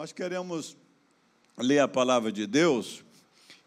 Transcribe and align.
Nós 0.00 0.12
queremos 0.12 0.78
ler 1.58 1.80
a 1.80 1.86
palavra 1.86 2.32
de 2.32 2.46
Deus 2.46 3.04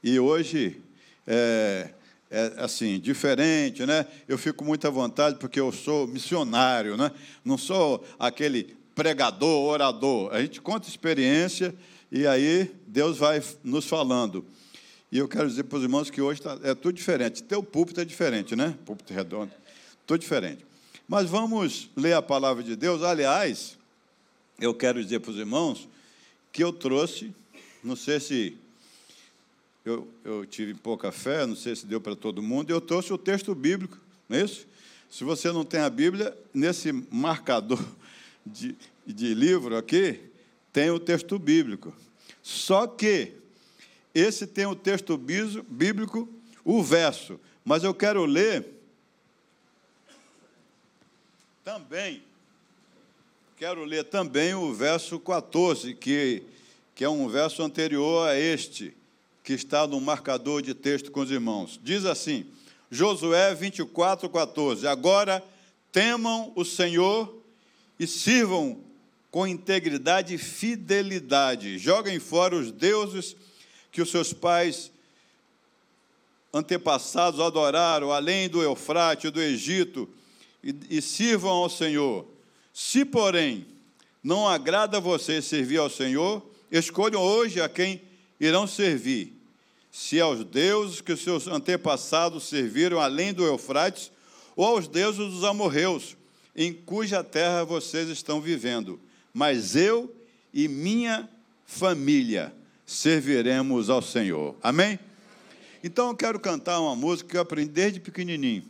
e 0.01 0.20
hoje 0.20 0.82
é, 1.28 1.92
é 2.28 2.54
assim, 2.58 3.00
diferente, 3.00 3.86
né? 3.86 4.08
Eu 4.27 4.35
fico 4.35 4.66
muito 4.66 4.88
à 4.88 4.90
vontade 4.90 5.38
porque 5.38 5.59
eu 5.59 5.72
sou 5.72 6.08
missionário, 6.08 6.98
né? 6.98 7.11
Não 7.46 7.56
sou 7.56 8.04
aquele 8.18 8.75
pregador, 8.96 9.64
orador. 9.64 10.34
A 10.34 10.41
gente 10.41 10.59
conta 10.59 10.89
experiência 10.89 11.71
e 12.11 12.25
aí 12.25 12.71
Deus 12.88 13.20
vai 13.20 13.39
nos 13.63 13.86
falando. 13.86 14.43
E 15.11 15.20
eu 15.20 15.27
quero 15.27 15.47
dizer 15.47 15.65
para 15.65 15.77
os 15.77 15.84
irmãos 15.84 16.09
que 16.09 16.20
hoje 16.20 16.41
tá, 16.41 16.57
é 16.63 16.73
tudo 16.73 16.93
diferente. 16.95 17.43
Teu 17.43 17.61
púlpito 17.61 18.02
é 18.02 18.05
diferente, 18.05 18.55
né? 18.55 18.75
Púlpito 18.88 19.13
redondo, 19.13 19.52
tudo 20.07 20.20
diferente. 20.20 20.65
Mas 21.07 21.29
vamos 21.29 21.91
ler 21.95 22.13
a 22.13 22.23
palavra 22.23 22.63
de 22.63 22.75
Deus. 22.75 23.04
Aliás, 23.04 23.77
eu 24.59 24.73
quero 24.73 25.00
dizer 25.00 25.20
para 25.20 25.29
os 25.29 25.38
irmãos 25.38 25.93
que 26.54 26.63
eu 26.63 26.71
trouxe, 26.71 27.33
não 27.83 27.96
sei 27.96 28.19
se 28.19 28.55
eu, 29.83 30.07
eu 30.23 30.46
tive 30.46 30.75
pouca 30.75 31.11
fé, 31.11 31.45
não 31.47 31.55
sei 31.55 31.75
se 31.75 31.86
deu 31.86 32.00
para 32.00 32.16
todo 32.16 32.44
mundo, 32.44 32.70
eu 32.70 32.80
trouxe 32.80 33.12
o 33.12 33.18
texto 33.18 33.54
bíblico, 33.55 34.00
não 34.30 34.38
é 34.38 34.44
isso? 34.44 34.68
Se 35.09 35.23
você 35.23 35.52
não 35.52 35.66
tem 35.66 35.80
a 35.80 35.90
Bíblia, 35.90 36.38
nesse 36.54 36.92
marcador 37.12 37.84
de, 38.45 38.76
de 39.05 39.34
livro 39.34 39.76
aqui, 39.76 40.20
tem 40.72 40.92
o 40.92 41.00
texto 41.00 41.38
bíblico. 41.38 41.94
Só 42.42 42.86
que 42.88 43.34
esse 44.14 44.45
tem 44.45 44.66
o 44.67 44.76
texto 44.76 45.17
bíblico, 45.17 46.30
o 46.64 46.84
verso. 46.84 47.40
Mas 47.66 47.84
eu 47.84 47.94
quero 47.94 48.26
ler 48.26 48.66
também, 51.64 52.22
quero 53.63 53.85
ler 53.85 54.03
também 54.03 54.53
o 54.53 54.73
verso 54.73 55.17
14, 55.17 55.95
que, 55.95 56.44
que 56.94 57.02
é 57.02 57.08
um 57.08 57.30
verso 57.30 57.63
anterior 57.63 58.27
a 58.27 58.38
este, 58.38 58.94
que 59.41 59.53
está 59.53 59.88
no 59.88 60.02
marcador 60.02 60.61
de 60.61 60.73
texto 60.73 61.09
com 61.09 61.22
os 61.22 61.31
irmãos. 61.31 61.80
Diz 61.81 62.03
assim, 62.03 62.45
Josué 62.92 63.55
24, 63.55 64.30
14: 64.30 64.86
Agora 64.86 65.42
temam 65.94 66.52
o 66.58 66.66
Senhor 66.66 67.42
e 67.97 68.05
sirvam 68.05 68.81
com 69.31 69.47
integridade 69.47 70.33
e 70.33 70.38
fidelidade. 70.38 71.80
Joguem 71.80 72.20
fora 72.20 72.58
os 72.58 72.70
deuses 72.70 73.33
que 73.94 74.02
os 74.02 74.11
seus 74.11 74.33
pais 74.33 74.92
antepassados 76.53 77.39
adoraram, 77.39 78.11
além 78.11 78.50
do 78.50 78.61
Eufrate, 78.61 79.30
do 79.30 79.42
Egito, 79.42 80.09
e, 80.61 80.75
e 80.89 81.02
sirvam 81.02 81.52
ao 81.52 81.70
Senhor. 81.70 82.33
Se, 82.74 83.06
porém, 83.06 83.68
não 84.24 84.48
agrada 84.48 84.98
a 84.98 85.00
vocês 85.00 85.46
servir 85.46 85.78
ao 85.78 85.90
Senhor, 85.90 86.44
escolham 86.72 87.22
hoje 87.22 87.62
a 87.62 87.70
quem 87.70 88.02
irão 88.40 88.66
servir. 88.66 89.32
Se 89.92 90.20
aos 90.20 90.44
deuses 90.44 91.00
que 91.00 91.16
seus 91.16 91.48
antepassados 91.48 92.46
serviram 92.46 93.00
além 93.00 93.32
do 93.32 93.46
Eufrates, 93.46 94.12
ou 94.56 94.66
aos 94.66 94.88
deuses 94.88 95.20
dos 95.20 95.44
amorreus, 95.44 96.18
em 96.56 96.74
cuja 96.74 97.24
terra 97.24 97.64
vocês 97.64 98.10
estão 98.10 98.42
vivendo. 98.42 99.00
Mas 99.32 99.76
eu 99.76 100.14
e 100.52 100.68
minha 100.68 101.30
família 101.66 102.54
serviremos 102.86 103.90
ao 103.90 104.02
Senhor. 104.02 104.56
Amém? 104.62 105.00
Então 105.84 106.10
eu 106.10 106.16
quero 106.16 106.40
cantar 106.40 106.80
uma 106.80 106.96
música 106.96 107.30
que 107.30 107.38
eu 107.38 107.42
aprendi 107.42 107.72
desde 107.72 108.00
pequenininho. 108.00 108.64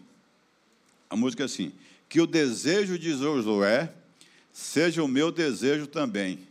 A 1.09 1.15
música 1.15 1.43
é 1.43 1.45
assim: 1.45 1.71
Que 2.13 2.21
o 2.21 2.27
desejo 2.27 2.99
de 2.99 3.17
Josué 3.17 3.91
seja 4.51 5.03
o 5.03 5.07
meu 5.07 5.31
desejo 5.31 5.87
também. 5.87 6.47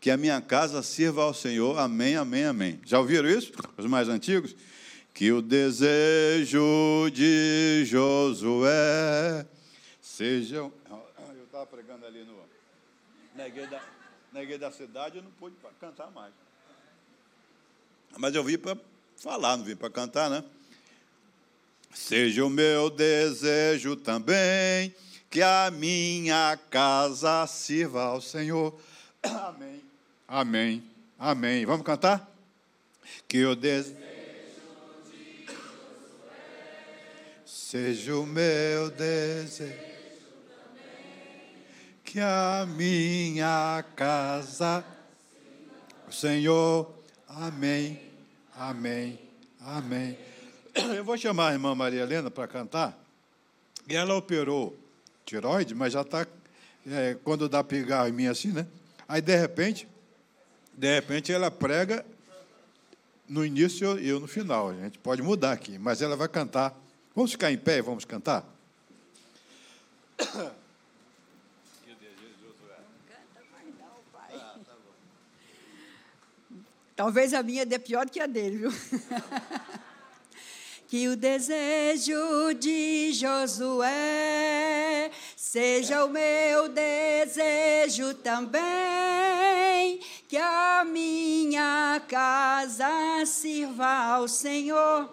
Que 0.00 0.10
a 0.10 0.16
minha 0.16 0.40
casa 0.40 0.82
sirva 0.82 1.24
ao 1.24 1.34
Senhor. 1.34 1.78
Amém, 1.78 2.16
amém, 2.16 2.46
amém. 2.46 2.80
Já 2.86 2.98
ouviram 2.98 3.28
isso? 3.28 3.52
Os 3.76 3.84
mais 3.84 4.08
antigos? 4.08 4.56
Que 5.12 5.30
o 5.30 5.42
desejo 5.42 7.10
de 7.12 7.84
Josué 7.84 9.46
seja. 10.00 10.56
Eu 10.56 10.72
estava 11.44 11.66
pregando 11.66 12.06
ali 12.06 12.24
no. 12.24 13.44
Igreja, 13.44 13.68
da, 13.68 13.82
na 14.32 14.56
da 14.56 14.72
cidade, 14.72 15.18
eu 15.18 15.22
não 15.22 15.30
pude 15.32 15.54
cantar 15.78 16.10
mais. 16.12 16.32
Mas 18.16 18.34
eu 18.34 18.42
vim 18.42 18.56
para 18.56 18.74
falar, 19.18 19.58
não 19.58 19.66
vim 19.66 19.76
para 19.76 19.90
cantar, 19.90 20.30
né? 20.30 20.42
Seja 21.96 22.44
o 22.44 22.50
meu 22.50 22.90
desejo 22.90 23.96
também 23.96 24.94
que 25.30 25.40
a 25.40 25.70
minha 25.70 26.58
casa 26.68 27.46
sirva 27.46 28.02
ao 28.02 28.20
Senhor. 28.20 28.78
Amém. 29.22 29.80
Amém. 30.28 30.82
Amém. 31.18 31.64
Vamos 31.64 31.86
cantar? 31.86 32.30
Que 33.26 33.44
o 33.44 33.54
desejo 33.54 33.96
de 33.96 35.46
seja 37.46 38.16
o 38.16 38.26
meu 38.26 38.90
desejo 38.90 39.94
que 42.14 42.20
a 42.20 42.64
minha 42.64 43.84
casa, 43.96 44.84
Senhor, 46.08 46.94
amém, 47.26 48.00
amém, 48.56 49.18
amém. 49.60 50.16
Eu 50.74 51.04
vou 51.04 51.16
chamar 51.16 51.50
a 51.50 51.52
irmã 51.52 51.72
Maria 51.72 52.02
Helena 52.02 52.30
para 52.30 52.48
cantar. 52.48 52.98
E 53.88 53.94
ela 53.94 54.16
operou 54.16 54.76
tiroide, 55.24 55.72
mas 55.74 55.92
já 55.92 56.00
está, 56.02 56.26
é, 56.90 57.16
quando 57.22 57.48
dá 57.48 57.62
pigarro 57.62 58.08
em 58.08 58.12
mim 58.12 58.26
assim, 58.26 58.50
né? 58.50 58.66
Aí, 59.06 59.20
de 59.20 59.36
repente, 59.36 59.86
de 60.72 60.92
repente 60.92 61.32
ela 61.32 61.48
prega 61.50 62.04
no 63.28 63.44
início 63.44 63.98
e 64.00 64.08
eu 64.08 64.18
no 64.18 64.26
final. 64.26 64.70
A 64.70 64.74
gente 64.74 64.98
pode 64.98 65.22
mudar 65.22 65.52
aqui, 65.52 65.78
mas 65.78 66.02
ela 66.02 66.16
vai 66.16 66.28
cantar. 66.28 66.76
Vamos 67.14 67.30
ficar 67.30 67.52
em 67.52 67.58
pé 67.58 67.78
e 67.78 67.82
vamos 67.82 68.04
cantar? 68.04 68.44
Talvez 76.96 77.32
a 77.32 77.42
minha 77.42 77.64
dê 77.64 77.78
pior 77.78 78.08
que 78.08 78.20
a 78.20 78.26
dele, 78.26 78.56
viu? 78.56 78.72
que 80.94 81.08
o 81.08 81.16
desejo 81.16 82.54
de 82.54 83.12
Josué 83.12 85.10
seja 85.36 86.04
o 86.04 86.08
meu 86.08 86.68
desejo 86.68 88.14
também, 88.14 89.98
que 90.28 90.36
a 90.36 90.86
minha 90.88 92.00
casa 92.06 93.26
sirva 93.26 93.88
ao 93.88 94.28
Senhor. 94.28 95.10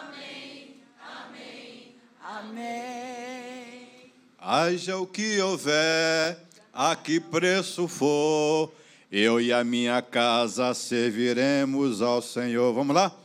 Amém, 0.00 0.80
amém, 0.98 1.94
amém. 2.22 4.12
Haja 4.38 4.96
o 4.96 5.06
que 5.06 5.38
houver, 5.42 6.38
a 6.72 6.96
que 6.96 7.20
preço 7.20 7.86
for 7.86 8.72
eu 9.10 9.38
e 9.38 9.52
a 9.52 9.62
minha 9.62 10.00
casa 10.00 10.72
serviremos 10.72 12.00
ao 12.00 12.22
Senhor. 12.22 12.72
Vamos 12.72 12.96
lá? 12.96 13.21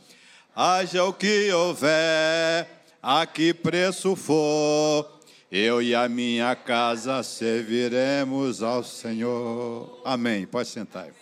Haja 0.60 1.04
o 1.04 1.12
que 1.12 1.52
houver, 1.52 2.68
a 3.00 3.24
que 3.24 3.54
preço 3.54 4.16
for, 4.16 5.08
eu 5.52 5.80
e 5.80 5.94
a 5.94 6.08
minha 6.08 6.56
casa 6.56 7.22
serviremos 7.22 8.60
ao 8.60 8.82
Senhor. 8.82 10.02
Amém. 10.04 10.48
Pode 10.48 10.68
sentar. 10.68 11.14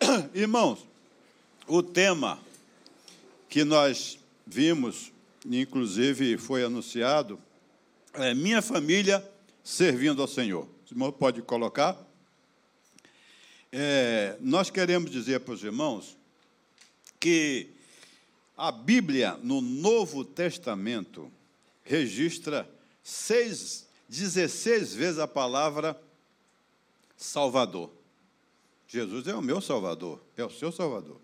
Irmãos, 0.34 0.84
o 1.68 1.80
tema 1.80 2.40
que 3.48 3.62
nós 3.62 4.18
vimos, 4.44 5.12
inclusive 5.46 6.36
foi 6.36 6.64
anunciado, 6.64 7.38
é 8.14 8.34
minha 8.34 8.60
família 8.60 9.24
servindo 9.62 10.20
ao 10.20 10.26
Senhor. 10.26 10.68
Irmão 10.90 11.12
pode 11.12 11.40
colocar? 11.40 11.96
É, 13.70 14.36
nós 14.40 14.70
queremos 14.70 15.08
dizer 15.08 15.38
para 15.38 15.54
os 15.54 15.62
irmãos 15.62 16.16
que 17.20 17.73
a 18.56 18.70
Bíblia, 18.70 19.38
no 19.42 19.60
Novo 19.60 20.24
Testamento, 20.24 21.30
registra 21.82 22.68
seis, 23.02 23.86
16 24.08 24.94
vezes 24.94 25.18
a 25.18 25.28
palavra 25.28 26.00
Salvador. 27.16 27.90
Jesus 28.86 29.26
é 29.26 29.34
o 29.34 29.42
meu 29.42 29.60
Salvador, 29.60 30.20
é 30.36 30.44
o 30.44 30.50
seu 30.50 30.70
Salvador. 30.70 31.20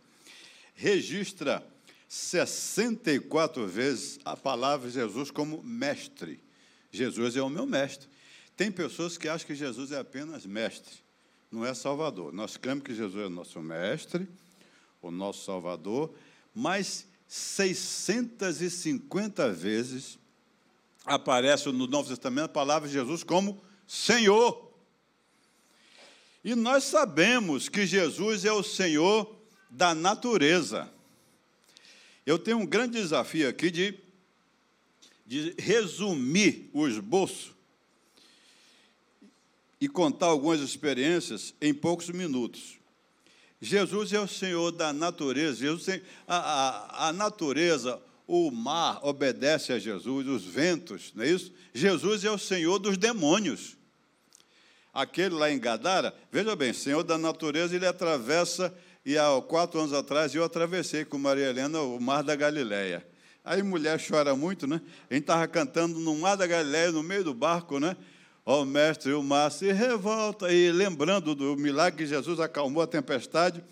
Registra 0.74 1.64
64 2.08 3.66
vezes 3.66 4.18
a 4.24 4.36
palavra 4.36 4.90
Jesus 4.90 5.30
como 5.30 5.62
mestre. 5.62 6.40
Jesus 6.90 7.36
é 7.36 7.42
o 7.42 7.48
meu 7.48 7.66
mestre. 7.66 8.08
Tem 8.56 8.72
pessoas 8.72 9.16
que 9.16 9.28
acham 9.28 9.46
que 9.46 9.54
Jesus 9.54 9.92
é 9.92 9.98
apenas 9.98 10.44
mestre 10.44 11.00
não 11.50 11.66
é 11.66 11.74
Salvador. 11.74 12.32
Nós 12.32 12.56
cremos 12.56 12.84
que 12.84 12.94
Jesus 12.94 13.22
é 13.22 13.26
o 13.26 13.30
nosso 13.30 13.60
mestre, 13.60 14.28
o 15.02 15.10
nosso 15.10 15.44
Salvador, 15.44 16.14
mas 16.54 17.06
650 17.30 19.52
vezes 19.52 20.18
aparece 21.06 21.70
no 21.70 21.86
Novo 21.86 22.08
Testamento 22.08 22.46
a 22.46 22.48
palavra 22.48 22.88
de 22.88 22.94
Jesus 22.94 23.22
como 23.22 23.62
Senhor. 23.86 24.74
E 26.42 26.56
nós 26.56 26.82
sabemos 26.82 27.68
que 27.68 27.86
Jesus 27.86 28.44
é 28.44 28.50
o 28.50 28.64
Senhor 28.64 29.32
da 29.70 29.94
natureza. 29.94 30.92
Eu 32.26 32.36
tenho 32.36 32.58
um 32.58 32.66
grande 32.66 33.00
desafio 33.00 33.48
aqui 33.48 33.70
de, 33.70 33.96
de 35.24 35.54
resumir 35.56 36.68
o 36.72 36.88
esboço 36.88 37.54
e 39.80 39.88
contar 39.88 40.26
algumas 40.26 40.60
experiências 40.60 41.54
em 41.60 41.72
poucos 41.72 42.08
minutos. 42.08 42.79
Jesus 43.60 44.12
é 44.12 44.20
o 44.20 44.26
Senhor 44.26 44.70
da 44.72 44.92
natureza. 44.92 45.58
Jesus 45.58 45.84
tem, 45.84 46.02
a, 46.26 46.36
a, 46.36 47.08
a 47.08 47.12
natureza, 47.12 48.00
o 48.26 48.50
mar 48.50 49.00
obedece 49.02 49.72
a 49.72 49.78
Jesus, 49.78 50.26
os 50.26 50.44
ventos, 50.44 51.12
não 51.14 51.24
é 51.24 51.28
isso? 51.28 51.52
Jesus 51.74 52.24
é 52.24 52.30
o 52.30 52.38
Senhor 52.38 52.78
dos 52.78 52.96
demônios. 52.96 53.76
Aquele 54.92 55.34
lá 55.34 55.50
em 55.50 55.58
Gadara, 55.58 56.14
veja 56.32 56.56
bem, 56.56 56.72
Senhor 56.72 57.02
da 57.02 57.18
natureza, 57.18 57.76
ele 57.76 57.86
atravessa, 57.86 58.74
e 59.04 59.18
há 59.18 59.26
quatro 59.46 59.80
anos 59.80 59.92
atrás 59.92 60.34
eu 60.34 60.42
atravessei 60.42 61.04
com 61.04 61.18
Maria 61.18 61.50
Helena 61.50 61.80
o 61.80 62.00
mar 62.00 62.22
da 62.22 62.34
Galileia. 62.34 63.06
Aí 63.44 63.62
mulher 63.62 64.00
chora 64.00 64.34
muito, 64.36 64.66
né? 64.66 64.80
A 65.08 65.14
gente 65.14 65.22
estava 65.22 65.46
cantando 65.48 65.98
no 65.98 66.14
mar 66.16 66.36
da 66.36 66.46
Galileia, 66.46 66.92
no 66.92 67.02
meio 67.02 67.24
do 67.24 67.34
barco, 67.34 67.78
né? 67.78 67.96
Ó 68.50 68.62
oh, 68.62 68.64
mestre, 68.64 69.12
o 69.12 69.22
mar 69.22 69.48
se 69.52 69.70
revolta, 69.70 70.52
e 70.52 70.72
lembrando 70.72 71.36
do 71.36 71.56
milagre 71.56 71.98
que 71.98 72.06
Jesus 72.10 72.40
acalmou 72.40 72.82
a 72.82 72.86
tempestade. 72.88 73.62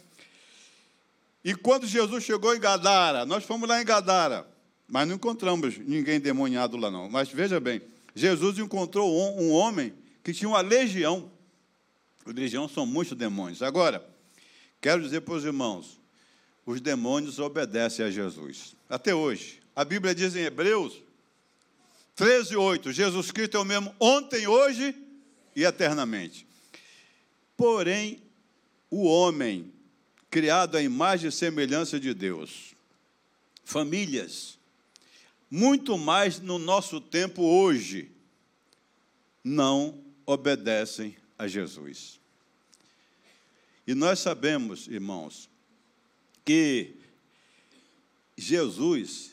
E 1.44 1.52
quando 1.52 1.84
Jesus 1.84 2.22
chegou 2.22 2.54
em 2.54 2.60
Gadara, 2.60 3.26
nós 3.26 3.42
fomos 3.42 3.68
lá 3.68 3.82
em 3.82 3.84
Gadara, 3.84 4.46
mas 4.86 5.08
não 5.08 5.16
encontramos 5.16 5.76
ninguém 5.78 6.20
demoniado 6.20 6.76
lá 6.76 6.92
não. 6.92 7.10
Mas 7.10 7.28
veja 7.28 7.58
bem, 7.58 7.82
Jesus 8.14 8.56
encontrou 8.60 9.12
um, 9.12 9.50
homem 9.50 9.92
que 10.22 10.32
tinha 10.32 10.48
uma 10.48 10.60
legião. 10.60 11.28
Legião 12.24 12.68
são 12.68 12.86
muitos 12.86 13.18
demônios. 13.18 13.62
Agora, 13.62 14.08
quero 14.80 15.02
dizer 15.02 15.22
para 15.22 15.34
os 15.34 15.44
irmãos, 15.44 16.00
os 16.64 16.80
demônios 16.80 17.40
obedecem 17.40 18.04
a 18.06 18.12
Jesus. 18.12 18.76
Até 18.88 19.12
hoje. 19.12 19.58
A 19.74 19.84
Bíblia 19.84 20.14
diz 20.14 20.36
em 20.36 20.42
Hebreus 20.44 21.02
13, 22.18 22.56
8, 22.56 22.92
Jesus 22.92 23.30
Cristo 23.30 23.58
é 23.58 23.60
o 23.60 23.64
mesmo 23.64 23.94
ontem, 24.00 24.48
hoje 24.48 24.92
e 25.54 25.62
eternamente. 25.62 26.44
Porém, 27.56 28.20
o 28.90 29.04
homem, 29.04 29.72
criado 30.28 30.76
à 30.76 30.82
imagem 30.82 31.28
e 31.28 31.32
semelhança 31.32 32.00
de 32.00 32.12
Deus, 32.12 32.74
famílias, 33.64 34.58
muito 35.48 35.96
mais 35.96 36.40
no 36.40 36.58
nosso 36.58 37.00
tempo 37.00 37.40
hoje, 37.40 38.10
não 39.44 40.02
obedecem 40.26 41.16
a 41.38 41.46
Jesus. 41.46 42.18
E 43.86 43.94
nós 43.94 44.18
sabemos, 44.18 44.88
irmãos, 44.88 45.48
que 46.44 46.96
Jesus 48.36 49.30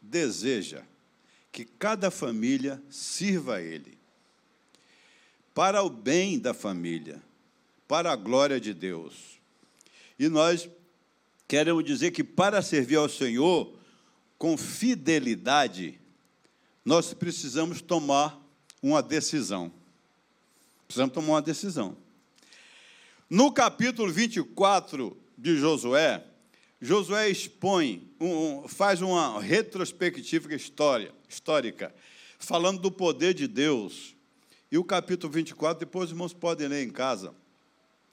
deseja 0.00 0.82
que 1.52 1.66
cada 1.66 2.10
família 2.10 2.82
sirva 2.88 3.56
a 3.56 3.60
Ele, 3.60 3.98
para 5.54 5.82
o 5.82 5.90
bem 5.90 6.38
da 6.38 6.54
família, 6.54 7.22
para 7.86 8.10
a 8.10 8.16
glória 8.16 8.58
de 8.58 8.72
Deus. 8.72 9.38
E 10.18 10.30
nós 10.30 10.66
queremos 11.46 11.84
dizer 11.84 12.10
que 12.10 12.24
para 12.24 12.62
servir 12.62 12.96
ao 12.96 13.08
Senhor 13.08 13.70
com 14.38 14.56
fidelidade, 14.56 16.00
nós 16.82 17.12
precisamos 17.12 17.82
tomar 17.82 18.40
uma 18.82 19.02
decisão. 19.02 19.70
Precisamos 20.86 21.14
tomar 21.14 21.34
uma 21.34 21.42
decisão. 21.42 21.96
No 23.28 23.52
capítulo 23.52 24.10
24 24.10 25.16
de 25.36 25.56
Josué, 25.58 26.24
Josué 26.82 27.30
expõe, 27.30 28.10
um, 28.20 28.66
faz 28.66 29.00
uma 29.00 29.40
retrospectiva 29.40 30.52
história, 30.54 31.14
histórica, 31.28 31.94
falando 32.38 32.80
do 32.80 32.90
poder 32.90 33.32
de 33.32 33.46
Deus. 33.46 34.16
E 34.70 34.76
o 34.76 34.84
capítulo 34.84 35.32
24, 35.32 35.78
depois 35.78 36.06
os 36.06 36.10
irmãos 36.10 36.34
podem 36.34 36.66
ler 36.66 36.84
em 36.84 36.90
casa, 36.90 37.34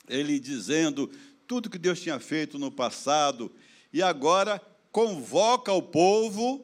ele 0.08 0.40
dizendo 0.40 1.10
tudo 1.48 1.70
que 1.70 1.80
Deus 1.80 2.00
tinha 2.00 2.20
feito 2.20 2.60
no 2.60 2.72
passado, 2.72 3.52
e 3.92 4.04
agora 4.04 4.62
convoca 4.92 5.74
o 5.74 5.82
povo 5.82 6.64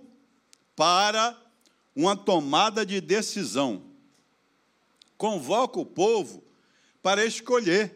para 0.75 1.35
uma 1.95 2.15
tomada 2.15 2.85
de 2.85 3.01
decisão 3.01 3.95
convoca 5.17 5.79
o 5.79 5.85
povo 5.85 6.43
para 7.01 7.25
escolher. 7.25 7.93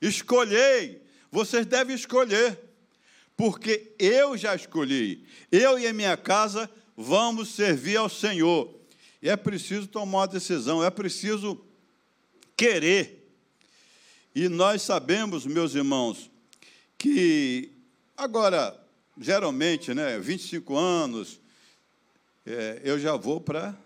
Escolhei, 0.00 1.02
vocês 1.30 1.66
devem 1.66 1.94
escolher, 1.94 2.58
porque 3.36 3.94
eu 3.98 4.36
já 4.36 4.54
escolhi. 4.54 5.26
Eu 5.50 5.78
e 5.78 5.86
a 5.86 5.92
minha 5.92 6.16
casa 6.16 6.70
vamos 6.96 7.50
servir 7.50 7.96
ao 7.96 8.08
Senhor. 8.08 8.72
E 9.20 9.28
é 9.28 9.36
preciso 9.36 9.86
tomar 9.86 10.18
uma 10.18 10.28
decisão, 10.28 10.84
é 10.84 10.90
preciso 10.90 11.64
querer. 12.56 13.30
E 14.34 14.48
nós 14.48 14.82
sabemos, 14.82 15.46
meus 15.46 15.74
irmãos, 15.74 16.30
que 16.98 17.72
agora, 18.16 18.78
geralmente, 19.18 19.94
né, 19.94 20.18
25 20.18 20.76
anos, 20.76 21.40
é, 22.44 22.80
eu 22.84 22.98
já 22.98 23.16
vou 23.16 23.40
para 23.40 23.76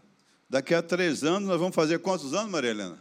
Daqui 0.48 0.74
a 0.74 0.82
três 0.82 1.24
anos, 1.24 1.48
nós 1.48 1.58
vamos 1.58 1.74
fazer 1.74 1.98
quantos 1.98 2.32
anos, 2.32 2.50
Maria 2.50 2.70
Helena? 2.70 2.98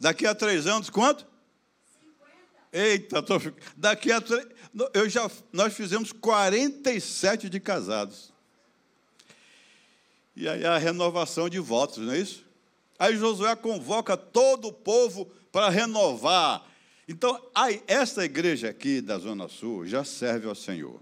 Daqui 0.00 0.26
a 0.26 0.34
três 0.34 0.66
anos, 0.66 0.88
quanto? 0.88 1.26
50. 2.72 2.86
Eita, 2.86 3.22
tô... 3.22 3.38
daqui 3.76 4.10
a 4.10 4.20
três. 4.20 4.46
Eu 4.94 5.08
já... 5.08 5.30
Nós 5.52 5.74
fizemos 5.74 6.12
47 6.12 7.48
de 7.48 7.60
casados. 7.60 8.32
E 10.34 10.48
aí 10.48 10.64
a 10.64 10.78
renovação 10.78 11.48
de 11.48 11.58
votos, 11.58 11.98
não 11.98 12.12
é 12.12 12.18
isso? 12.18 12.44
Aí 12.98 13.16
Josué 13.16 13.54
convoca 13.56 14.16
todo 14.16 14.68
o 14.68 14.72
povo 14.72 15.26
para 15.50 15.68
renovar. 15.68 16.64
Então, 17.06 17.40
aí, 17.54 17.82
essa 17.86 18.24
igreja 18.24 18.70
aqui 18.70 19.00
da 19.00 19.18
Zona 19.18 19.48
Sul 19.48 19.86
já 19.86 20.04
serve 20.04 20.46
ao 20.46 20.54
Senhor. 20.54 21.00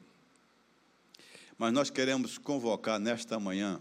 Mas 1.58 1.72
nós 1.72 1.90
queremos 1.90 2.38
convocar 2.38 2.98
nesta 2.98 3.38
manhã 3.38 3.80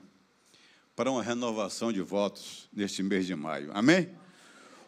para 0.95 1.09
uma 1.09 1.24
renovação 1.24 1.94
de 1.94 2.01
votos 2.01 2.68
neste 2.74 3.01
mês 3.01 3.25
de 3.25 3.33
maio. 3.33 3.71
Amém? 3.74 4.09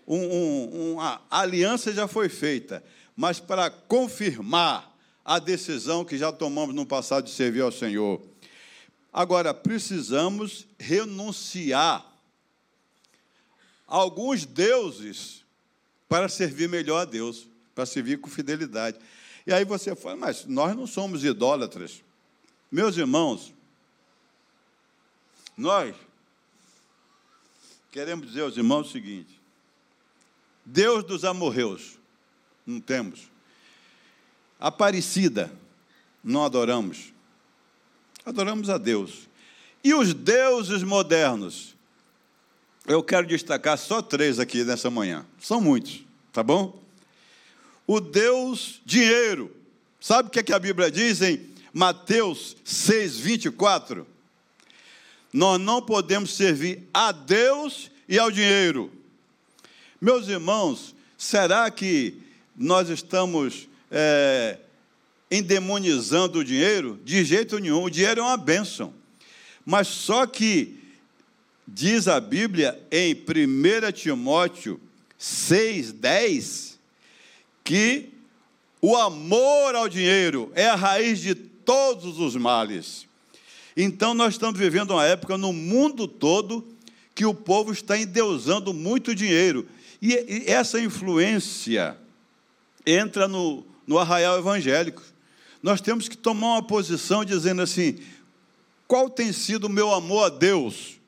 Um, 0.05 0.17
um, 0.17 0.93
uma 0.93 1.21
aliança 1.31 1.93
já 1.93 2.05
foi 2.05 2.27
feita, 2.27 2.83
mas 3.15 3.39
para 3.39 3.69
confirmar 3.71 4.90
a 5.23 5.39
decisão 5.39 6.03
que 6.03 6.17
já 6.17 6.31
tomamos 6.31 6.75
no 6.75 6.85
passado 6.85 7.25
de 7.25 7.31
servir 7.31 7.61
ao 7.61 7.71
Senhor. 7.71 8.21
Agora, 9.13 9.53
precisamos 9.53 10.67
renunciar 10.79 12.05
a 13.87 13.95
alguns 13.95 14.45
deuses 14.45 15.43
para 16.07 16.29
servir 16.29 16.69
melhor 16.69 17.01
a 17.01 17.05
Deus, 17.05 17.47
para 17.73 17.85
servir 17.85 18.19
com 18.19 18.29
fidelidade. 18.29 18.97
E 19.45 19.53
aí 19.53 19.65
você 19.65 19.95
fala, 19.95 20.15
mas 20.15 20.45
nós 20.45 20.75
não 20.75 20.85
somos 20.85 21.23
idólatras. 21.23 22.03
Meus 22.71 22.95
irmãos, 22.97 23.53
nós 25.57 25.95
queremos 27.91 28.27
dizer 28.27 28.41
aos 28.41 28.55
irmãos 28.57 28.87
o 28.87 28.91
seguinte: 28.91 29.39
Deus 30.65 31.03
dos 31.03 31.25
amorreus, 31.25 31.97
não 32.65 32.79
temos. 32.79 33.30
Aparecida, 34.61 35.51
não 36.23 36.45
adoramos. 36.45 37.11
Adoramos 38.23 38.69
a 38.69 38.77
Deus. 38.77 39.27
E 39.83 39.91
os 39.91 40.13
deuses 40.13 40.83
modernos? 40.83 41.75
Eu 42.85 43.01
quero 43.01 43.25
destacar 43.25 43.75
só 43.75 44.03
três 44.03 44.39
aqui 44.39 44.63
nessa 44.63 44.91
manhã. 44.91 45.25
São 45.39 45.59
muitos, 45.59 46.03
tá 46.31 46.43
bom? 46.43 46.79
O 47.87 47.99
Deus 47.99 48.79
dinheiro. 48.85 49.51
Sabe 49.99 50.29
o 50.29 50.31
que, 50.31 50.39
é 50.39 50.43
que 50.43 50.53
a 50.53 50.59
Bíblia 50.59 50.91
diz 50.91 51.23
em 51.23 51.49
Mateus 51.73 52.55
6, 52.63 53.17
24? 53.17 54.05
Nós 55.33 55.59
não 55.59 55.81
podemos 55.81 56.35
servir 56.35 56.87
a 56.93 57.11
Deus 57.11 57.89
e 58.07 58.19
ao 58.19 58.29
dinheiro. 58.29 58.91
Meus 59.99 60.27
irmãos, 60.27 60.95
será 61.17 61.71
que 61.71 62.15
nós 62.55 62.89
estamos 62.89 63.67
é, 63.91 64.57
endemonizando 65.29 66.39
o 66.39 66.43
dinheiro? 66.43 66.99
De 67.03 67.23
jeito 67.25 67.59
nenhum. 67.59 67.83
O 67.83 67.89
dinheiro 67.89 68.21
é 68.21 68.23
uma 68.23 68.37
bênção. 68.37 68.93
Mas 69.65 69.87
só 69.87 70.25
que 70.25 70.79
diz 71.67 72.07
a 72.07 72.19
Bíblia 72.19 72.81
em 72.91 73.13
1 73.13 73.91
Timóteo 73.91 74.79
6,10 75.19 76.75
que 77.63 78.09
o 78.81 78.95
amor 78.97 79.75
ao 79.75 79.87
dinheiro 79.87 80.51
é 80.55 80.67
a 80.67 80.75
raiz 80.75 81.19
de 81.19 81.35
todos 81.35 82.17
os 82.17 82.35
males. 82.35 83.05
Então, 83.77 84.13
nós 84.13 84.33
estamos 84.33 84.59
vivendo 84.59 84.91
uma 84.91 85.05
época 85.05 85.37
no 85.37 85.53
mundo 85.53 86.07
todo 86.07 86.67
que 87.13 87.25
o 87.25 87.33
povo 87.33 87.71
está 87.71 87.97
endeusando 87.97 88.73
muito 88.73 89.13
dinheiro. 89.13 89.67
E 90.01 90.43
essa 90.47 90.81
influência 90.81 91.95
entra 92.85 93.27
no, 93.27 93.63
no 93.85 93.97
arraial 93.97 94.37
evangélico. 94.37 95.03
Nós 95.61 95.81
temos 95.81 96.07
que 96.07 96.17
tomar 96.17 96.53
uma 96.53 96.63
posição 96.63 97.23
dizendo 97.23 97.61
assim: 97.61 97.99
qual 98.87 99.09
tem 99.09 99.31
sido 99.31 99.65
o 99.65 99.69
meu 99.69 99.93
amor 99.93 100.25
a 100.25 100.29
Deus? 100.29 100.99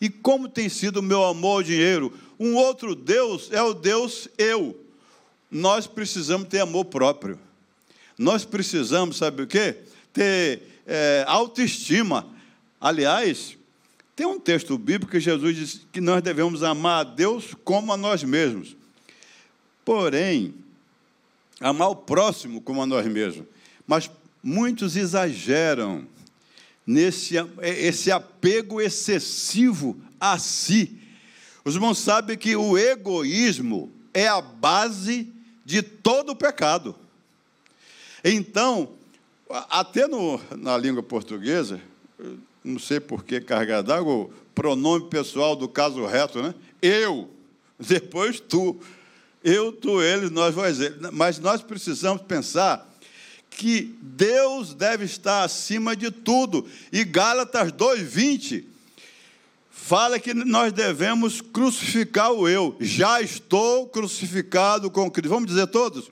E 0.00 0.10
como 0.10 0.48
tem 0.48 0.68
sido 0.68 0.98
o 0.98 1.02
meu 1.02 1.24
amor 1.24 1.56
ao 1.56 1.62
dinheiro? 1.62 2.12
Um 2.38 2.54
outro 2.54 2.94
Deus 2.94 3.50
é 3.50 3.62
o 3.62 3.72
Deus 3.72 4.28
eu. 4.36 4.78
Nós 5.50 5.86
precisamos 5.86 6.48
ter 6.48 6.60
amor 6.60 6.84
próprio. 6.84 7.38
Nós 8.18 8.44
precisamos, 8.44 9.16
sabe 9.16 9.42
o 9.42 9.46
quê? 9.46 9.76
Ter 10.12 10.62
é, 10.86 11.24
autoestima. 11.26 12.26
Aliás, 12.80 13.56
tem 14.14 14.26
um 14.26 14.38
texto 14.38 14.76
bíblico 14.78 15.12
que 15.12 15.20
Jesus 15.20 15.56
diz 15.56 15.86
que 15.92 16.00
nós 16.00 16.22
devemos 16.22 16.62
amar 16.62 17.00
a 17.00 17.04
Deus 17.04 17.54
como 17.64 17.92
a 17.92 17.96
nós 17.96 18.22
mesmos. 18.22 18.76
Porém, 19.84 20.54
amar 21.60 21.88
o 21.88 21.96
próximo 21.96 22.60
como 22.60 22.82
a 22.82 22.86
nós 22.86 23.06
mesmos. 23.06 23.46
Mas 23.86 24.10
muitos 24.42 24.96
exageram 24.96 26.06
nesse 26.86 27.34
esse 27.62 28.10
apego 28.10 28.80
excessivo 28.80 29.96
a 30.20 30.38
si. 30.38 30.98
Os 31.64 31.74
irmãos 31.74 31.98
sabem 31.98 32.38
que 32.38 32.54
o 32.54 32.78
egoísmo 32.78 33.92
é 34.14 34.28
a 34.28 34.40
base 34.40 35.32
de 35.64 35.82
todo 35.82 36.30
o 36.30 36.36
pecado. 36.36 36.94
Então, 38.22 38.90
até 39.48 40.06
no, 40.06 40.40
na 40.56 40.76
língua 40.76 41.02
portuguesa, 41.02 41.80
não 42.62 42.78
sei 42.78 42.98
por 42.98 43.24
que 43.24 43.40
carregar 43.40 43.82
d'água, 43.82 44.12
o 44.12 44.30
pronome 44.54 45.08
pessoal 45.08 45.54
do 45.54 45.68
caso 45.68 46.04
reto, 46.06 46.42
né? 46.42 46.54
Eu, 46.80 47.28
depois 47.78 48.40
tu. 48.40 48.80
Eu, 49.48 49.70
tu, 49.70 50.02
eles, 50.02 50.28
nós, 50.28 50.52
vós, 50.52 50.76
Mas 51.12 51.38
nós 51.38 51.62
precisamos 51.62 52.20
pensar 52.22 52.84
que 53.48 53.96
Deus 54.02 54.74
deve 54.74 55.04
estar 55.04 55.44
acima 55.44 55.94
de 55.94 56.10
tudo. 56.10 56.66
E 56.92 57.04
Gálatas 57.04 57.70
2,20 57.70 58.64
fala 59.70 60.18
que 60.18 60.34
nós 60.34 60.72
devemos 60.72 61.40
crucificar 61.40 62.32
o 62.32 62.48
eu. 62.48 62.76
Já 62.80 63.22
estou 63.22 63.86
crucificado 63.86 64.90
com 64.90 65.08
Cristo. 65.08 65.30
Vamos 65.30 65.48
dizer 65.48 65.68
todos? 65.68 66.10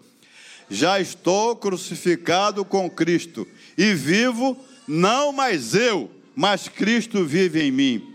Já 0.70 1.00
estou 1.00 1.56
crucificado 1.56 2.64
com 2.64 2.88
Cristo. 2.88 3.48
E 3.76 3.94
vivo, 3.94 4.56
não 4.86 5.32
mais 5.32 5.74
eu, 5.74 6.08
mas 6.36 6.68
Cristo 6.68 7.24
vive 7.24 7.60
em 7.64 7.72
mim. 7.72 8.14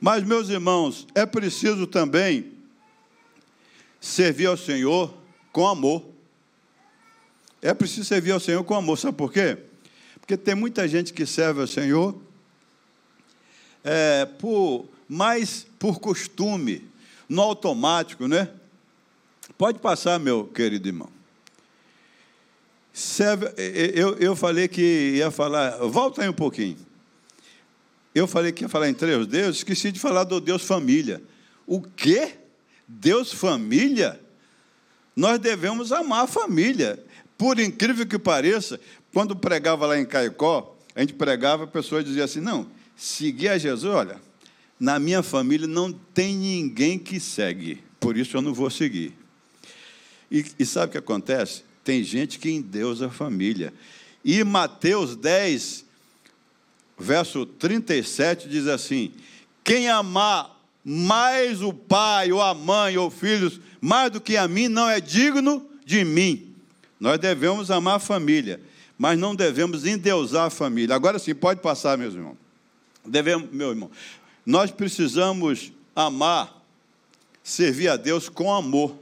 Mas, 0.00 0.24
meus 0.24 0.48
irmãos, 0.48 1.06
é 1.14 1.24
preciso 1.24 1.86
também 1.86 2.51
servir 4.02 4.46
ao 4.46 4.56
Senhor 4.56 5.14
com 5.52 5.66
amor. 5.66 6.04
É 7.62 7.72
preciso 7.72 8.04
servir 8.04 8.32
ao 8.32 8.40
Senhor 8.40 8.62
com 8.64 8.74
amor. 8.74 8.98
Sabe 8.98 9.16
por 9.16 9.32
quê? 9.32 9.56
Porque 10.18 10.36
tem 10.36 10.56
muita 10.56 10.88
gente 10.88 11.12
que 11.12 11.24
serve 11.24 11.60
ao 11.60 11.66
Senhor 11.68 12.20
é, 13.84 14.26
por, 14.26 14.88
mais 15.08 15.64
por 15.78 16.00
costume, 16.00 16.90
no 17.28 17.40
automático, 17.40 18.26
né? 18.26 18.50
Pode 19.56 19.78
passar, 19.78 20.18
meu 20.18 20.46
querido 20.46 20.88
irmão. 20.88 21.08
Serve, 22.92 23.46
eu, 23.56 24.16
eu 24.18 24.34
falei 24.34 24.66
que 24.66 25.14
ia 25.16 25.30
falar, 25.30 25.78
volta 25.86 26.22
aí 26.22 26.28
um 26.28 26.34
pouquinho. 26.34 26.76
Eu 28.14 28.26
falei 28.26 28.52
que 28.52 28.64
ia 28.64 28.68
falar 28.68 28.88
em 28.88 28.94
três 28.94 29.26
deuses, 29.26 29.58
esqueci 29.58 29.92
de 29.92 30.00
falar 30.00 30.24
do 30.24 30.40
Deus 30.40 30.62
família. 30.62 31.22
O 31.66 31.80
quê? 31.80 32.41
Deus 32.86 33.32
família? 33.32 34.20
Nós 35.14 35.38
devemos 35.38 35.92
amar 35.92 36.24
a 36.24 36.26
família. 36.26 37.02
Por 37.36 37.58
incrível 37.58 38.06
que 38.06 38.18
pareça, 38.18 38.80
quando 39.12 39.36
pregava 39.36 39.86
lá 39.86 39.98
em 39.98 40.04
Caicó, 40.04 40.76
a 40.94 41.00
gente 41.00 41.14
pregava, 41.14 41.64
a 41.64 41.66
pessoa 41.66 42.02
dizia 42.02 42.24
assim: 42.24 42.40
não, 42.40 42.68
seguir 42.96 43.48
a 43.48 43.58
Jesus, 43.58 43.92
olha, 43.92 44.20
na 44.78 44.98
minha 44.98 45.22
família 45.22 45.66
não 45.66 45.92
tem 45.92 46.36
ninguém 46.36 46.98
que 46.98 47.18
segue, 47.18 47.82
por 47.98 48.16
isso 48.16 48.36
eu 48.36 48.42
não 48.42 48.54
vou 48.54 48.70
seguir. 48.70 49.14
E, 50.30 50.44
e 50.58 50.64
sabe 50.64 50.86
o 50.86 50.92
que 50.92 50.98
acontece? 50.98 51.62
Tem 51.84 52.02
gente 52.02 52.38
que 52.38 52.50
endeusa 52.50 53.06
a 53.06 53.10
família. 53.10 53.72
E 54.24 54.42
Mateus 54.44 55.16
10, 55.16 55.84
verso 56.98 57.44
37 57.44 58.48
diz 58.48 58.66
assim: 58.66 59.12
Quem 59.64 59.88
amar 59.88 60.61
mais 60.84 61.62
o 61.62 61.72
pai, 61.72 62.32
ou 62.32 62.40
a 62.40 62.54
mãe, 62.54 62.96
ou 62.98 63.10
filhos, 63.10 63.60
mais 63.80 64.10
do 64.10 64.20
que 64.20 64.36
a 64.36 64.48
mim, 64.48 64.68
não 64.68 64.88
é 64.88 65.00
digno 65.00 65.66
de 65.84 66.04
mim. 66.04 66.54
Nós 66.98 67.18
devemos 67.18 67.70
amar 67.70 67.96
a 67.96 68.00
família, 68.00 68.60
mas 68.98 69.18
não 69.18 69.34
devemos 69.34 69.84
endeusar 69.86 70.46
a 70.46 70.50
família. 70.50 70.94
Agora 70.94 71.18
sim, 71.18 71.34
pode 71.34 71.60
passar, 71.60 71.98
meus 71.98 72.14
irmãos. 72.14 72.36
Devemos, 73.04 73.50
meu 73.50 73.70
irmão, 73.70 73.90
nós 74.46 74.70
precisamos 74.70 75.72
amar, 75.94 76.62
servir 77.42 77.88
a 77.88 77.96
Deus 77.96 78.28
com 78.28 78.52
amor. 78.52 78.96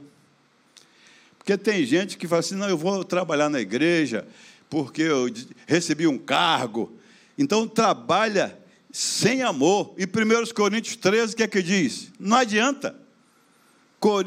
Porque 1.37 1.57
tem 1.57 1.85
gente 1.85 2.17
que 2.17 2.27
fala 2.27 2.39
assim: 2.39 2.55
não, 2.55 2.69
eu 2.69 2.77
vou 2.77 3.03
trabalhar 3.03 3.49
na 3.49 3.59
igreja 3.59 4.27
porque 4.69 5.01
eu 5.01 5.29
recebi 5.67 6.07
um 6.07 6.17
cargo. 6.17 6.97
Então, 7.37 7.67
trabalha 7.67 8.57
sem 8.91 9.41
amor. 9.41 9.93
E 9.97 10.03
1 10.03 10.53
Coríntios 10.53 10.95
13, 10.95 11.33
o 11.33 11.37
que 11.37 11.43
é 11.43 11.47
que 11.47 11.63
diz? 11.63 12.11
Não 12.19 12.37
adianta. 12.37 12.95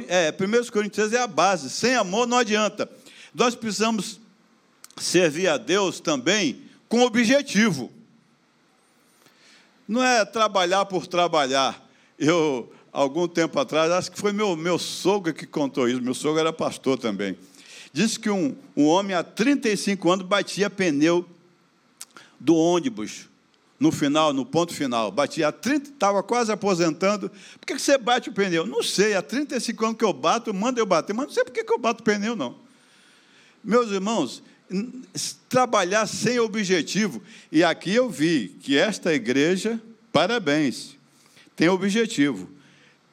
É, 0.08 0.30
1 0.30 0.70
Coríntios 0.70 1.08
13 1.08 1.16
é 1.16 1.20
a 1.20 1.26
base. 1.26 1.68
Sem 1.68 1.94
amor 1.94 2.26
não 2.26 2.38
adianta. 2.38 2.88
Nós 3.34 3.54
precisamos 3.54 4.20
servir 4.96 5.48
a 5.48 5.56
Deus 5.56 6.00
também 6.00 6.62
com 6.88 7.02
objetivo. 7.02 7.92
Não 9.86 10.02
é 10.02 10.24
trabalhar 10.24 10.86
por 10.86 11.06
trabalhar. 11.06 11.84
Eu, 12.18 12.72
algum 12.92 13.28
tempo 13.28 13.58
atrás, 13.58 13.90
acho 13.90 14.12
que 14.12 14.18
foi 14.18 14.32
meu, 14.32 14.56
meu 14.56 14.78
sogro 14.78 15.34
que 15.34 15.46
contou 15.46 15.88
isso, 15.88 16.00
meu 16.00 16.14
sogro 16.14 16.40
era 16.40 16.52
pastor 16.52 16.98
também. 16.98 17.36
Disse 17.92 18.18
que 18.18 18.30
um, 18.30 18.56
um 18.76 18.86
homem 18.86 19.14
há 19.14 19.22
35 19.22 20.10
anos 20.10 20.26
batia 20.26 20.70
pneu 20.70 21.28
do 22.40 22.54
ônibus 22.56 23.28
no 23.78 23.90
final, 23.90 24.32
no 24.32 24.46
ponto 24.46 24.72
final. 24.72 25.10
Batia 25.10 25.48
há 25.48 25.52
30, 25.52 25.90
estava 25.90 26.22
quase 26.22 26.52
aposentando. 26.52 27.30
Por 27.58 27.66
que 27.66 27.78
você 27.78 27.98
bate 27.98 28.28
o 28.28 28.32
pneu? 28.32 28.66
Não 28.66 28.82
sei, 28.82 29.14
há 29.14 29.22
35 29.22 29.84
anos 29.84 29.98
que 29.98 30.04
eu 30.04 30.12
bato, 30.12 30.54
manda 30.54 30.80
eu 30.80 30.86
bater, 30.86 31.12
mas 31.12 31.26
não 31.26 31.32
sei 31.32 31.44
por 31.44 31.52
que 31.52 31.64
eu 31.70 31.78
bato 31.78 32.02
o 32.02 32.04
pneu, 32.04 32.36
não. 32.36 32.56
Meus 33.62 33.90
irmãos, 33.90 34.42
trabalhar 35.48 36.06
sem 36.06 36.38
objetivo. 36.38 37.22
E 37.50 37.62
aqui 37.62 37.94
eu 37.94 38.08
vi 38.08 38.56
que 38.60 38.76
esta 38.76 39.12
igreja, 39.14 39.80
parabéns, 40.12 40.96
tem 41.56 41.68
objetivo: 41.68 42.48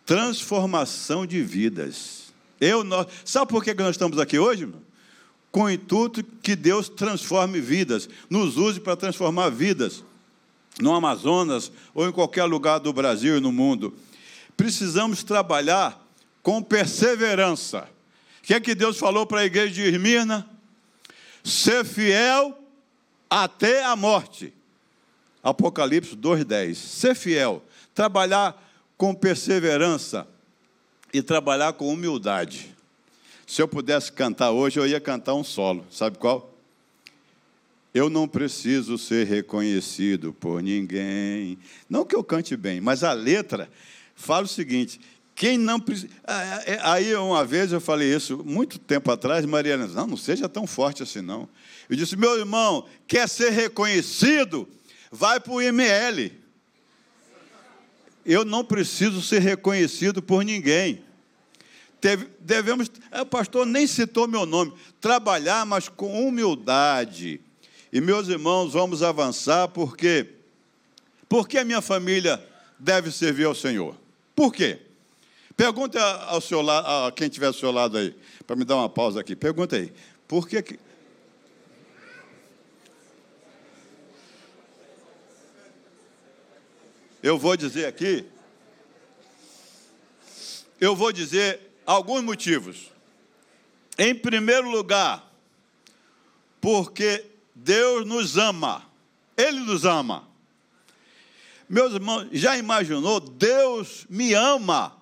transformação 0.05 1.25
de 1.25 1.41
vidas. 1.41 2.33
Eu, 2.59 2.83
nós, 2.83 3.07
sabe 3.25 3.49
por 3.49 3.63
que 3.63 3.73
nós 3.73 3.91
estamos 3.91 4.19
aqui 4.19 4.37
hoje? 4.37 4.63
Irmão? 4.63 4.81
Com 5.51 5.63
o 5.63 5.69
intuito 5.69 6.23
que 6.23 6.55
Deus 6.55 6.87
transforme 6.87 7.59
vidas, 7.59 8.07
nos 8.29 8.55
use 8.55 8.79
para 8.79 8.95
transformar 8.95 9.49
vidas, 9.49 10.03
no 10.79 10.93
Amazonas 10.93 11.71
ou 11.93 12.07
em 12.07 12.11
qualquer 12.11 12.45
lugar 12.45 12.79
do 12.79 12.93
Brasil 12.93 13.37
e 13.37 13.41
no 13.41 13.51
mundo. 13.51 13.93
Precisamos 14.55 15.23
trabalhar 15.23 15.99
com 16.41 16.61
perseverança 16.61 17.87
o 18.41 18.43
que 18.43 18.55
é 18.55 18.59
que 18.59 18.73
Deus 18.73 18.97
falou 18.97 19.25
para 19.25 19.41
a 19.41 19.45
igreja 19.45 19.71
de 19.71 19.81
Irmina? 19.81 20.47
Ser 21.43 21.85
fiel 21.85 22.57
até 23.29 23.83
a 23.85 23.95
morte. 23.95 24.51
Apocalipse 25.43 26.15
2,10. 26.15 26.75
Ser 26.75 27.15
fiel, 27.15 27.63
trabalhar 27.93 28.59
com 28.97 29.13
perseverança 29.13 30.27
e 31.13 31.21
trabalhar 31.21 31.73
com 31.73 31.87
humildade. 31.87 32.75
Se 33.45 33.61
eu 33.61 33.67
pudesse 33.67 34.11
cantar 34.11 34.51
hoje, 34.51 34.79
eu 34.79 34.87
ia 34.87 34.99
cantar 34.99 35.35
um 35.35 35.43
solo. 35.43 35.85
Sabe 35.91 36.17
qual? 36.17 36.50
Eu 37.93 38.09
não 38.09 38.27
preciso 38.27 38.97
ser 38.97 39.27
reconhecido 39.27 40.33
por 40.33 40.63
ninguém. 40.63 41.57
Não 41.89 42.05
que 42.05 42.15
eu 42.15 42.23
cante 42.23 42.55
bem, 42.55 42.79
mas 42.79 43.03
a 43.03 43.11
letra 43.11 43.69
fala 44.15 44.45
o 44.45 44.47
seguinte: 44.47 44.99
quem 45.35 45.57
não 45.57 45.79
precisa. 45.79 46.09
É, 46.25 46.73
é, 46.73 46.79
aí, 46.83 47.15
uma 47.15 47.43
vez 47.43 47.71
eu 47.71 47.81
falei 47.81 48.13
isso, 48.13 48.43
muito 48.45 48.77
tempo 48.79 49.11
atrás, 49.11 49.45
Mariana 49.45 49.85
disse: 49.85 49.95
Não, 49.95 50.07
não 50.07 50.17
seja 50.17 50.47
tão 50.47 50.65
forte 50.65 51.03
assim, 51.03 51.21
não. 51.21 51.49
Eu 51.89 51.95
disse: 51.95 52.15
Meu 52.15 52.37
irmão, 52.37 52.85
quer 53.07 53.27
ser 53.27 53.49
reconhecido? 53.49 54.67
Vai 55.11 55.39
para 55.39 55.51
o 55.51 55.61
IML. 55.61 56.31
Eu 58.25 58.45
não 58.45 58.63
preciso 58.63 59.21
ser 59.21 59.39
reconhecido 59.39 60.21
por 60.21 60.45
ninguém. 60.45 61.03
Devemos. 62.39 62.89
O 63.19 63.25
pastor 63.25 63.65
nem 63.65 63.85
citou 63.85 64.27
meu 64.27 64.45
nome. 64.45 64.73
Trabalhar, 64.99 65.65
mas 65.65 65.89
com 65.89 66.27
humildade. 66.27 67.41
E, 67.91 67.99
meus 67.99 68.27
irmãos, 68.27 68.73
vamos 68.73 69.03
avançar, 69.03 69.67
porque. 69.67 70.27
Por 71.27 71.47
que 71.47 71.57
a 71.57 71.65
minha 71.65 71.81
família 71.81 72.43
deve 72.77 73.11
servir 73.11 73.45
ao 73.45 73.55
Senhor? 73.55 73.95
Por 74.35 74.53
quê? 74.53 74.79
Pergunta 75.55 76.01
ao 76.01 76.41
seu 76.41 76.61
lado, 76.61 77.07
a 77.07 77.11
quem 77.11 77.27
estiver 77.27 77.47
ao 77.47 77.53
seu 77.53 77.71
lado 77.71 77.97
aí, 77.97 78.15
para 78.45 78.55
me 78.55 78.65
dar 78.65 78.75
uma 78.75 78.89
pausa 78.89 79.19
aqui. 79.21 79.35
Pergunta 79.35 79.75
aí. 79.75 79.93
Por 80.27 80.47
que, 80.47 80.61
que 80.61 80.79
Eu 87.23 87.37
vou 87.37 87.55
dizer 87.55 87.85
aqui, 87.85 88.25
eu 90.79 90.95
vou 90.95 91.11
dizer 91.11 91.59
alguns 91.85 92.23
motivos. 92.23 92.89
Em 93.95 94.15
primeiro 94.15 94.71
lugar, 94.71 95.31
porque 96.59 97.23
Deus 97.63 98.05
nos 98.05 98.37
ama. 98.37 98.83
Ele 99.37 99.59
nos 99.59 99.85
ama. 99.85 100.27
Meus 101.69 101.93
irmãos, 101.93 102.27
já 102.31 102.57
imaginou? 102.57 103.19
Deus 103.19 104.05
me 104.09 104.33
ama. 104.33 104.95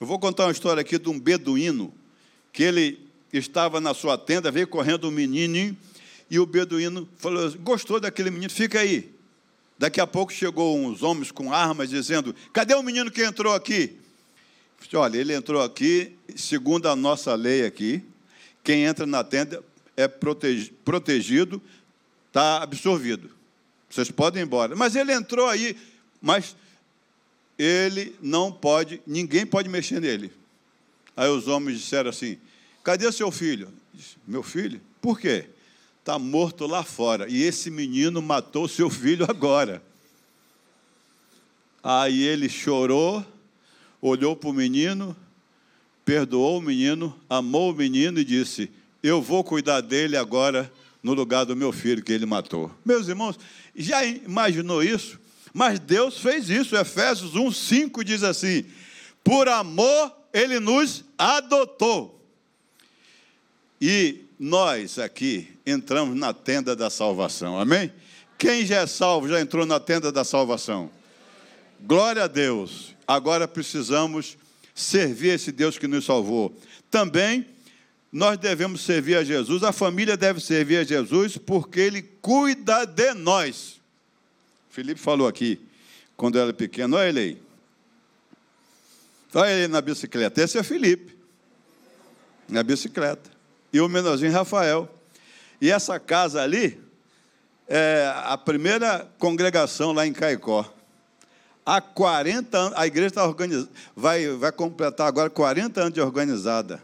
Eu 0.00 0.06
vou 0.06 0.18
contar 0.18 0.44
uma 0.44 0.52
história 0.52 0.80
aqui 0.80 0.98
de 0.98 1.08
um 1.08 1.18
beduíno, 1.18 1.92
que 2.52 2.62
ele 2.62 3.00
estava 3.32 3.80
na 3.80 3.94
sua 3.94 4.16
tenda, 4.16 4.50
veio 4.50 4.68
correndo 4.68 5.08
um 5.08 5.10
menininho, 5.10 5.76
e 6.30 6.38
o 6.38 6.46
beduíno 6.46 7.08
falou: 7.16 7.50
gostou 7.60 7.98
daquele 7.98 8.30
menino, 8.30 8.52
fica 8.52 8.80
aí. 8.80 9.10
Daqui 9.78 10.00
a 10.00 10.06
pouco 10.06 10.32
chegou 10.32 10.78
uns 10.78 11.02
homens 11.02 11.30
com 11.30 11.52
armas 11.52 11.90
dizendo: 11.90 12.34
cadê 12.52 12.74
o 12.74 12.82
menino 12.82 13.10
que 13.10 13.24
entrou 13.24 13.54
aqui? 13.54 13.96
Olha, 14.94 15.18
ele 15.18 15.34
entrou 15.34 15.62
aqui, 15.62 16.12
segundo 16.36 16.86
a 16.88 16.94
nossa 16.94 17.34
lei 17.34 17.64
aqui, 17.64 18.04
quem 18.62 18.84
entra 18.84 19.06
na 19.06 19.24
tenda 19.24 19.64
é 19.96 20.06
protegido, 20.06 21.60
está 22.28 22.62
absorvido. 22.62 23.30
Vocês 23.88 24.10
podem 24.10 24.42
ir 24.42 24.46
embora. 24.46 24.76
Mas 24.76 24.94
ele 24.94 25.12
entrou 25.12 25.48
aí, 25.48 25.76
mas 26.20 26.54
ele 27.58 28.14
não 28.20 28.52
pode, 28.52 29.00
ninguém 29.06 29.46
pode 29.46 29.68
mexer 29.68 30.00
nele. 30.00 30.30
Aí 31.16 31.28
os 31.28 31.48
homens 31.48 31.80
disseram 31.80 32.10
assim: 32.10 32.38
cadê 32.84 33.10
seu 33.10 33.30
filho? 33.30 33.72
Meu 34.26 34.42
filho? 34.42 34.80
Por 35.00 35.18
quê? 35.18 35.46
Está 36.00 36.18
morto 36.18 36.66
lá 36.66 36.84
fora. 36.84 37.28
E 37.28 37.42
esse 37.42 37.70
menino 37.70 38.20
matou 38.20 38.68
seu 38.68 38.90
filho 38.90 39.24
agora. 39.28 39.82
Aí 41.82 42.22
ele 42.22 42.48
chorou, 42.48 43.24
olhou 44.02 44.36
para 44.36 44.50
o 44.50 44.52
menino, 44.52 45.16
perdoou 46.04 46.58
o 46.58 46.62
menino, 46.62 47.18
amou 47.28 47.72
o 47.72 47.74
menino 47.74 48.20
e 48.20 48.24
disse: 48.24 48.70
Eu 49.06 49.22
vou 49.22 49.44
cuidar 49.44 49.82
dele 49.82 50.16
agora 50.16 50.70
no 51.00 51.14
lugar 51.14 51.44
do 51.44 51.54
meu 51.54 51.70
filho 51.70 52.02
que 52.02 52.12
ele 52.12 52.26
matou. 52.26 52.72
Meus 52.84 53.06
irmãos, 53.06 53.38
já 53.72 54.04
imaginou 54.04 54.82
isso? 54.82 55.20
Mas 55.54 55.78
Deus 55.78 56.18
fez 56.18 56.50
isso. 56.50 56.76
Efésios 56.76 57.36
1, 57.36 57.52
5 57.52 58.02
diz 58.02 58.24
assim: 58.24 58.64
Por 59.22 59.48
amor 59.48 60.12
ele 60.32 60.58
nos 60.58 61.04
adotou. 61.16 62.20
E 63.80 64.24
nós 64.40 64.98
aqui 64.98 65.56
entramos 65.64 66.18
na 66.18 66.34
tenda 66.34 66.74
da 66.74 66.90
salvação. 66.90 67.60
Amém? 67.60 67.92
Quem 68.36 68.66
já 68.66 68.78
é 68.80 68.86
salvo 68.88 69.28
já 69.28 69.40
entrou 69.40 69.64
na 69.64 69.78
tenda 69.78 70.10
da 70.10 70.24
salvação. 70.24 70.90
Glória 71.80 72.24
a 72.24 72.26
Deus. 72.26 72.92
Agora 73.06 73.46
precisamos 73.46 74.36
servir 74.74 75.28
esse 75.28 75.52
Deus 75.52 75.78
que 75.78 75.86
nos 75.86 76.04
salvou. 76.04 76.52
Também 76.90 77.54
nós 78.16 78.38
devemos 78.38 78.80
servir 78.80 79.14
a 79.14 79.22
Jesus, 79.22 79.62
a 79.62 79.72
família 79.72 80.16
deve 80.16 80.40
servir 80.40 80.78
a 80.78 80.84
Jesus 80.84 81.36
porque 81.36 81.78
ele 81.78 82.00
cuida 82.00 82.86
de 82.86 83.12
nós. 83.12 83.78
Felipe 84.70 84.98
falou 84.98 85.28
aqui, 85.28 85.60
quando 86.16 86.38
era 86.38 86.50
pequeno, 86.50 86.96
olha 86.96 87.10
ele 87.10 87.20
aí. 87.20 87.42
Olha 89.34 89.50
ele 89.50 89.68
na 89.68 89.82
bicicleta. 89.82 90.40
Esse 90.40 90.56
é 90.56 90.62
Felipe, 90.62 91.14
na 92.48 92.62
bicicleta. 92.62 93.30
E 93.70 93.82
o 93.82 93.88
menorzinho 93.88 94.32
Rafael. 94.32 94.88
E 95.60 95.70
essa 95.70 96.00
casa 96.00 96.40
ali 96.40 96.80
é 97.68 98.10
a 98.24 98.38
primeira 98.38 99.06
congregação 99.18 99.92
lá 99.92 100.06
em 100.06 100.14
Caicó. 100.14 100.64
Há 101.66 101.82
40 101.82 102.56
anos, 102.56 102.78
a 102.78 102.86
igreja 102.86 103.08
está 103.08 103.26
organizada, 103.26 103.70
vai, 103.94 104.26
vai 104.28 104.52
completar 104.52 105.06
agora 105.06 105.28
40 105.28 105.80
anos 105.82 105.92
de 105.92 106.00
organizada. 106.00 106.80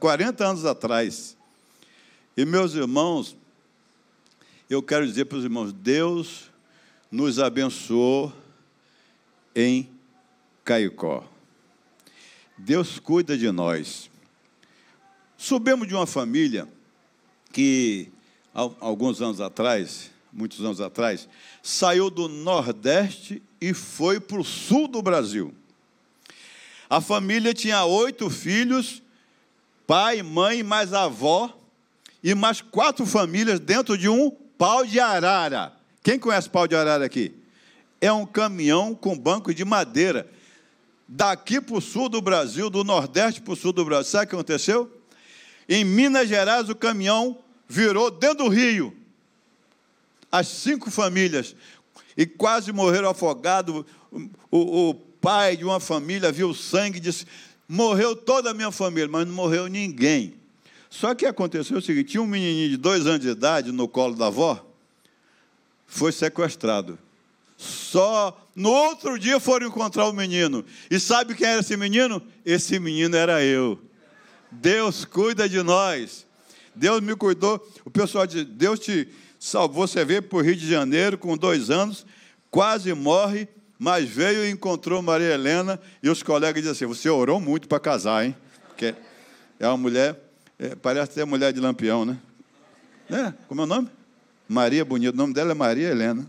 40 0.00 0.44
anos 0.44 0.64
atrás. 0.64 1.36
E 2.36 2.44
meus 2.44 2.74
irmãos, 2.74 3.36
eu 4.68 4.82
quero 4.82 5.06
dizer 5.06 5.26
para 5.26 5.38
os 5.38 5.44
irmãos, 5.44 5.72
Deus 5.72 6.50
nos 7.10 7.38
abençoou 7.38 8.32
em 9.54 9.88
Caicó. 10.64 11.24
Deus 12.56 12.98
cuida 12.98 13.36
de 13.36 13.50
nós. 13.50 14.10
Subimos 15.36 15.86
de 15.86 15.94
uma 15.94 16.06
família 16.06 16.66
que, 17.52 18.10
alguns 18.80 19.20
anos 19.20 19.40
atrás, 19.40 20.10
muitos 20.32 20.60
anos 20.60 20.80
atrás, 20.80 21.28
saiu 21.62 22.08
do 22.10 22.28
Nordeste 22.28 23.42
e 23.60 23.74
foi 23.74 24.18
para 24.18 24.40
o 24.40 24.44
sul 24.44 24.88
do 24.88 25.02
Brasil. 25.02 25.54
A 26.88 27.00
família 27.00 27.52
tinha 27.52 27.84
oito 27.84 28.30
filhos 28.30 29.02
pai, 29.86 30.22
mãe, 30.22 30.62
mais 30.62 30.92
avó 30.92 31.56
e 32.22 32.34
mais 32.34 32.60
quatro 32.60 33.06
famílias 33.06 33.60
dentro 33.60 33.96
de 33.96 34.08
um 34.08 34.30
pau 34.30 34.84
de 34.84 34.98
arara. 34.98 35.72
Quem 36.02 36.18
conhece 36.18 36.50
pau 36.50 36.66
de 36.66 36.74
arara 36.74 37.04
aqui? 37.04 37.34
É 38.00 38.12
um 38.12 38.26
caminhão 38.26 38.94
com 38.94 39.16
banco 39.16 39.54
de 39.54 39.64
madeira. 39.64 40.28
Daqui 41.08 41.60
para 41.60 41.76
o 41.76 41.80
sul 41.80 42.08
do 42.08 42.20
Brasil, 42.20 42.68
do 42.68 42.82
Nordeste 42.82 43.40
para 43.40 43.52
o 43.52 43.56
sul 43.56 43.72
do 43.72 43.84
Brasil. 43.84 44.10
Sabe 44.10 44.24
o 44.24 44.28
que 44.28 44.34
aconteceu? 44.34 45.02
Em 45.68 45.84
Minas 45.84 46.28
Gerais, 46.28 46.68
o 46.68 46.74
caminhão 46.74 47.38
virou 47.68 48.10
dentro 48.10 48.44
do 48.44 48.48
rio. 48.48 48.96
As 50.30 50.48
cinco 50.48 50.90
famílias. 50.90 51.54
E 52.16 52.26
quase 52.26 52.72
morreram 52.72 53.08
afogados. 53.08 53.84
O, 54.50 54.90
o 54.90 54.94
pai 54.94 55.56
de 55.56 55.64
uma 55.64 55.80
família 55.80 56.32
viu 56.32 56.54
sangue 56.54 56.98
e 56.98 57.00
disse: 57.00 57.26
Morreu 57.68 58.14
toda 58.14 58.50
a 58.50 58.54
minha 58.54 58.70
família, 58.70 59.08
mas 59.08 59.26
não 59.26 59.34
morreu 59.34 59.66
ninguém. 59.66 60.34
Só 60.88 61.14
que 61.14 61.26
aconteceu 61.26 61.78
o 61.78 61.82
seguinte: 61.82 62.12
tinha 62.12 62.22
um 62.22 62.26
menininho 62.26 62.70
de 62.70 62.76
dois 62.76 63.06
anos 63.06 63.20
de 63.20 63.28
idade 63.28 63.72
no 63.72 63.88
colo 63.88 64.14
da 64.14 64.28
avó, 64.28 64.64
foi 65.86 66.12
sequestrado. 66.12 66.98
Só 67.56 68.36
no 68.54 68.70
outro 68.70 69.18
dia 69.18 69.40
foram 69.40 69.66
encontrar 69.66 70.06
o 70.06 70.12
menino. 70.12 70.64
E 70.90 71.00
sabe 71.00 71.34
quem 71.34 71.46
era 71.46 71.60
esse 71.60 71.76
menino? 71.76 72.22
Esse 72.44 72.78
menino 72.78 73.16
era 73.16 73.42
eu. 73.42 73.80
Deus 74.50 75.04
cuida 75.04 75.48
de 75.48 75.62
nós. 75.62 76.26
Deus 76.74 77.00
me 77.00 77.16
cuidou. 77.16 77.66
O 77.84 77.90
pessoal 77.90 78.26
diz: 78.26 78.44
Deus 78.44 78.78
te 78.78 79.08
salvou. 79.40 79.86
Você 79.86 80.04
veio 80.04 80.22
para 80.22 80.38
o 80.38 80.42
Rio 80.42 80.56
de 80.56 80.68
Janeiro 80.68 81.18
com 81.18 81.36
dois 81.36 81.70
anos, 81.70 82.06
quase 82.50 82.92
morre 82.94 83.48
mas 83.78 84.08
veio 84.08 84.44
e 84.44 84.50
encontrou 84.50 85.02
Maria 85.02 85.34
Helena 85.34 85.80
e 86.02 86.08
os 86.08 86.22
colegas 86.22 86.62
dizem 86.62 86.72
assim: 86.72 86.86
Você 86.86 87.08
orou 87.08 87.40
muito 87.40 87.68
para 87.68 87.78
casar, 87.78 88.24
hein? 88.24 88.34
Porque 88.68 88.94
é 89.58 89.68
uma 89.68 89.76
mulher, 89.76 90.18
é, 90.58 90.74
parece 90.74 91.14
ser 91.14 91.24
mulher 91.26 91.52
de 91.52 91.60
lampião, 91.60 92.04
né? 92.04 92.18
É, 93.10 93.32
como 93.46 93.60
é 93.60 93.64
o 93.64 93.66
nome? 93.66 93.90
Maria 94.48 94.84
Bonita. 94.84 95.12
O 95.12 95.16
nome 95.16 95.34
dela 95.34 95.52
é 95.52 95.54
Maria 95.54 95.88
Helena. 95.88 96.28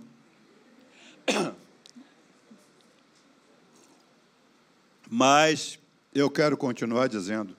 Mas 5.10 5.80
eu 6.14 6.30
quero 6.30 6.58
continuar 6.58 7.08
dizendo: 7.08 7.56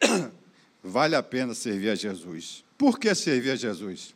vale 0.82 1.14
a 1.14 1.22
pena 1.22 1.54
servir 1.54 1.90
a 1.90 1.94
Jesus. 1.94 2.64
Por 2.78 2.98
que 2.98 3.14
servir 3.14 3.50
a 3.50 3.56
Jesus? 3.56 4.14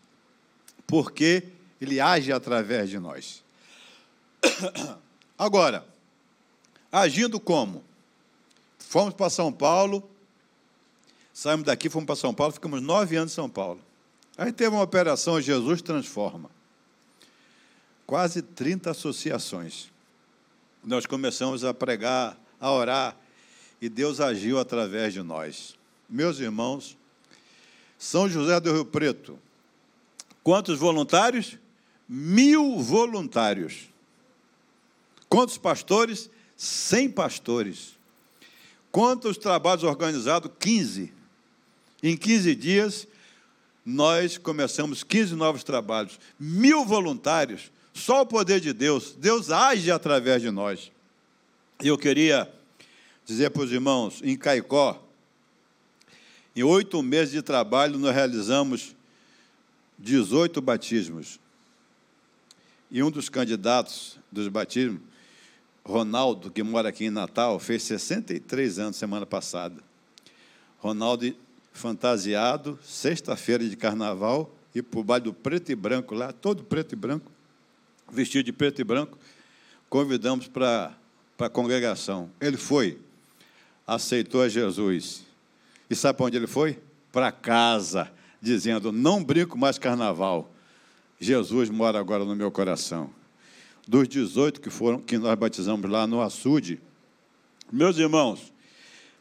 Porque 0.86 1.44
ele 1.80 2.00
age 2.00 2.32
através 2.32 2.88
de 2.88 2.98
nós. 2.98 3.44
Agora, 5.38 5.86
agindo 6.90 7.38
como? 7.38 7.84
Fomos 8.78 9.14
para 9.14 9.28
São 9.28 9.52
Paulo, 9.52 10.08
saímos 11.32 11.66
daqui, 11.66 11.90
fomos 11.90 12.06
para 12.06 12.16
São 12.16 12.32
Paulo, 12.32 12.52
ficamos 12.52 12.80
nove 12.80 13.16
anos 13.16 13.32
em 13.32 13.34
São 13.34 13.48
Paulo. 13.48 13.80
Aí 14.38 14.52
teve 14.52 14.74
uma 14.74 14.82
operação 14.82 15.40
Jesus 15.40 15.82
Transforma. 15.82 16.50
Quase 18.06 18.42
30 18.42 18.90
associações. 18.90 19.90
Nós 20.84 21.06
começamos 21.06 21.64
a 21.64 21.74
pregar, 21.74 22.38
a 22.60 22.70
orar, 22.70 23.16
e 23.80 23.88
Deus 23.88 24.20
agiu 24.20 24.58
através 24.58 25.12
de 25.12 25.22
nós. 25.22 25.76
Meus 26.08 26.38
irmãos, 26.38 26.96
São 27.98 28.28
José 28.28 28.60
do 28.60 28.72
Rio 28.72 28.84
Preto, 28.84 29.38
quantos 30.42 30.78
voluntários? 30.78 31.58
Mil 32.08 32.78
voluntários. 32.78 33.88
Quantos 35.28 35.58
pastores? 35.58 36.30
100 36.56 37.10
pastores. 37.10 37.96
Quantos 38.90 39.36
trabalhos 39.36 39.84
organizados? 39.84 40.50
15. 40.58 41.12
Em 42.02 42.16
15 42.16 42.54
dias, 42.54 43.08
nós 43.84 44.38
começamos 44.38 45.04
15 45.04 45.34
novos 45.34 45.62
trabalhos. 45.62 46.18
Mil 46.38 46.84
voluntários. 46.84 47.70
Só 47.92 48.22
o 48.22 48.26
poder 48.26 48.60
de 48.60 48.72
Deus. 48.72 49.14
Deus 49.18 49.50
age 49.50 49.90
através 49.90 50.42
de 50.42 50.50
nós. 50.50 50.90
Eu 51.82 51.98
queria 51.98 52.52
dizer 53.24 53.50
para 53.50 53.62
os 53.62 53.72
irmãos, 53.72 54.20
em 54.22 54.36
Caicó, 54.36 55.02
em 56.54 56.62
oito 56.62 57.02
meses 57.02 57.32
de 57.32 57.42
trabalho, 57.42 57.98
nós 57.98 58.14
realizamos 58.14 58.96
18 59.98 60.60
batismos. 60.62 61.38
E 62.90 63.02
um 63.02 63.10
dos 63.10 63.28
candidatos 63.28 64.18
dos 64.30 64.48
batismos, 64.48 65.00
Ronaldo, 65.86 66.50
que 66.50 66.64
mora 66.64 66.88
aqui 66.88 67.04
em 67.04 67.10
Natal, 67.10 67.60
fez 67.60 67.84
63 67.84 68.80
anos 68.80 68.96
semana 68.96 69.24
passada. 69.24 69.80
Ronaldo 70.78 71.32
fantasiado, 71.72 72.76
sexta-feira 72.82 73.66
de 73.66 73.76
carnaval, 73.76 74.52
e 74.74 74.82
por 74.82 75.04
baixo 75.04 75.26
do 75.26 75.32
preto 75.32 75.70
e 75.70 75.76
branco 75.76 76.12
lá, 76.12 76.32
todo 76.32 76.64
preto 76.64 76.94
e 76.94 76.96
branco, 76.96 77.30
vestido 78.10 78.44
de 78.44 78.52
preto 78.52 78.80
e 78.80 78.84
branco, 78.84 79.16
convidamos 79.88 80.48
para 80.48 80.92
a 81.38 81.48
congregação. 81.48 82.30
Ele 82.40 82.56
foi, 82.56 82.98
aceitou 83.86 84.42
a 84.42 84.48
Jesus. 84.48 85.24
E 85.88 85.94
sabe 85.94 86.16
para 86.16 86.26
onde 86.26 86.36
ele 86.36 86.48
foi? 86.48 86.80
Para 87.12 87.30
casa, 87.30 88.10
dizendo: 88.42 88.90
Não 88.90 89.22
brinco 89.22 89.56
mais 89.56 89.78
carnaval. 89.78 90.50
Jesus 91.20 91.70
mora 91.70 91.98
agora 92.00 92.24
no 92.24 92.34
meu 92.34 92.50
coração. 92.50 93.08
Dos 93.86 94.08
18 94.08 94.60
que 94.60 94.70
foram 94.70 95.00
que 95.00 95.16
nós 95.16 95.38
batizamos 95.38 95.88
lá 95.88 96.06
no 96.06 96.20
açude, 96.20 96.80
meus 97.70 97.98
irmãos, 97.98 98.52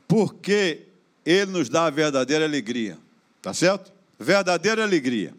porque 0.08 0.84
ele 1.26 1.52
nos 1.52 1.70
dá 1.70 1.86
a 1.86 1.90
verdadeira 1.90 2.46
alegria, 2.46 2.98
tá 3.42 3.54
certo? 3.54 3.94
Verdadeira 4.20 4.84
alegria. 4.84 5.36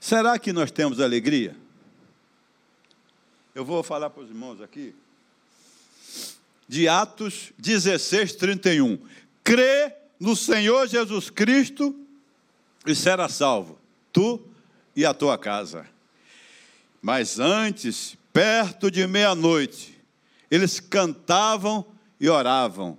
Será 0.00 0.38
que 0.38 0.52
nós 0.52 0.70
temos 0.70 1.00
alegria? 1.00 1.56
Eu 3.54 3.64
vou 3.64 3.82
falar 3.82 4.10
para 4.10 4.22
os 4.22 4.28
irmãos 4.28 4.60
aqui 4.60 4.94
de 6.68 6.88
Atos 6.88 7.52
16, 7.58 8.34
31. 8.34 8.98
Crê 9.42 9.94
no 10.18 10.34
Senhor 10.34 10.86
Jesus 10.88 11.30
Cristo 11.30 11.94
e 12.86 12.94
será 12.94 13.28
salvo, 13.28 13.78
tu 14.12 14.40
e 14.96 15.04
a 15.04 15.14
tua 15.14 15.38
casa. 15.38 15.86
Mas 17.04 17.38
antes, 17.38 18.16
perto 18.32 18.90
de 18.90 19.06
meia-noite, 19.06 19.94
eles 20.50 20.80
cantavam 20.80 21.84
e 22.18 22.30
oravam, 22.30 22.96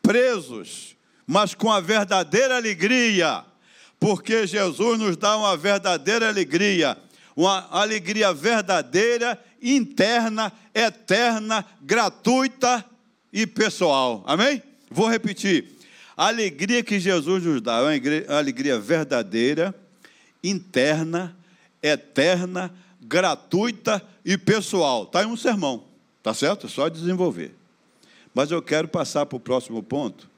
presos, 0.00 0.94
mas 1.26 1.52
com 1.52 1.72
a 1.72 1.80
verdadeira 1.80 2.54
alegria, 2.54 3.44
porque 3.98 4.46
Jesus 4.46 5.00
nos 5.00 5.16
dá 5.16 5.36
uma 5.36 5.56
verdadeira 5.56 6.28
alegria, 6.28 6.96
uma 7.34 7.66
alegria 7.72 8.32
verdadeira, 8.32 9.36
interna, 9.60 10.52
eterna, 10.72 11.66
gratuita 11.82 12.84
e 13.32 13.44
pessoal. 13.44 14.22
Amém? 14.24 14.62
Vou 14.88 15.08
repetir. 15.08 15.66
A 16.16 16.28
alegria 16.28 16.80
que 16.80 17.00
Jesus 17.00 17.42
nos 17.42 17.60
dá 17.60 17.78
é 17.78 18.00
uma 18.28 18.38
alegria 18.38 18.78
verdadeira, 18.78 19.74
interna, 20.44 21.36
eterna, 21.82 22.72
gratuita 23.06 24.02
e 24.24 24.36
pessoal. 24.36 25.04
Está 25.04 25.22
em 25.22 25.26
um 25.26 25.36
sermão, 25.36 25.84
tá 26.22 26.34
certo? 26.34 26.66
É 26.66 26.68
só 26.68 26.88
desenvolver. 26.88 27.54
Mas 28.34 28.50
eu 28.50 28.60
quero 28.60 28.88
passar 28.88 29.24
para 29.26 29.36
o 29.36 29.40
próximo 29.40 29.82
ponto, 29.82 30.28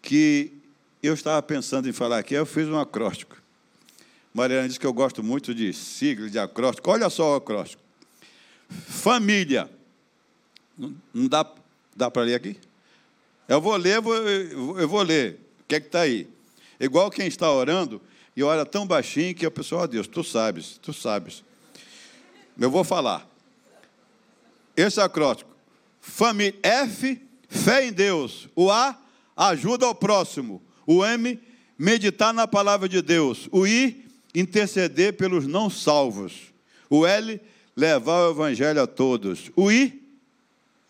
que 0.00 0.52
eu 1.02 1.14
estava 1.14 1.42
pensando 1.42 1.88
em 1.88 1.92
falar 1.92 2.18
aqui, 2.18 2.34
eu 2.34 2.46
fiz 2.46 2.66
um 2.68 2.78
acróstico. 2.78 3.36
Mariana 4.32 4.68
disse 4.68 4.80
que 4.80 4.86
eu 4.86 4.92
gosto 4.92 5.22
muito 5.22 5.54
de 5.54 5.72
sigla, 5.72 6.30
de 6.30 6.38
acróstico. 6.38 6.90
Olha 6.90 7.10
só 7.10 7.32
o 7.32 7.36
acróstico. 7.36 7.82
Família. 8.68 9.68
Não 10.76 11.26
dá, 11.26 11.44
dá 11.96 12.10
para 12.10 12.22
ler 12.22 12.34
aqui? 12.34 12.56
Eu 13.48 13.60
vou 13.60 13.74
ler, 13.76 13.96
eu 13.96 14.02
vou, 14.02 14.16
eu 14.78 14.88
vou 14.88 15.02
ler. 15.02 15.40
O 15.60 15.64
que 15.66 15.74
é 15.74 15.80
que 15.80 15.86
está 15.86 16.02
aí? 16.02 16.28
Igual 16.78 17.10
quem 17.10 17.26
está 17.26 17.50
orando 17.50 18.00
e 18.36 18.42
ora 18.42 18.64
tão 18.64 18.86
baixinho 18.86 19.34
que 19.34 19.44
a 19.44 19.50
pessoa, 19.50 19.82
ó 19.82 19.84
oh, 19.84 19.88
Deus, 19.88 20.06
tu 20.06 20.22
sabes, 20.22 20.78
tu 20.80 20.92
sabes. 20.92 21.42
Eu 22.58 22.70
vou 22.70 22.82
falar. 22.82 23.28
Esse 24.76 25.00
acróstico. 25.00 25.50
Família. 26.00 26.58
F, 26.62 27.20
fé 27.48 27.86
em 27.86 27.92
Deus. 27.92 28.48
O 28.56 28.70
A, 28.70 28.98
ajuda 29.36 29.86
ao 29.86 29.94
próximo. 29.94 30.60
O 30.86 31.04
M, 31.04 31.38
meditar 31.78 32.34
na 32.34 32.48
palavra 32.48 32.88
de 32.88 33.00
Deus. 33.00 33.48
O 33.52 33.66
I, 33.66 34.04
interceder 34.34 35.16
pelos 35.16 35.46
não 35.46 35.70
salvos. 35.70 36.52
O 36.90 37.06
L, 37.06 37.40
levar 37.76 38.26
o 38.26 38.30
evangelho 38.30 38.82
a 38.82 38.86
todos. 38.86 39.50
O 39.54 39.70
I, 39.70 40.02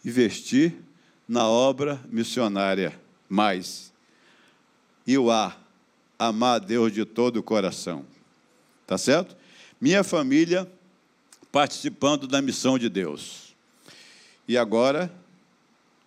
investir 0.05 0.75
na 1.29 1.47
obra 1.47 2.01
missionária. 2.11 2.99
Mais. 3.29 3.93
E 5.07 5.19
o 5.19 5.31
A, 5.31 5.55
amar 6.19 6.57
a 6.57 6.59
Deus 6.59 6.93
de 6.93 7.05
todo 7.05 7.39
o 7.39 7.43
coração. 7.43 8.05
Tá 8.87 8.97
certo? 8.97 9.37
Minha 9.81 10.03
família 10.03 10.71
participando 11.51 12.27
da 12.27 12.43
missão 12.43 12.79
de 12.79 12.89
Deus. 12.89 13.55
E 14.47 14.57
agora, 14.57 15.13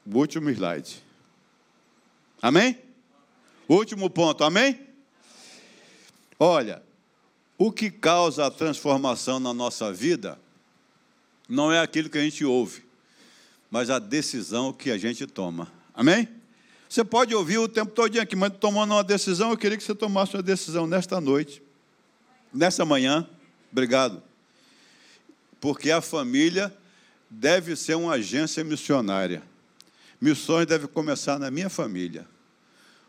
o 0.05 0.17
último 0.17 0.49
slide. 0.49 1.01
Amém? 2.41 2.77
Último 3.67 4.09
ponto, 4.09 4.43
amém? 4.43 4.79
Olha, 6.39 6.81
o 7.57 7.71
que 7.71 7.91
causa 7.91 8.47
a 8.47 8.51
transformação 8.51 9.39
na 9.39 9.53
nossa 9.53 9.93
vida 9.93 10.39
não 11.47 11.71
é 11.71 11.79
aquilo 11.79 12.09
que 12.09 12.17
a 12.17 12.23
gente 12.23 12.43
ouve, 12.43 12.83
mas 13.69 13.89
a 13.89 13.99
decisão 13.99 14.73
que 14.73 14.89
a 14.89 14.97
gente 14.97 15.27
toma. 15.27 15.71
Amém? 15.93 16.27
Você 16.89 17.03
pode 17.03 17.35
ouvir 17.35 17.57
o 17.57 17.67
tempo 17.67 17.91
todo 17.91 18.19
aqui, 18.19 18.35
mas 18.35 18.51
tomando 18.59 18.93
uma 18.93 19.03
decisão, 19.03 19.51
eu 19.51 19.57
queria 19.57 19.77
que 19.77 19.83
você 19.83 19.95
tomasse 19.95 20.35
uma 20.35 20.43
decisão 20.43 20.87
nesta 20.87 21.21
noite, 21.21 21.61
nessa 22.53 22.83
manhã. 22.83 23.29
Obrigado. 23.71 24.21
Porque 25.61 25.91
a 25.91 26.01
família 26.01 26.75
deve 27.29 27.75
ser 27.77 27.95
uma 27.95 28.13
agência 28.15 28.63
missionária. 28.63 29.41
Missões 30.19 30.65
devem 30.65 30.87
começar 30.87 31.39
na 31.39 31.49
minha 31.49 31.69
família, 31.69 32.27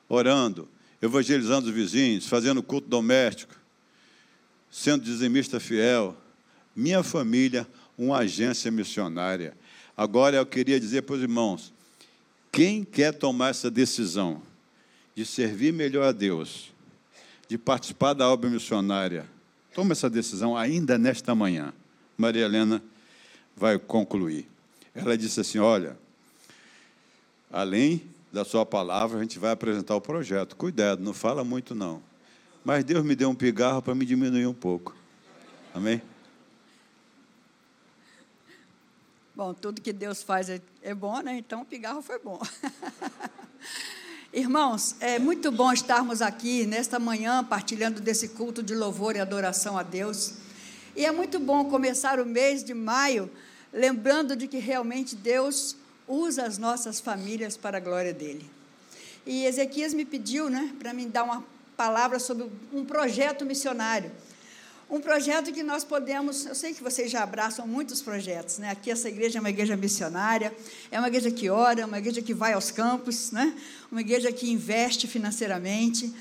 orando, 0.08 0.68
evangelizando 1.00 1.68
os 1.68 1.74
vizinhos, 1.74 2.26
fazendo 2.26 2.62
culto 2.62 2.88
doméstico, 2.88 3.54
sendo 4.70 5.02
dizimista 5.02 5.58
fiel. 5.58 6.16
Minha 6.76 7.02
família, 7.02 7.66
uma 7.98 8.18
agência 8.18 8.70
missionária. 8.70 9.56
Agora 9.96 10.36
eu 10.36 10.46
queria 10.46 10.78
dizer 10.78 11.02
para 11.02 11.16
os 11.16 11.22
irmãos: 11.22 11.72
quem 12.50 12.84
quer 12.84 13.12
tomar 13.12 13.48
essa 13.48 13.70
decisão 13.70 14.42
de 15.14 15.24
servir 15.24 15.72
melhor 15.72 16.04
a 16.04 16.12
Deus, 16.12 16.70
de 17.48 17.56
participar 17.58 18.12
da 18.12 18.28
obra 18.28 18.48
missionária, 18.48 19.26
toma 19.74 19.92
essa 19.92 20.08
decisão 20.08 20.56
ainda 20.56 20.96
nesta 20.98 21.34
manhã. 21.34 21.72
Maria 22.16 22.44
Helena 22.44 22.82
vai 23.56 23.78
concluir. 23.78 24.48
Ela 24.94 25.16
disse 25.16 25.40
assim: 25.40 25.58
Olha, 25.58 25.96
além 27.50 28.02
da 28.32 28.44
sua 28.44 28.64
palavra, 28.64 29.18
a 29.18 29.22
gente 29.22 29.38
vai 29.38 29.52
apresentar 29.52 29.94
o 29.94 30.00
projeto. 30.00 30.56
Cuidado, 30.56 31.02
não 31.02 31.12
fala 31.12 31.44
muito 31.44 31.74
não. 31.74 32.02
Mas 32.64 32.84
Deus 32.84 33.04
me 33.04 33.14
deu 33.14 33.28
um 33.28 33.34
pigarro 33.34 33.82
para 33.82 33.94
me 33.94 34.04
diminuir 34.04 34.46
um 34.46 34.54
pouco. 34.54 34.94
Amém? 35.74 36.00
Bom, 39.34 39.54
tudo 39.54 39.80
que 39.80 39.92
Deus 39.92 40.22
faz 40.22 40.48
é, 40.50 40.60
é 40.82 40.94
bom, 40.94 41.20
né? 41.20 41.38
Então 41.38 41.62
o 41.62 41.64
pigarro 41.64 42.02
foi 42.02 42.18
bom. 42.18 42.40
Irmãos, 44.32 44.96
é 45.00 45.18
muito 45.18 45.50
bom 45.50 45.72
estarmos 45.72 46.22
aqui 46.22 46.66
nesta 46.66 46.98
manhã 46.98 47.44
partilhando 47.44 48.00
desse 48.00 48.28
culto 48.28 48.62
de 48.62 48.74
louvor 48.74 49.16
e 49.16 49.20
adoração 49.20 49.76
a 49.76 49.82
Deus. 49.82 50.34
E 50.94 51.06
é 51.06 51.10
muito 51.10 51.40
bom 51.40 51.64
começar 51.64 52.20
o 52.20 52.26
mês 52.26 52.62
de 52.62 52.74
maio 52.74 53.30
lembrando 53.72 54.36
de 54.36 54.46
que 54.46 54.58
realmente 54.58 55.16
Deus 55.16 55.74
usa 56.06 56.44
as 56.44 56.58
nossas 56.58 57.00
famílias 57.00 57.56
para 57.56 57.78
a 57.78 57.80
glória 57.80 58.12
dele. 58.12 58.48
E 59.24 59.46
Ezequias 59.46 59.94
me 59.94 60.04
pediu, 60.04 60.50
né, 60.50 60.74
para 60.78 60.92
me 60.92 61.06
dar 61.06 61.22
uma 61.22 61.42
palavra 61.76 62.18
sobre 62.18 62.50
um 62.72 62.84
projeto 62.84 63.46
missionário. 63.46 64.12
Um 64.90 65.00
projeto 65.00 65.50
que 65.50 65.62
nós 65.62 65.84
podemos, 65.84 66.44
eu 66.44 66.54
sei 66.54 66.74
que 66.74 66.82
vocês 66.82 67.10
já 67.10 67.22
abraçam 67.22 67.66
muitos 67.66 68.02
projetos, 68.02 68.58
né? 68.58 68.70
Aqui 68.70 68.90
essa 68.90 69.08
igreja 69.08 69.38
é 69.38 69.40
uma 69.40 69.48
igreja 69.48 69.74
missionária, 69.74 70.54
é 70.90 70.98
uma 70.98 71.08
igreja 71.08 71.30
que 71.30 71.48
ora, 71.48 71.80
é 71.80 71.86
uma 71.86 71.96
igreja 71.96 72.20
que 72.20 72.34
vai 72.34 72.52
aos 72.52 72.70
campos, 72.70 73.30
né? 73.30 73.56
Uma 73.90 74.02
igreja 74.02 74.30
que 74.30 74.50
investe 74.50 75.08
financeiramente, 75.08 76.12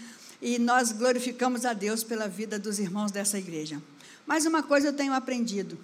e 0.42 0.58
nós 0.58 0.94
glorificamos 0.94 1.66
a 1.66 1.74
Deus 1.74 2.02
pela 2.02 2.30
vida 2.30 2.58
dos 2.58 2.80
irmãos 2.80 3.12
dessa 3.12 3.38
igreja. 3.38 3.82
Mas 4.32 4.46
uma 4.46 4.64
coisa 4.64 4.88
eu 4.88 4.94
tenho 4.94 5.14
aprendido: 5.14 5.78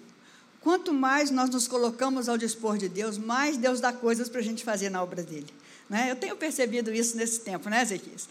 quanto 0.61 0.93
mais 0.93 1.29
nós 1.29 1.49
nos 1.49 1.67
colocamos 1.67 2.29
ao 2.29 2.37
dispor 2.37 2.77
de 2.77 2.87
Deus, 2.87 3.17
mais 3.17 3.57
Deus 3.57 3.81
dá 3.81 3.91
coisas 3.91 4.29
para 4.29 4.39
a 4.39 4.43
gente 4.43 4.63
fazer 4.63 4.89
na 4.89 5.03
obra 5.03 5.21
dele. 5.21 5.53
Né? 5.89 6.09
Eu 6.09 6.15
tenho 6.15 6.33
percebido 6.33 6.93
isso 6.93 7.17
nesse 7.17 7.41
tempo, 7.41 7.69
né, 7.69 7.81
Ezequias? 7.81 8.29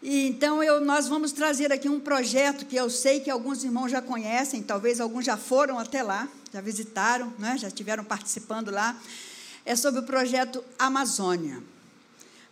E, 0.00 0.28
então, 0.28 0.62
eu, 0.62 0.80
nós 0.80 1.08
vamos 1.08 1.32
trazer 1.32 1.72
aqui 1.72 1.88
um 1.88 1.98
projeto 1.98 2.64
que 2.64 2.76
eu 2.76 2.88
sei 2.88 3.18
que 3.18 3.28
alguns 3.28 3.64
irmãos 3.64 3.88
já 3.88 4.00
conhecem, 4.00 4.62
talvez 4.62 5.00
alguns 5.00 5.24
já 5.24 5.36
foram 5.36 5.80
até 5.80 6.00
lá, 6.00 6.28
já 6.52 6.60
visitaram, 6.60 7.32
né, 7.36 7.58
já 7.58 7.66
estiveram 7.66 8.04
participando 8.04 8.70
lá. 8.70 8.96
é 9.66 9.74
sobre 9.74 9.98
o 9.98 10.04
projeto 10.04 10.62
Amazônia. 10.78 11.60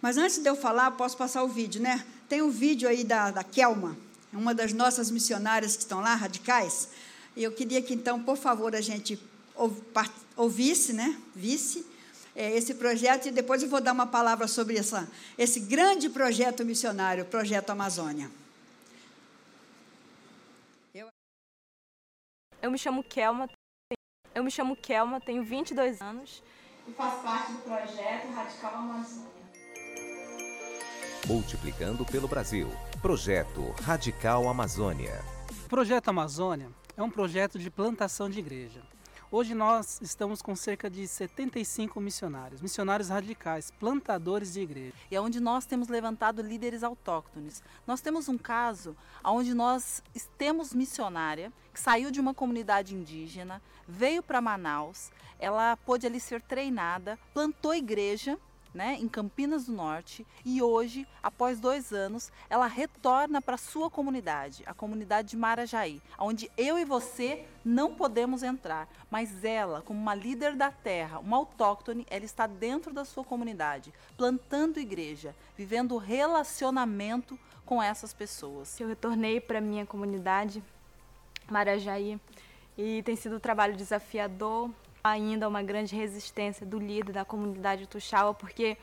Mas 0.01 0.17
antes 0.17 0.39
de 0.39 0.49
eu 0.49 0.57
falar, 0.57 0.91
posso 0.91 1.17
passar 1.17 1.45
o 1.45 1.49
vídeo, 1.49 1.81
né? 1.81 2.05
Tem 2.29 2.43
um 2.43 2.51
vídeo 2.51 2.89
aí 2.89 3.05
da, 3.05 3.31
da 3.31 3.45
Kelma, 3.45 3.97
uma 4.33 4.55
das 4.55 4.73
nossas 4.73 5.11
missionárias 5.11 5.77
que 5.77 5.83
estão 5.83 6.01
lá, 6.01 6.15
radicais. 6.15 6.89
E 7.37 7.43
eu 7.43 7.53
queria 7.53 7.83
que, 7.83 7.95
então, 7.95 8.23
por 8.23 8.37
favor, 8.37 8.75
a 8.75 8.81
gente 8.81 9.19
ouvisse, 10.37 10.93
né? 10.93 11.21
Visse 11.35 11.87
é, 12.35 12.51
esse 12.57 12.75
projeto 12.75 13.29
e 13.29 13.31
depois 13.31 13.63
eu 13.63 13.69
vou 13.69 13.81
dar 13.81 13.93
uma 13.93 14.07
palavra 14.07 14.49
sobre 14.49 14.79
essa, 14.79 15.09
esse 15.37 15.61
grande 15.61 16.09
projeto 16.09 16.65
missionário, 16.65 17.25
Projeto 17.27 17.71
Amazônia. 17.71 18.31
Eu, 20.95 21.09
eu 22.61 22.71
me 22.71 22.79
chamo 22.79 23.03
Kelma, 23.03 23.49
eu 24.35 24.43
me 24.43 24.51
chamo 24.51 24.77
Kelma, 24.77 25.21
tenho 25.21 25.45
22 25.45 26.01
anos 26.01 26.43
e 26.87 26.93
faço 26.93 27.23
parte 27.23 27.53
do 27.53 27.59
projeto 27.59 28.33
Radical 28.33 28.75
Amazônia. 28.75 29.42
Multiplicando 31.29 32.05
pelo 32.05 32.27
Brasil. 32.27 32.69
Projeto 33.01 33.73
Radical 33.83 34.49
Amazônia. 34.49 35.25
O 35.65 35.69
Projeto 35.69 36.09
Amazônia 36.09 36.69
é 36.97 37.03
um 37.03 37.09
projeto 37.09 37.61
de 37.61 37.71
plantação 37.71 38.29
de 38.29 38.41
igreja. 38.41 38.83
Hoje 39.31 39.55
nós 39.55 40.01
estamos 40.03 40.43
com 40.43 40.57
cerca 40.57 40.91
de 40.91 41.07
75 41.07 42.01
missionários, 42.01 42.61
missionários 42.61 43.09
radicais, 43.09 43.71
plantadores 43.71 44.53
de 44.53 44.63
igreja. 44.63 44.93
E 45.13 45.15
é 45.15 45.21
onde 45.21 45.39
nós 45.39 45.65
temos 45.65 45.87
levantado 45.87 46.43
líderes 46.43 46.83
autóctones. 46.83 47.63
Nós 47.87 48.01
temos 48.01 48.29
um 48.29 48.37
caso 48.37 48.97
onde 49.25 49.55
nós 49.55 50.03
temos 50.37 50.75
missionária 50.75 51.53
que 51.73 51.79
saiu 51.79 52.11
de 52.11 52.21
uma 52.21 52.35
comunidade 52.35 52.97
indígena, 52.97 53.63
veio 53.87 54.25
para 54.25 54.41
Manaus, 54.41 55.13
ela 55.39 55.77
pôde 55.77 56.05
ali 56.05 56.19
ser 56.19 56.43
treinada, 56.43 57.17
plantou 57.33 57.73
igreja 57.73 58.37
né, 58.75 58.97
em 59.01 59.09
Campinas 59.09 59.67
do 59.67 59.73
Norte, 59.73 60.27
e 60.45 60.63
hoje, 60.63 61.07
após 61.23 61.61
dois 61.61 61.93
anos, 61.93 62.33
ela 62.49 62.67
retorna 62.67 63.41
para 63.43 63.57
sua 63.57 63.91
comunidade, 63.91 64.63
a 64.67 64.73
comunidade 64.73 65.31
de 65.31 65.37
Marajaí, 65.37 66.01
onde 66.19 66.51
eu 66.57 66.79
e 66.79 66.85
você 66.85 67.47
não 67.65 67.95
podemos 67.95 68.43
entrar, 68.43 68.89
mas 69.11 69.45
ela, 69.45 69.83
como 69.83 70.01
uma 70.01 70.15
líder 70.15 70.57
da 70.57 70.71
terra, 70.71 71.19
uma 71.19 71.37
autóctone, 71.37 72.07
ela 72.11 72.25
está 72.25 72.47
dentro 72.47 72.93
da 72.93 73.05
sua 73.05 73.25
comunidade, 73.25 73.93
plantando 74.17 74.81
igreja, 74.81 75.35
vivendo 75.57 75.97
relacionamento 75.97 77.39
com 77.65 77.83
essas 77.83 78.13
pessoas. 78.13 78.79
Eu 78.81 78.89
retornei 78.89 79.41
para 79.41 79.61
minha 79.61 79.87
comunidade, 79.87 80.63
Marajaí, 81.51 82.19
e 82.77 83.03
tem 83.03 83.15
sido 83.15 83.37
um 83.37 83.41
trabalho 83.41 83.77
desafiador, 83.77 84.71
ainda 85.03 85.49
uma 85.49 85.63
grande 85.63 85.97
resistência 85.97 86.65
do 86.65 86.79
líder 86.79 87.13
da 87.13 87.25
comunidade 87.25 87.87
Tuxaua, 87.87 88.35
porque 88.35 88.77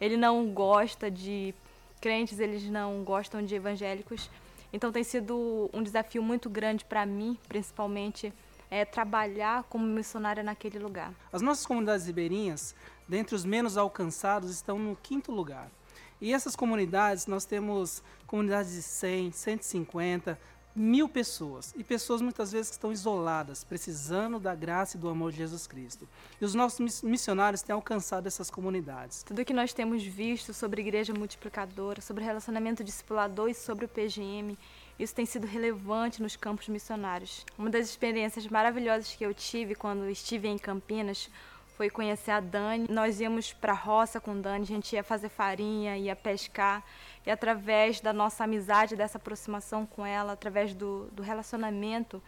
ele 0.00 0.16
não 0.16 0.52
gosta 0.52 1.10
de 1.10 1.54
crentes, 2.00 2.40
eles 2.40 2.64
não 2.64 3.04
gostam 3.04 3.44
de 3.44 3.54
evangélicos. 3.54 4.28
Então 4.72 4.90
tem 4.90 5.04
sido 5.04 5.70
um 5.72 5.82
desafio 5.82 6.22
muito 6.22 6.50
grande 6.50 6.84
para 6.84 7.06
mim, 7.06 7.38
principalmente, 7.48 8.32
é, 8.70 8.84
trabalhar 8.84 9.64
como 9.64 9.84
missionária 9.84 10.42
naquele 10.42 10.78
lugar. 10.78 11.12
As 11.32 11.42
nossas 11.42 11.66
comunidades 11.66 12.06
ribeirinhas, 12.06 12.74
dentre 13.06 13.34
os 13.34 13.44
menos 13.44 13.76
alcançados, 13.76 14.50
estão 14.50 14.78
no 14.78 14.96
quinto 14.96 15.30
lugar. 15.30 15.70
E 16.20 16.32
essas 16.32 16.56
comunidades, 16.56 17.26
nós 17.26 17.44
temos 17.44 18.02
comunidades 18.26 18.72
de 18.72 18.82
100, 18.82 19.32
150, 19.32 20.38
mil 20.74 21.08
pessoas 21.08 21.74
e 21.76 21.84
pessoas 21.84 22.20
muitas 22.22 22.52
vezes 22.52 22.68
que 22.68 22.76
estão 22.76 22.92
isoladas, 22.92 23.62
precisando 23.62 24.38
da 24.38 24.54
graça 24.54 24.96
e 24.96 25.00
do 25.00 25.08
amor 25.08 25.30
de 25.30 25.38
Jesus 25.38 25.66
Cristo. 25.66 26.08
E 26.40 26.44
os 26.44 26.54
nossos 26.54 27.02
missionários 27.02 27.62
têm 27.62 27.74
alcançado 27.74 28.26
essas 28.26 28.50
comunidades. 28.50 29.22
Tudo 29.22 29.44
que 29.44 29.52
nós 29.52 29.72
temos 29.72 30.02
visto 30.02 30.54
sobre 30.54 30.80
igreja 30.80 31.12
multiplicadora, 31.12 32.00
sobre 32.00 32.24
relacionamento 32.24 32.82
discipulador 32.82 33.48
e 33.48 33.54
sobre 33.54 33.84
o 33.84 33.88
PGM, 33.88 34.58
isso 34.98 35.14
tem 35.14 35.26
sido 35.26 35.46
relevante 35.46 36.22
nos 36.22 36.36
campos 36.36 36.68
missionários. 36.68 37.44
Uma 37.58 37.70
das 37.70 37.88
experiências 37.88 38.46
maravilhosas 38.46 39.14
que 39.14 39.24
eu 39.24 39.34
tive 39.34 39.74
quando 39.74 40.08
estive 40.08 40.48
em 40.48 40.58
Campinas 40.58 41.28
foi 41.76 41.90
conhecer 41.90 42.30
a 42.30 42.40
Dani. 42.40 42.86
Nós 42.88 43.20
íamos 43.20 43.52
para 43.52 43.72
a 43.72 43.76
roça 43.76 44.20
com 44.20 44.40
Dani, 44.40 44.62
a 44.62 44.66
gente 44.66 44.94
ia 44.94 45.02
fazer 45.02 45.28
farinha, 45.28 45.96
ia 45.96 46.14
pescar. 46.14 46.84
E 47.24 47.30
através 47.30 48.00
da 48.00 48.12
nossa 48.12 48.44
amizade, 48.44 48.96
dessa 48.96 49.18
aproximação 49.18 49.86
com 49.86 50.04
ela, 50.04 50.32
através 50.32 50.74
do, 50.74 51.08
do 51.12 51.22
relacionamento, 51.22 52.22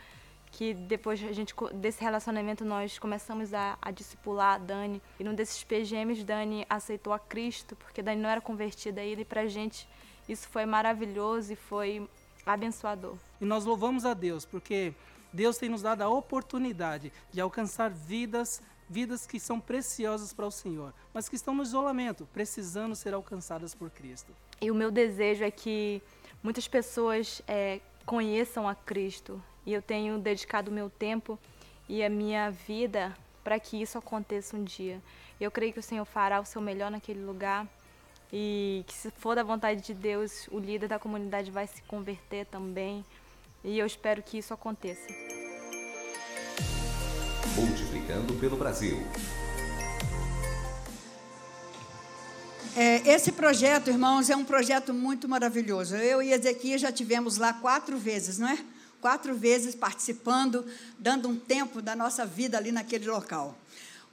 que 0.52 0.72
depois 0.72 1.22
a 1.24 1.32
gente 1.32 1.52
desse 1.74 2.00
relacionamento 2.00 2.64
nós 2.64 2.96
começamos 2.98 3.52
a, 3.52 3.76
a 3.82 3.90
discipular 3.90 4.54
a 4.54 4.58
Dani. 4.58 5.02
E 5.18 5.24
num 5.24 5.34
desses 5.34 5.64
PGMs, 5.64 6.22
Dani 6.22 6.64
aceitou 6.70 7.12
a 7.12 7.18
Cristo, 7.18 7.74
porque 7.74 8.02
Dani 8.02 8.22
não 8.22 8.30
era 8.30 8.40
convertida 8.40 9.00
ainda. 9.00 9.22
E 9.22 9.24
para 9.24 9.42
a 9.42 9.46
gente 9.48 9.88
isso 10.28 10.48
foi 10.48 10.64
maravilhoso 10.64 11.52
e 11.52 11.56
foi 11.56 12.08
abençoador. 12.46 13.16
E 13.40 13.44
nós 13.44 13.64
louvamos 13.64 14.04
a 14.04 14.14
Deus, 14.14 14.44
porque 14.44 14.94
Deus 15.32 15.58
tem 15.58 15.68
nos 15.68 15.82
dado 15.82 16.02
a 16.02 16.08
oportunidade 16.08 17.12
de 17.32 17.40
alcançar 17.40 17.90
vidas 17.90 18.62
vidas 18.88 19.26
que 19.26 19.40
são 19.40 19.58
preciosas 19.58 20.32
para 20.32 20.46
o 20.46 20.50
Senhor, 20.50 20.92
mas 21.12 21.28
que 21.28 21.36
estão 21.36 21.54
no 21.54 21.62
isolamento, 21.62 22.28
precisando 22.32 22.94
ser 22.94 23.14
alcançadas 23.14 23.74
por 23.74 23.90
Cristo. 23.90 24.32
E 24.64 24.70
o 24.70 24.74
meu 24.74 24.90
desejo 24.90 25.44
é 25.44 25.50
que 25.50 26.02
muitas 26.42 26.66
pessoas 26.66 27.42
é, 27.46 27.80
conheçam 28.06 28.66
a 28.66 28.74
Cristo. 28.74 29.42
E 29.66 29.74
eu 29.74 29.82
tenho 29.82 30.16
dedicado 30.18 30.70
o 30.70 30.74
meu 30.74 30.88
tempo 30.88 31.38
e 31.86 32.02
a 32.02 32.08
minha 32.08 32.50
vida 32.50 33.14
para 33.44 33.60
que 33.60 33.82
isso 33.82 33.98
aconteça 33.98 34.56
um 34.56 34.64
dia. 34.64 35.02
Eu 35.38 35.50
creio 35.50 35.70
que 35.74 35.80
o 35.80 35.82
Senhor 35.82 36.06
fará 36.06 36.40
o 36.40 36.46
seu 36.46 36.62
melhor 36.62 36.90
naquele 36.90 37.22
lugar 37.22 37.68
e 38.32 38.84
que 38.86 38.94
se 38.94 39.10
for 39.10 39.36
da 39.36 39.42
vontade 39.42 39.82
de 39.82 39.92
Deus, 39.92 40.48
o 40.50 40.58
líder 40.58 40.88
da 40.88 40.98
comunidade 40.98 41.50
vai 41.50 41.66
se 41.66 41.82
converter 41.82 42.46
também. 42.46 43.04
E 43.62 43.78
eu 43.78 43.84
espero 43.84 44.22
que 44.22 44.38
isso 44.38 44.54
aconteça. 44.54 45.12
Multiplicando 47.54 48.32
pelo 48.40 48.56
Brasil. 48.56 48.96
É, 52.76 53.08
esse 53.08 53.30
projeto, 53.30 53.88
irmãos, 53.88 54.28
é 54.28 54.34
um 54.34 54.44
projeto 54.44 54.92
muito 54.92 55.28
maravilhoso. 55.28 55.94
Eu 55.94 56.20
e 56.20 56.32
Ezequiel 56.32 56.76
já 56.76 56.90
tivemos 56.90 57.36
lá 57.36 57.52
quatro 57.52 57.96
vezes, 57.96 58.36
não 58.36 58.48
é? 58.48 58.58
Quatro 59.00 59.32
vezes 59.32 59.76
participando, 59.76 60.66
dando 60.98 61.28
um 61.28 61.36
tempo 61.36 61.80
da 61.80 61.94
nossa 61.94 62.26
vida 62.26 62.58
ali 62.58 62.72
naquele 62.72 63.08
local. 63.08 63.56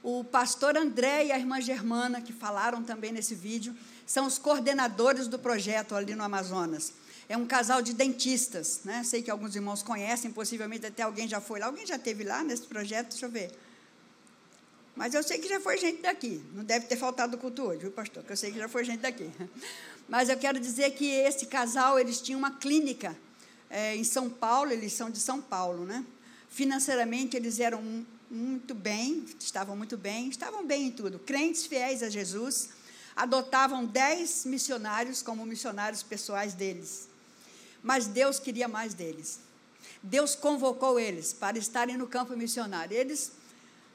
O 0.00 0.22
pastor 0.22 0.76
André 0.76 1.26
e 1.26 1.32
a 1.32 1.38
irmã 1.38 1.60
Germana, 1.60 2.20
que 2.20 2.32
falaram 2.32 2.84
também 2.84 3.10
nesse 3.10 3.34
vídeo, 3.34 3.74
são 4.06 4.26
os 4.26 4.38
coordenadores 4.38 5.26
do 5.26 5.40
projeto 5.40 5.96
ali 5.96 6.14
no 6.14 6.22
Amazonas. 6.22 6.92
É 7.28 7.36
um 7.36 7.46
casal 7.46 7.82
de 7.82 7.92
dentistas, 7.92 8.82
né? 8.84 9.02
Sei 9.02 9.22
que 9.22 9.30
alguns 9.30 9.56
irmãos 9.56 9.82
conhecem, 9.82 10.30
possivelmente 10.30 10.86
até 10.86 11.02
alguém 11.02 11.26
já 11.26 11.40
foi 11.40 11.58
lá. 11.58 11.66
Alguém 11.66 11.84
já 11.84 11.98
teve 11.98 12.22
lá 12.22 12.44
nesse 12.44 12.62
projeto? 12.62 13.08
Deixa 13.08 13.26
eu 13.26 13.30
ver. 13.30 13.50
Mas 14.94 15.14
eu 15.14 15.22
sei 15.22 15.38
que 15.38 15.48
já 15.48 15.58
foi 15.60 15.78
gente 15.78 16.02
daqui. 16.02 16.42
Não 16.52 16.64
deve 16.64 16.86
ter 16.86 16.96
faltado 16.96 17.38
culto 17.38 17.62
hoje, 17.62 17.80
viu, 17.80 17.90
pastor? 17.90 18.22
Que 18.22 18.32
eu 18.32 18.36
sei 18.36 18.52
que 18.52 18.58
já 18.58 18.68
foi 18.68 18.84
gente 18.84 19.00
daqui. 19.00 19.30
Mas 20.08 20.28
eu 20.28 20.36
quero 20.36 20.60
dizer 20.60 20.90
que 20.92 21.06
esse 21.06 21.46
casal, 21.46 21.98
eles 21.98 22.20
tinham 22.20 22.38
uma 22.38 22.50
clínica 22.50 23.16
é, 23.70 23.96
em 23.96 24.04
São 24.04 24.28
Paulo, 24.28 24.70
eles 24.70 24.92
são 24.92 25.10
de 25.10 25.18
São 25.18 25.40
Paulo, 25.40 25.86
né? 25.86 26.04
Financeiramente, 26.50 27.36
eles 27.36 27.58
eram 27.58 28.04
muito 28.30 28.74
bem, 28.74 29.24
estavam 29.40 29.74
muito 29.74 29.96
bem, 29.96 30.28
estavam 30.28 30.66
bem 30.66 30.88
em 30.88 30.90
tudo. 30.90 31.18
Crentes 31.18 31.66
fiéis 31.66 32.02
a 32.02 32.10
Jesus, 32.10 32.70
adotavam 33.16 33.86
dez 33.86 34.44
missionários 34.44 35.22
como 35.22 35.46
missionários 35.46 36.02
pessoais 36.02 36.52
deles. 36.52 37.08
Mas 37.82 38.06
Deus 38.06 38.38
queria 38.38 38.68
mais 38.68 38.92
deles. 38.92 39.40
Deus 40.02 40.34
convocou 40.34 40.98
eles 41.00 41.32
para 41.32 41.56
estarem 41.56 41.96
no 41.96 42.06
campo 42.06 42.36
missionário. 42.36 42.96
Eles 42.96 43.32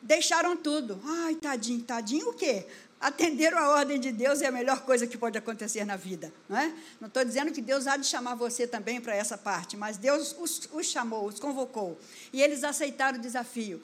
deixaram 0.02 0.56
tudo. 0.56 1.00
Ai, 1.04 1.36
tadinho, 1.36 1.82
tadinho 1.84 2.30
o 2.30 2.34
quê? 2.34 2.66
Atenderam 3.00 3.60
a 3.60 3.70
ordem 3.70 4.00
de 4.00 4.12
Deus 4.12 4.42
é 4.42 4.48
a 4.48 4.52
melhor 4.52 4.82
coisa 4.82 5.06
que 5.06 5.18
pode 5.18 5.38
acontecer 5.38 5.86
na 5.86 5.96
vida. 5.96 6.34
Não 6.50 6.58
é? 6.58 6.74
Não 7.00 7.08
estou 7.08 7.24
dizendo 7.24 7.52
que 7.52 7.62
Deus 7.62 7.86
há 7.86 7.96
de 7.96 8.08
chamar 8.08 8.34
você 8.34 8.66
também 8.66 9.00
para 9.00 9.16
essa 9.16 9.38
parte, 9.38 9.78
mas 9.78 9.98
Deus 9.98 10.36
os, 10.40 10.68
os 10.74 10.86
chamou, 10.88 11.28
os 11.28 11.40
convocou. 11.40 12.00
E 12.34 12.42
eles 12.42 12.64
aceitaram 12.64 13.20
o 13.20 13.22
desafio. 13.22 13.82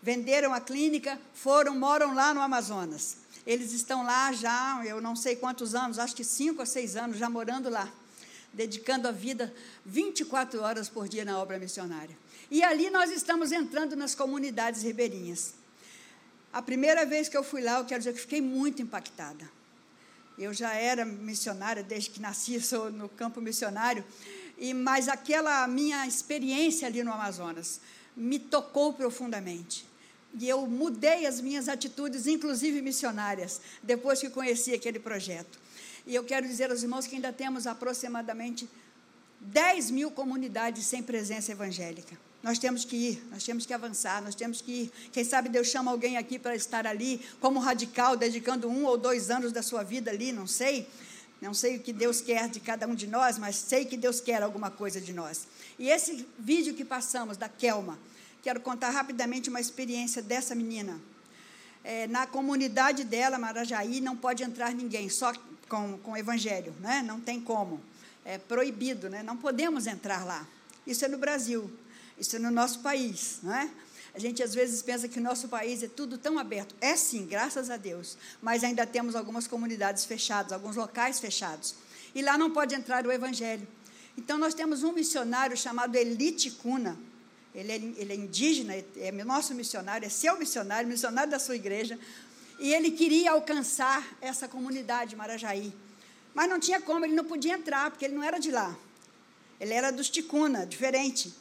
Venderam 0.00 0.54
a 0.54 0.60
clínica, 0.60 1.18
foram, 1.34 1.76
moram 1.76 2.14
lá 2.14 2.32
no 2.32 2.40
Amazonas. 2.40 3.18
Eles 3.44 3.72
estão 3.72 4.04
lá 4.04 4.32
já, 4.32 4.80
eu 4.84 5.00
não 5.00 5.16
sei 5.16 5.34
quantos 5.34 5.74
anos, 5.74 5.98
acho 5.98 6.14
que 6.14 6.22
cinco 6.22 6.60
ou 6.60 6.66
seis 6.66 6.94
anos, 6.94 7.16
já 7.16 7.28
morando 7.28 7.68
lá, 7.68 7.92
dedicando 8.52 9.08
a 9.08 9.12
vida 9.12 9.52
24 9.84 10.60
horas 10.60 10.88
por 10.88 11.08
dia 11.08 11.24
na 11.24 11.38
obra 11.38 11.58
missionária. 11.58 12.16
E 12.52 12.62
ali 12.62 12.90
nós 12.90 13.10
estamos 13.10 13.50
entrando 13.50 13.96
nas 13.96 14.14
comunidades 14.14 14.82
ribeirinhas. 14.82 15.54
A 16.52 16.60
primeira 16.60 17.06
vez 17.06 17.26
que 17.26 17.34
eu 17.34 17.42
fui 17.42 17.62
lá, 17.62 17.78
eu 17.78 17.86
quero 17.86 18.00
dizer 18.00 18.12
que 18.12 18.20
fiquei 18.20 18.42
muito 18.42 18.82
impactada. 18.82 19.50
Eu 20.38 20.52
já 20.52 20.74
era 20.74 21.02
missionária 21.02 21.82
desde 21.82 22.10
que 22.10 22.20
nasci, 22.20 22.60
sou 22.60 22.92
no 22.92 23.08
campo 23.08 23.40
missionário, 23.40 24.04
e 24.58 24.74
mas 24.74 25.08
aquela 25.08 25.66
minha 25.66 26.06
experiência 26.06 26.86
ali 26.86 27.02
no 27.02 27.10
Amazonas 27.10 27.80
me 28.14 28.38
tocou 28.38 28.92
profundamente. 28.92 29.86
E 30.38 30.46
eu 30.46 30.66
mudei 30.66 31.24
as 31.24 31.40
minhas 31.40 31.70
atitudes, 31.70 32.26
inclusive 32.26 32.82
missionárias, 32.82 33.62
depois 33.82 34.20
que 34.20 34.28
conheci 34.28 34.74
aquele 34.74 34.98
projeto. 34.98 35.58
E 36.06 36.14
eu 36.14 36.22
quero 36.22 36.46
dizer 36.46 36.70
aos 36.70 36.82
irmãos 36.82 37.06
que 37.06 37.14
ainda 37.14 37.32
temos 37.32 37.66
aproximadamente 37.66 38.68
10 39.40 39.90
mil 39.90 40.10
comunidades 40.10 40.84
sem 40.84 41.02
presença 41.02 41.50
evangélica. 41.50 42.14
Nós 42.42 42.58
temos 42.58 42.84
que 42.84 42.96
ir, 42.96 43.22
nós 43.30 43.44
temos 43.44 43.64
que 43.64 43.72
avançar, 43.72 44.20
nós 44.20 44.34
temos 44.34 44.60
que 44.60 44.72
ir. 44.72 44.92
Quem 45.12 45.22
sabe 45.22 45.48
Deus 45.48 45.68
chama 45.68 45.90
alguém 45.92 46.16
aqui 46.16 46.38
para 46.38 46.56
estar 46.56 46.86
ali, 46.86 47.20
como 47.40 47.60
radical, 47.60 48.16
dedicando 48.16 48.68
um 48.68 48.84
ou 48.84 48.98
dois 48.98 49.30
anos 49.30 49.52
da 49.52 49.62
sua 49.62 49.84
vida 49.84 50.10
ali, 50.10 50.32
não 50.32 50.46
sei. 50.46 50.88
Não 51.40 51.54
sei 51.54 51.76
o 51.76 51.80
que 51.80 51.92
Deus 51.92 52.20
quer 52.20 52.48
de 52.48 52.60
cada 52.60 52.86
um 52.86 52.94
de 52.94 53.06
nós, 53.06 53.38
mas 53.38 53.56
sei 53.56 53.84
que 53.84 53.96
Deus 53.96 54.20
quer 54.20 54.42
alguma 54.42 54.70
coisa 54.70 55.00
de 55.00 55.12
nós. 55.12 55.46
E 55.78 55.88
esse 55.88 56.26
vídeo 56.38 56.74
que 56.74 56.84
passamos 56.84 57.36
da 57.36 57.48
Kelma, 57.48 57.98
quero 58.42 58.60
contar 58.60 58.90
rapidamente 58.90 59.48
uma 59.48 59.60
experiência 59.60 60.22
dessa 60.22 60.54
menina. 60.54 61.00
É, 61.84 62.06
na 62.06 62.28
comunidade 62.28 63.02
dela, 63.02 63.38
Marajaí, 63.38 64.00
não 64.00 64.16
pode 64.16 64.44
entrar 64.44 64.72
ninguém, 64.72 65.08
só 65.08 65.32
com, 65.68 65.98
com 65.98 66.12
o 66.12 66.16
evangelho, 66.16 66.72
né? 66.80 67.02
não 67.02 67.20
tem 67.20 67.40
como. 67.40 67.80
É 68.24 68.38
proibido, 68.38 69.10
né? 69.10 69.22
não 69.22 69.36
podemos 69.36 69.88
entrar 69.88 70.24
lá. 70.24 70.46
Isso 70.86 71.04
é 71.04 71.08
no 71.08 71.18
Brasil. 71.18 71.68
Isso 72.18 72.36
é 72.36 72.38
no 72.38 72.50
nosso 72.50 72.80
país, 72.80 73.38
não 73.42 73.54
é? 73.54 73.70
A 74.14 74.18
gente 74.18 74.42
às 74.42 74.54
vezes 74.54 74.82
pensa 74.82 75.08
que 75.08 75.18
o 75.18 75.22
nosso 75.22 75.48
país 75.48 75.82
é 75.82 75.88
tudo 75.88 76.18
tão 76.18 76.38
aberto. 76.38 76.74
É 76.80 76.94
sim, 76.96 77.26
graças 77.26 77.70
a 77.70 77.76
Deus. 77.76 78.16
Mas 78.42 78.62
ainda 78.62 78.86
temos 78.86 79.16
algumas 79.16 79.46
comunidades 79.46 80.04
fechadas, 80.04 80.52
alguns 80.52 80.76
locais 80.76 81.18
fechados. 81.18 81.74
E 82.14 82.20
lá 82.20 82.36
não 82.36 82.50
pode 82.50 82.74
entrar 82.74 83.06
o 83.06 83.12
evangelho. 83.12 83.66
Então 84.16 84.36
nós 84.36 84.52
temos 84.52 84.82
um 84.82 84.92
missionário 84.92 85.56
chamado 85.56 85.96
Elite 85.96 86.50
Cuna. 86.50 86.98
Ele 87.54 87.72
é, 87.72 87.76
ele 87.76 88.12
é 88.12 88.16
indígena, 88.16 88.74
é 88.96 89.12
nosso 89.24 89.54
missionário, 89.54 90.06
é 90.06 90.08
seu 90.10 90.38
missionário, 90.38 90.88
missionário 90.88 91.30
da 91.30 91.38
sua 91.38 91.56
igreja. 91.56 91.98
E 92.58 92.72
ele 92.72 92.90
queria 92.90 93.32
alcançar 93.32 94.06
essa 94.20 94.46
comunidade 94.46 95.16
Marajaí. 95.16 95.72
Mas 96.34 96.48
não 96.48 96.60
tinha 96.60 96.80
como, 96.80 97.04
ele 97.04 97.14
não 97.14 97.24
podia 97.24 97.54
entrar, 97.54 97.90
porque 97.90 98.04
ele 98.04 98.14
não 98.14 98.22
era 98.22 98.38
de 98.38 98.50
lá. 98.50 98.76
Ele 99.58 99.72
era 99.72 99.90
dos 99.90 100.10
Ticuna, 100.10 100.66
diferente. 100.66 101.34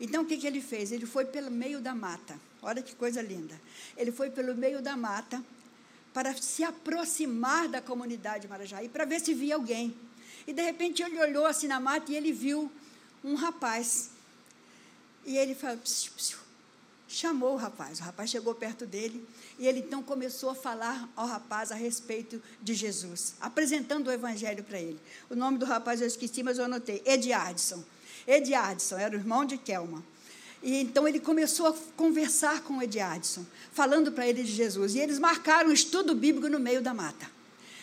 Então, 0.00 0.22
o 0.22 0.26
que, 0.26 0.38
que 0.38 0.46
ele 0.46 0.62
fez? 0.62 0.90
Ele 0.90 1.04
foi 1.04 1.26
pelo 1.26 1.50
meio 1.50 1.80
da 1.80 1.94
mata. 1.94 2.40
Olha 2.62 2.82
que 2.82 2.94
coisa 2.94 3.20
linda. 3.20 3.60
Ele 3.96 4.10
foi 4.10 4.30
pelo 4.30 4.54
meio 4.54 4.80
da 4.80 4.96
mata 4.96 5.44
para 6.12 6.34
se 6.34 6.64
aproximar 6.64 7.68
da 7.68 7.80
comunidade 7.80 8.48
Marajaí, 8.48 8.88
para 8.88 9.04
ver 9.04 9.20
se 9.20 9.34
via 9.34 9.54
alguém. 9.54 9.94
E, 10.46 10.52
de 10.52 10.62
repente, 10.62 11.02
ele 11.02 11.20
olhou 11.20 11.46
assim 11.46 11.66
na 11.66 11.78
mata 11.78 12.10
e 12.10 12.16
ele 12.16 12.32
viu 12.32 12.72
um 13.22 13.34
rapaz. 13.34 14.10
E 15.24 15.36
ele 15.36 15.54
falou, 15.54 15.76
psiu, 15.78 16.12
psiu, 16.16 16.38
chamou 17.06 17.54
o 17.54 17.56
rapaz. 17.56 18.00
O 18.00 18.02
rapaz 18.02 18.30
chegou 18.30 18.54
perto 18.54 18.86
dele 18.86 19.26
e 19.58 19.66
ele 19.66 19.80
então 19.80 20.02
começou 20.02 20.50
a 20.50 20.54
falar 20.54 21.08
ao 21.14 21.26
rapaz 21.26 21.70
a 21.70 21.74
respeito 21.74 22.42
de 22.62 22.72
Jesus, 22.72 23.34
apresentando 23.40 24.08
o 24.08 24.12
evangelho 24.12 24.64
para 24.64 24.80
ele. 24.80 24.98
O 25.28 25.36
nome 25.36 25.58
do 25.58 25.66
rapaz 25.66 26.00
eu 26.00 26.06
esqueci, 26.06 26.42
mas 26.42 26.58
eu 26.58 26.64
anotei: 26.64 27.02
Ediardson. 27.04 27.84
Ediardson, 28.30 28.96
era 28.96 29.16
o 29.16 29.18
irmão 29.18 29.44
de 29.44 29.58
Kelma. 29.58 30.02
E 30.62 30.80
então 30.80 31.08
ele 31.08 31.18
começou 31.18 31.66
a 31.68 31.74
conversar 31.96 32.62
com 32.62 32.78
o 32.78 32.82
Ediardson, 32.82 33.44
falando 33.72 34.12
para 34.12 34.26
ele 34.26 34.42
de 34.42 34.52
Jesus. 34.52 34.94
E 34.94 34.98
eles 34.98 35.18
marcaram 35.18 35.70
um 35.70 35.72
estudo 35.72 36.14
bíblico 36.14 36.48
no 36.48 36.60
meio 36.60 36.82
da 36.82 36.92
mata. 36.92 37.30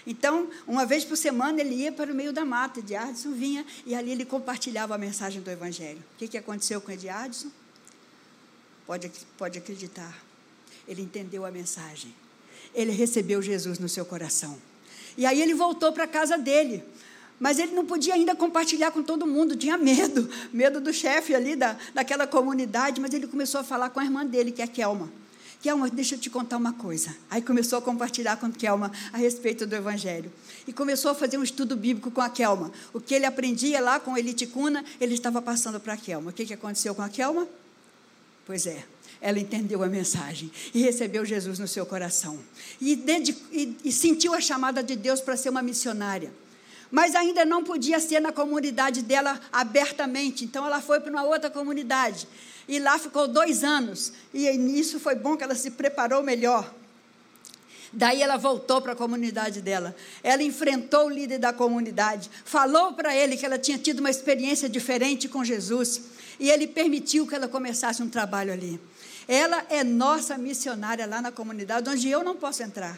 Então, 0.05 0.49
uma 0.65 0.85
vez 0.85 1.03
por 1.03 1.17
semana 1.17 1.59
ele 1.59 1.75
ia 1.75 1.91
para 1.91 2.11
o 2.11 2.15
meio 2.15 2.31
da 2.31 2.45
mata, 2.45 2.79
Ediardson 2.79 3.31
vinha 3.31 3.65
e 3.85 3.93
ali 3.93 4.11
ele 4.11 4.23
compartilhava 4.23 4.95
a 4.95 4.97
mensagem 4.97 5.41
do 5.41 5.51
Evangelho. 5.51 5.99
O 6.15 6.17
que, 6.17 6.29
que 6.29 6.37
aconteceu 6.37 6.79
com 6.79 6.91
Ediardson? 6.91 7.49
Pode, 8.85 9.11
pode 9.37 9.57
acreditar, 9.57 10.17
ele 10.87 11.01
entendeu 11.01 11.45
a 11.45 11.51
mensagem. 11.51 12.15
Ele 12.73 12.91
recebeu 12.91 13.41
Jesus 13.41 13.79
no 13.79 13.89
seu 13.89 14.05
coração. 14.05 14.57
E 15.17 15.25
aí 15.25 15.41
ele 15.41 15.53
voltou 15.53 15.91
para 15.91 16.05
a 16.05 16.07
casa 16.07 16.37
dele. 16.37 16.83
Mas 17.39 17.59
ele 17.59 17.73
não 17.73 17.85
podia 17.85 18.15
ainda 18.15 18.35
compartilhar 18.35 18.91
com 18.91 19.03
todo 19.03 19.27
mundo, 19.27 19.55
tinha 19.55 19.77
medo, 19.77 20.27
medo 20.51 20.81
do 20.81 20.91
chefe 20.91 21.35
ali 21.35 21.55
da, 21.55 21.77
daquela 21.93 22.25
comunidade, 22.25 22.99
mas 22.99 23.13
ele 23.13 23.27
começou 23.27 23.61
a 23.61 23.63
falar 23.63 23.89
com 23.89 23.99
a 23.99 24.03
irmã 24.03 24.25
dele, 24.25 24.51
que 24.51 24.61
é 24.61 24.65
a 24.65 24.67
Kelma. 24.67 25.11
Kelma, 25.61 25.89
deixa 25.89 26.15
eu 26.15 26.19
te 26.19 26.29
contar 26.29 26.57
uma 26.57 26.73
coisa. 26.73 27.15
Aí 27.29 27.41
começou 27.41 27.79
a 27.79 27.81
compartilhar 27.81 28.37
com 28.37 28.45
a 28.45 28.51
Kelma 28.51 28.91
a 29.11 29.17
respeito 29.17 29.65
do 29.65 29.75
Evangelho. 29.75 30.31
E 30.67 30.73
começou 30.73 31.11
a 31.11 31.15
fazer 31.15 31.37
um 31.37 31.43
estudo 31.43 31.75
bíblico 31.75 32.11
com 32.11 32.21
a 32.21 32.29
Kelma. 32.29 32.71
O 32.93 33.01
que 33.01 33.15
ele 33.15 33.25
aprendia 33.25 33.79
lá 33.79 33.99
com 33.99 34.17
Eliticuna, 34.17 34.85
ele 35.01 35.15
estava 35.15 35.41
passando 35.41 35.79
para 35.79 35.93
a 35.93 35.97
Kelma. 35.97 36.29
O 36.29 36.33
que, 36.33 36.45
que 36.45 36.53
aconteceu 36.53 36.93
com 36.93 37.01
a 37.01 37.09
Kelma? 37.09 37.47
Pois 38.45 38.67
é, 38.67 38.83
ela 39.19 39.39
entendeu 39.39 39.83
a 39.83 39.87
mensagem 39.87 40.51
e 40.73 40.81
recebeu 40.81 41.25
Jesus 41.25 41.57
no 41.57 41.67
seu 41.67 41.85
coração. 41.85 42.39
E, 42.79 42.93
e, 43.51 43.77
e 43.83 43.91
sentiu 43.91 44.35
a 44.35 44.39
chamada 44.39 44.83
de 44.83 44.95
Deus 44.95 45.21
para 45.21 45.35
ser 45.35 45.49
uma 45.49 45.61
missionária 45.61 46.31
mas 46.91 47.15
ainda 47.15 47.45
não 47.45 47.63
podia 47.63 47.99
ser 47.99 48.19
na 48.19 48.31
comunidade 48.31 49.01
dela 49.01 49.39
abertamente. 49.51 50.45
Então 50.45 50.65
ela 50.65 50.81
foi 50.81 50.99
para 50.99 51.11
uma 51.11 51.23
outra 51.23 51.49
comunidade 51.49 52.27
e 52.67 52.79
lá 52.79 52.97
ficou 52.97 53.27
dois 53.27 53.63
anos. 53.63 54.13
E 54.33 54.49
nisso 54.57 54.99
foi 54.99 55.15
bom 55.15 55.35
que 55.37 55.43
ela 55.43 55.55
se 55.55 55.71
preparou 55.71 56.23
melhor. 56.23 56.73
Daí 57.91 58.21
ela 58.21 58.37
voltou 58.37 58.81
para 58.81 58.93
a 58.93 58.95
comunidade 58.95 59.61
dela. 59.61 59.95
Ela 60.21 60.43
enfrentou 60.43 61.05
o 61.05 61.09
líder 61.09 61.39
da 61.39 61.53
comunidade, 61.53 62.29
falou 62.43 62.93
para 62.93 63.15
ele 63.15 63.37
que 63.37 63.45
ela 63.45 63.57
tinha 63.57 63.77
tido 63.77 63.99
uma 63.99 64.09
experiência 64.09 64.67
diferente 64.67 65.29
com 65.29 65.43
Jesus 65.43 66.01
e 66.39 66.49
ele 66.49 66.67
permitiu 66.67 67.25
que 67.25 67.33
ela 67.33 67.47
começasse 67.47 68.03
um 68.03 68.09
trabalho 68.09 68.51
ali. 68.51 68.79
Ela 69.27 69.65
é 69.69 69.83
nossa 69.83 70.37
missionária 70.37 71.05
lá 71.05 71.21
na 71.21 71.31
comunidade, 71.31 71.89
onde 71.89 72.09
eu 72.09 72.23
não 72.23 72.35
posso 72.35 72.63
entrar, 72.63 72.97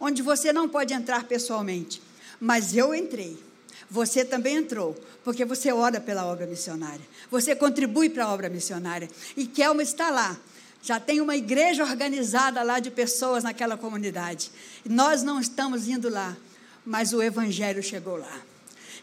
onde 0.00 0.22
você 0.22 0.52
não 0.52 0.68
pode 0.68 0.92
entrar 0.94 1.24
pessoalmente. 1.24 2.00
Mas 2.40 2.76
eu 2.76 2.94
entrei. 2.94 3.38
Você 3.90 4.24
também 4.24 4.56
entrou, 4.56 4.94
porque 5.24 5.44
você 5.44 5.72
ora 5.72 6.00
pela 6.00 6.26
obra 6.26 6.46
missionária. 6.46 7.04
Você 7.30 7.56
contribui 7.56 8.10
para 8.10 8.24
a 8.24 8.32
obra 8.32 8.48
missionária. 8.48 9.08
E 9.36 9.46
Kelma 9.46 9.82
está 9.82 10.10
lá. 10.10 10.36
Já 10.82 11.00
tem 11.00 11.20
uma 11.20 11.36
igreja 11.36 11.84
organizada 11.84 12.62
lá 12.62 12.78
de 12.78 12.90
pessoas 12.90 13.44
naquela 13.44 13.76
comunidade. 13.76 14.50
Nós 14.84 15.22
não 15.22 15.40
estamos 15.40 15.88
indo 15.88 16.08
lá, 16.08 16.36
mas 16.84 17.12
o 17.12 17.22
evangelho 17.22 17.82
chegou 17.82 18.16
lá. 18.16 18.40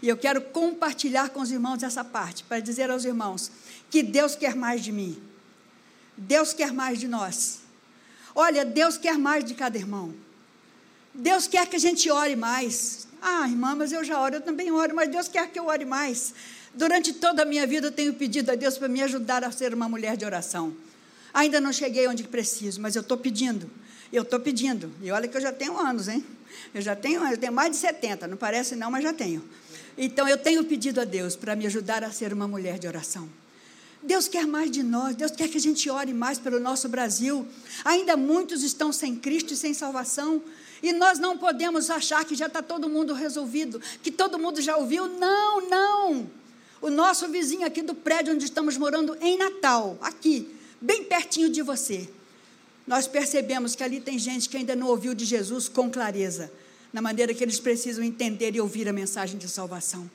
E 0.01 0.07
eu 0.07 0.17
quero 0.17 0.41
compartilhar 0.41 1.29
com 1.29 1.41
os 1.41 1.51
irmãos 1.51 1.81
essa 1.83 2.03
parte, 2.03 2.43
para 2.43 2.59
dizer 2.59 2.89
aos 2.89 3.05
irmãos 3.05 3.51
que 3.89 4.03
Deus 4.03 4.35
quer 4.35 4.55
mais 4.55 4.83
de 4.83 4.91
mim. 4.91 5.21
Deus 6.17 6.53
quer 6.53 6.71
mais 6.71 6.99
de 6.99 7.07
nós. 7.07 7.59
Olha, 8.33 8.63
Deus 8.63 8.97
quer 8.97 9.17
mais 9.17 9.43
de 9.43 9.53
cada 9.53 9.77
irmão. 9.77 10.13
Deus 11.13 11.47
quer 11.47 11.67
que 11.67 11.75
a 11.75 11.79
gente 11.79 12.09
ore 12.11 12.35
mais. 12.35 13.04
Ah, 13.27 13.49
irmã, 13.49 13.73
mas 13.73 13.91
eu 13.91 14.03
já 14.03 14.21
oro, 14.21 14.35
eu 14.35 14.41
também 14.41 14.71
oro, 14.71 14.95
mas 14.95 15.09
Deus 15.09 15.27
quer 15.27 15.49
que 15.49 15.57
eu 15.57 15.65
ore 15.65 15.83
mais. 15.83 16.31
Durante 16.75 17.11
toda 17.11 17.41
a 17.41 17.45
minha 17.45 17.65
vida 17.65 17.88
eu 17.88 17.91
tenho 17.91 18.13
pedido 18.13 18.51
a 18.51 18.55
Deus 18.55 18.77
para 18.77 18.88
me 18.88 19.01
ajudar 19.01 19.43
a 19.43 19.51
ser 19.51 19.73
uma 19.73 19.89
mulher 19.89 20.15
de 20.15 20.23
oração. 20.23 20.77
Ainda 21.33 21.59
não 21.59 21.73
cheguei 21.73 22.07
onde 22.07 22.23
preciso, 22.23 22.79
mas 22.79 22.95
eu 22.95 23.01
estou 23.01 23.17
pedindo. 23.17 23.67
Eu 24.13 24.21
estou 24.21 24.39
pedindo. 24.39 24.91
E 25.01 25.09
olha 25.09 25.27
que 25.27 25.35
eu 25.35 25.41
já 25.41 25.51
tenho 25.51 25.75
anos, 25.75 26.07
hein? 26.07 26.23
Eu 26.71 26.83
já 26.83 26.95
tenho, 26.95 27.25
eu 27.25 27.35
tenho 27.35 27.51
mais 27.51 27.71
de 27.71 27.77
70, 27.77 28.27
não 28.27 28.38
parece 28.38 28.75
não, 28.75 28.91
mas 28.91 29.01
já 29.01 29.11
tenho. 29.11 29.43
Então 29.97 30.27
eu 30.27 30.38
tenho 30.38 30.63
pedido 30.63 31.01
a 31.01 31.03
Deus 31.03 31.35
para 31.35 31.55
me 31.55 31.65
ajudar 31.65 32.03
a 32.03 32.11
ser 32.11 32.31
uma 32.31 32.47
mulher 32.47 32.77
de 32.77 32.88
oração. 32.88 33.27
Deus 34.05 34.27
quer 34.27 34.45
mais 34.45 34.69
de 34.69 34.83
nós, 34.83 35.15
Deus 35.15 35.31
quer 35.31 35.49
que 35.49 35.57
a 35.57 35.61
gente 35.61 35.89
ore 35.89 36.13
mais 36.13 36.37
pelo 36.37 36.59
nosso 36.59 36.87
Brasil. 36.87 37.45
Ainda 37.83 38.15
muitos 38.15 38.61
estão 38.63 38.91
sem 38.91 39.15
Cristo 39.15 39.53
e 39.53 39.55
sem 39.55 39.73
salvação. 39.73 40.41
E 40.83 40.93
nós 40.93 41.17
não 41.17 41.37
podemos 41.37 41.89
achar 41.89 42.23
que 42.23 42.35
já 42.35 42.45
está 42.45 42.61
todo 42.61 42.87
mundo 42.87 43.13
resolvido, 43.13 43.81
que 44.03 44.11
todo 44.11 44.37
mundo 44.37 44.61
já 44.61 44.77
ouviu. 44.77 45.07
Não, 45.07 45.67
não. 45.67 46.29
O 46.81 46.89
nosso 46.91 47.27
vizinho 47.29 47.65
aqui 47.65 47.81
do 47.81 47.95
prédio 47.95 48.33
onde 48.33 48.45
estamos 48.45 48.77
morando 48.77 49.17
em 49.19 49.37
Natal, 49.37 49.97
aqui, 50.01 50.55
bem 50.79 51.03
pertinho 51.03 51.49
de 51.49 51.63
você, 51.63 52.07
nós 52.86 53.07
percebemos 53.07 53.75
que 53.75 53.84
ali 53.84 53.99
tem 53.99 54.19
gente 54.19 54.47
que 54.47 54.57
ainda 54.57 54.75
não 54.75 54.88
ouviu 54.88 55.15
de 55.15 55.25
Jesus 55.25 55.67
com 55.67 55.89
clareza, 55.89 56.51
na 56.93 57.01
maneira 57.01 57.34
que 57.34 57.43
eles 57.43 57.59
precisam 57.59 58.03
entender 58.03 58.55
e 58.55 58.61
ouvir 58.61 58.88
a 58.88 58.93
mensagem 58.93 59.39
de 59.39 59.49
salvação. 59.49 60.07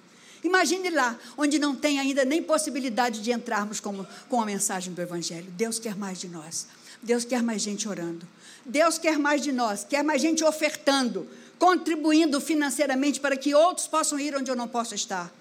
Imagine 0.43 0.91
lá, 0.91 1.19
onde 1.37 1.59
não 1.59 1.77
tem 1.77 1.99
ainda 1.99 2.25
nem 2.25 2.43
possibilidade 2.43 3.21
de 3.21 3.31
entrarmos 3.31 3.79
com, 3.81 4.05
com 4.29 4.41
a 4.41 4.47
mensagem 4.47 4.93
do 4.93 5.03
Evangelho. 5.03 5.51
Deus 5.51 5.79
quer 5.79 5.97
mais 5.97 6.19
de 6.19 6.29
nós. 6.29 6.67
Deus 7.03 7.25
quer 7.25 7.43
mais 7.43 7.63
gente 7.63 7.89
orando. 7.89 8.27
Deus 8.65 8.99
quer 8.99 9.19
mais 9.19 9.43
de 9.43 9.53
nós, 9.53 9.85
quer 9.89 10.05
mais 10.05 10.21
gente 10.21 10.45
ofertando, 10.45 11.27
contribuindo 11.59 12.41
financeiramente 12.41 13.21
para 13.21 13.37
que 13.37 13.55
outros 13.55 13.87
possam 13.87 14.19
ir 14.19 14.37
onde 14.37 14.51
eu 14.51 14.57
não 14.57 14.69
posso 14.69 14.95
estar. 14.95 15.33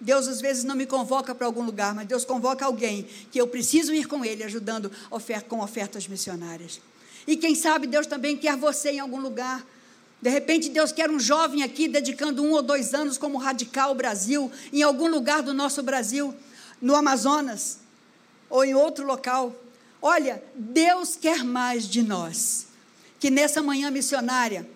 Deus 0.00 0.26
às 0.26 0.40
vezes 0.40 0.64
não 0.64 0.74
me 0.74 0.86
convoca 0.86 1.34
para 1.34 1.46
algum 1.46 1.62
lugar, 1.62 1.94
mas 1.94 2.08
Deus 2.08 2.24
convoca 2.24 2.64
alguém 2.64 3.06
que 3.30 3.40
eu 3.40 3.46
preciso 3.46 3.94
ir 3.94 4.06
com 4.06 4.24
ele, 4.24 4.42
ajudando 4.42 4.90
com 5.48 5.60
ofertas 5.60 6.08
missionárias. 6.08 6.80
E 7.26 7.36
quem 7.36 7.54
sabe 7.54 7.86
Deus 7.86 8.06
também 8.06 8.36
quer 8.36 8.56
você 8.56 8.90
em 8.90 9.00
algum 9.00 9.20
lugar. 9.20 9.64
De 10.22 10.30
repente 10.30 10.70
Deus 10.70 10.92
quer 10.92 11.10
um 11.10 11.20
jovem 11.20 11.62
aqui 11.62 11.88
dedicando 11.88 12.42
um 12.42 12.52
ou 12.52 12.62
dois 12.62 12.94
anos 12.94 13.18
como 13.18 13.36
radical 13.36 13.94
Brasil, 13.94 14.50
em 14.72 14.82
algum 14.82 15.08
lugar 15.08 15.42
do 15.42 15.52
nosso 15.52 15.82
Brasil, 15.82 16.34
no 16.80 16.94
Amazonas 16.94 17.80
ou 18.48 18.64
em 18.64 18.74
outro 18.74 19.04
local 19.04 19.54
Olha, 20.02 20.42
Deus 20.56 21.14
quer 21.14 21.44
mais 21.44 21.88
de 21.88 22.02
nós. 22.02 22.66
Que 23.20 23.30
nessa 23.30 23.62
manhã 23.62 23.88
missionária, 23.88 24.68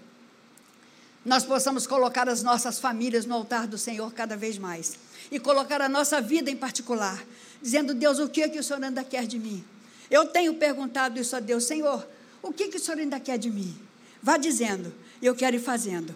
nós 1.24 1.44
possamos 1.44 1.84
colocar 1.84 2.28
as 2.28 2.44
nossas 2.44 2.78
famílias 2.78 3.26
no 3.26 3.34
altar 3.34 3.66
do 3.66 3.76
Senhor 3.76 4.12
cada 4.14 4.36
vez 4.36 4.56
mais. 4.56 4.96
E 5.28 5.40
colocar 5.40 5.82
a 5.82 5.88
nossa 5.88 6.20
vida 6.20 6.48
em 6.48 6.56
particular, 6.56 7.20
dizendo: 7.60 7.92
Deus, 7.92 8.20
o 8.20 8.28
que, 8.28 8.42
é 8.42 8.48
que 8.48 8.60
o 8.60 8.62
Senhor 8.62 8.84
ainda 8.84 9.02
quer 9.02 9.26
de 9.26 9.36
mim? 9.36 9.64
Eu 10.08 10.26
tenho 10.26 10.54
perguntado 10.54 11.18
isso 11.18 11.34
a 11.34 11.40
Deus, 11.40 11.64
Senhor, 11.64 12.06
o 12.40 12.52
que, 12.52 12.68
que 12.68 12.76
o 12.76 12.80
Senhor 12.80 13.00
ainda 13.00 13.18
quer 13.18 13.36
de 13.36 13.50
mim? 13.50 13.76
Vá 14.22 14.36
dizendo, 14.36 14.94
eu 15.24 15.34
quero 15.34 15.56
ir 15.56 15.60
fazendo, 15.60 16.14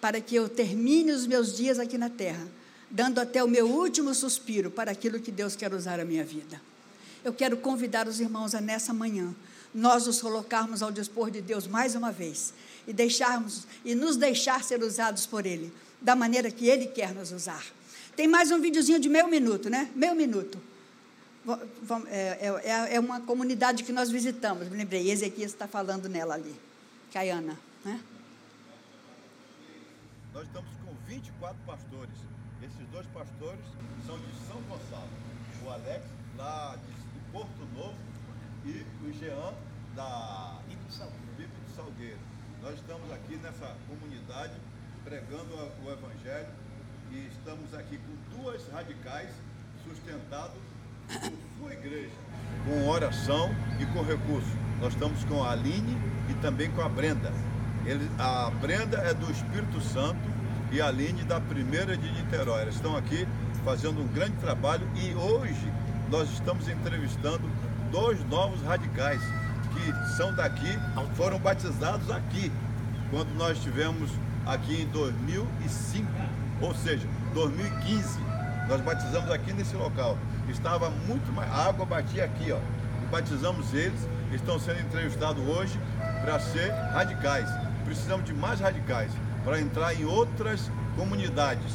para 0.00 0.20
que 0.20 0.34
eu 0.34 0.48
termine 0.48 1.12
os 1.12 1.26
meus 1.26 1.56
dias 1.56 1.78
aqui 1.78 1.98
na 1.98 2.08
terra, 2.08 2.46
dando 2.90 3.18
até 3.18 3.42
o 3.42 3.48
meu 3.48 3.66
último 3.66 4.14
suspiro 4.14 4.70
para 4.70 4.90
aquilo 4.90 5.20
que 5.20 5.30
Deus 5.30 5.54
quer 5.54 5.72
usar 5.72 6.00
a 6.00 6.04
minha 6.04 6.24
vida. 6.24 6.60
Eu 7.24 7.32
quero 7.32 7.56
convidar 7.56 8.08
os 8.08 8.20
irmãos 8.20 8.54
a 8.54 8.60
nessa 8.60 8.92
manhã, 8.92 9.34
nós 9.74 10.06
nos 10.06 10.20
colocarmos 10.20 10.82
ao 10.82 10.90
dispor 10.90 11.30
de 11.30 11.40
Deus 11.40 11.66
mais 11.66 11.94
uma 11.94 12.10
vez 12.10 12.52
e 12.86 12.92
deixarmos 12.92 13.66
e 13.84 13.94
nos 13.94 14.16
deixar 14.16 14.64
ser 14.64 14.82
usados 14.82 15.26
por 15.26 15.46
Ele, 15.46 15.72
da 16.00 16.16
maneira 16.16 16.50
que 16.50 16.66
Ele 16.66 16.86
quer 16.86 17.14
nos 17.14 17.30
usar. 17.30 17.64
Tem 18.16 18.26
mais 18.26 18.50
um 18.50 18.60
videozinho 18.60 18.98
de 18.98 19.08
meio 19.08 19.28
minuto, 19.28 19.70
né? 19.70 19.90
Meio 19.94 20.14
minuto. 20.14 20.58
É, 22.08 22.52
é, 22.64 22.94
é, 22.94 23.00
uma 23.00 23.20
comunidade 23.20 23.82
que 23.84 23.92
nós 23.92 24.10
visitamos, 24.10 24.68
lembrei, 24.70 25.10
Ezequias 25.10 25.52
está 25.52 25.66
falando 25.66 26.08
nela 26.08 26.34
ali, 26.34 26.54
Caiana. 27.12 27.58
Né? 27.84 27.98
Nós 30.32 30.44
estamos 30.44 30.70
com 30.84 30.94
24 31.08 31.56
pastores. 31.66 32.14
Esses 32.62 32.86
dois 32.92 33.06
pastores 33.06 33.64
são 34.06 34.16
de 34.16 34.32
São 34.46 34.60
Gonçalo. 34.62 35.10
O 35.64 35.70
Alex, 35.70 36.06
lá 36.36 36.76
de 36.76 37.32
Porto 37.32 37.66
Novo, 37.74 37.98
e 38.64 38.86
o 39.04 39.12
Jean, 39.12 39.52
da 39.96 40.58
Bíblia 40.68 41.48
do 41.48 41.74
Salgueiro. 41.74 42.18
Nós 42.62 42.74
estamos 42.74 43.10
aqui 43.12 43.36
nessa 43.36 43.76
comunidade 43.88 44.54
pregando 45.04 45.54
o 45.84 45.90
Evangelho 45.90 46.52
e 47.10 47.26
estamos 47.26 47.74
aqui 47.74 47.98
com 47.98 48.36
duas 48.36 48.68
radicais 48.68 49.30
sustentados 49.84 50.60
por 51.08 51.32
sua 51.58 51.72
igreja, 51.72 52.14
com 52.64 52.88
oração 52.88 53.50
e 53.80 53.86
com 53.86 54.02
recurso. 54.02 54.56
Nós 54.80 54.92
estamos 54.92 55.24
com 55.24 55.42
a 55.42 55.52
Aline 55.52 55.96
e 56.28 56.34
também 56.34 56.70
com 56.70 56.82
a 56.82 56.88
Brenda. 56.88 57.32
Ele, 57.84 58.08
a 58.18 58.50
Brenda 58.60 58.98
é 58.98 59.14
do 59.14 59.30
Espírito 59.30 59.80
Santo 59.80 60.20
e 60.70 60.80
a 60.80 60.88
Aline 60.88 61.22
da 61.24 61.40
Primeira 61.40 61.96
de 61.96 62.10
Niterói. 62.12 62.62
Elas 62.62 62.74
estão 62.74 62.96
aqui 62.96 63.26
fazendo 63.64 64.00
um 64.00 64.06
grande 64.08 64.36
trabalho 64.36 64.86
e 64.96 65.14
hoje 65.14 65.72
nós 66.10 66.30
estamos 66.30 66.68
entrevistando 66.68 67.48
dois 67.90 68.22
novos 68.28 68.62
radicais 68.62 69.20
que 69.72 70.16
são 70.16 70.34
daqui, 70.34 70.78
foram 71.14 71.38
batizados 71.38 72.10
aqui, 72.10 72.50
quando 73.10 73.32
nós 73.36 73.56
estivemos 73.56 74.10
aqui 74.46 74.82
em 74.82 74.86
2005, 74.88 76.06
ou 76.60 76.74
seja, 76.74 77.06
2015. 77.34 78.18
Nós 78.68 78.80
batizamos 78.82 79.30
aqui 79.30 79.52
nesse 79.52 79.74
local 79.74 80.16
estava 80.50 80.90
muito 80.90 81.32
mais. 81.32 81.50
A 81.50 81.68
água 81.68 81.86
batia 81.86 82.24
aqui, 82.24 82.52
ó. 82.52 82.58
E 83.02 83.06
batizamos 83.10 83.72
eles, 83.72 84.00
estão 84.32 84.58
sendo 84.58 84.80
entrevistados 84.80 85.42
hoje 85.46 85.78
para 86.22 86.38
ser 86.38 86.70
radicais. 86.92 87.48
Precisamos 87.90 88.24
de 88.24 88.32
mais 88.32 88.60
radicais 88.60 89.10
para 89.44 89.60
entrar 89.60 89.92
em 89.92 90.04
outras 90.04 90.60
comunidades, 90.96 91.72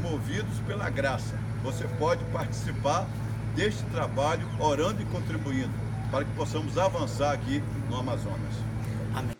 movidos 0.00 0.58
pela 0.66 0.88
graça. 0.88 1.38
Você 1.62 1.86
pode 1.98 2.24
participar 2.32 3.06
deste 3.54 3.84
trabalho 3.90 4.48
orando 4.58 5.02
e 5.02 5.04
contribuindo 5.04 5.74
para 6.10 6.24
que 6.24 6.34
possamos 6.34 6.78
avançar 6.78 7.32
aqui 7.32 7.62
no 7.90 7.96
Amazonas. 7.96 8.54
Amém. 9.14 9.36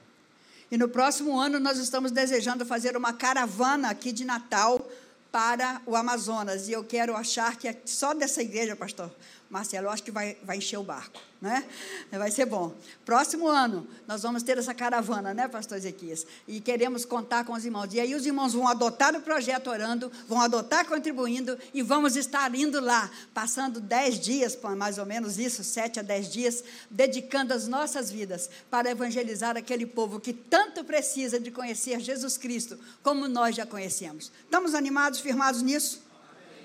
E 0.71 0.77
no 0.77 0.87
próximo 0.87 1.41
ano 1.41 1.59
nós 1.59 1.79
estamos 1.79 2.13
desejando 2.13 2.67
fazer 2.67 2.95
uma 2.95 3.15
caravana 3.15 3.89
aqui 3.89 4.13
de 4.13 4.27
Natal 4.27 4.87
para 5.33 5.81
o 5.87 5.97
Amazonas. 5.97 6.69
E 6.69 6.73
eu 6.73 6.85
quero 6.85 7.17
achar 7.17 7.57
que 7.57 7.67
é 7.67 7.81
só 7.87 8.13
dessa 8.13 8.43
igreja, 8.43 8.77
pastor 8.77 9.11
Marcelo, 9.53 9.87
eu 9.87 9.91
acho 9.91 10.03
que 10.03 10.11
vai, 10.11 10.37
vai 10.43 10.57
encher 10.57 10.79
o 10.79 10.83
barco 10.83 11.21
né? 11.43 11.65
Vai 12.13 12.31
ser 12.31 12.47
bom. 12.47 12.73
Próximo 13.05 13.49
ano, 13.49 13.85
nós 14.07 14.23
vamos 14.23 14.45
ter 14.45 14.57
essa 14.59 14.73
caravana, 14.73 15.35
né, 15.35 15.49
pastor 15.49 15.77
Ezequias? 15.77 16.25
E 16.47 16.61
queremos 16.61 17.05
contar 17.05 17.45
com 17.45 17.53
os 17.53 17.65
irmãos. 17.65 17.93
E 17.93 17.99
aí 17.99 18.15
os 18.15 18.25
irmãos 18.25 18.55
vão 18.55 18.69
adotar 18.69 19.17
o 19.17 19.21
projeto 19.21 19.69
orando, 19.69 20.11
vão 20.29 20.41
adotar 20.41 20.87
contribuindo 20.87 21.59
e 21.75 21.83
vamos 21.83 22.15
estar 22.15 22.55
indo 22.55 22.81
lá, 22.81 23.11
passando 23.35 23.81
dez 23.81 24.21
dias, 24.21 24.57
mais 24.77 24.99
ou 24.99 25.05
menos 25.05 25.37
isso, 25.37 25.65
sete 25.65 25.99
a 25.99 26.03
dez 26.03 26.31
dias, 26.31 26.63
dedicando 26.89 27.53
as 27.53 27.67
nossas 27.67 28.09
vidas 28.09 28.49
para 28.71 28.89
evangelizar 28.89 29.57
aquele 29.57 29.85
povo 29.85 30.21
que 30.21 30.33
tanto 30.33 30.85
precisa 30.85 31.41
de 31.41 31.51
conhecer 31.51 31.99
Jesus 31.99 32.39
Cristo, 32.39 32.79
como 33.03 33.27
nós 33.27 33.57
já 33.57 33.67
conhecemos. 33.67 34.31
Estamos 34.45 34.77
animados, 34.77 35.19
firmados 35.19 35.61
nisso? 35.61 36.05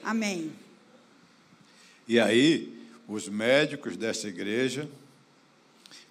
Amém. 0.04 0.54
E 2.08 2.20
aí, 2.20 2.76
os 3.08 3.30
médicos 3.30 3.95
dessa 3.95 4.28
igreja 4.28 4.88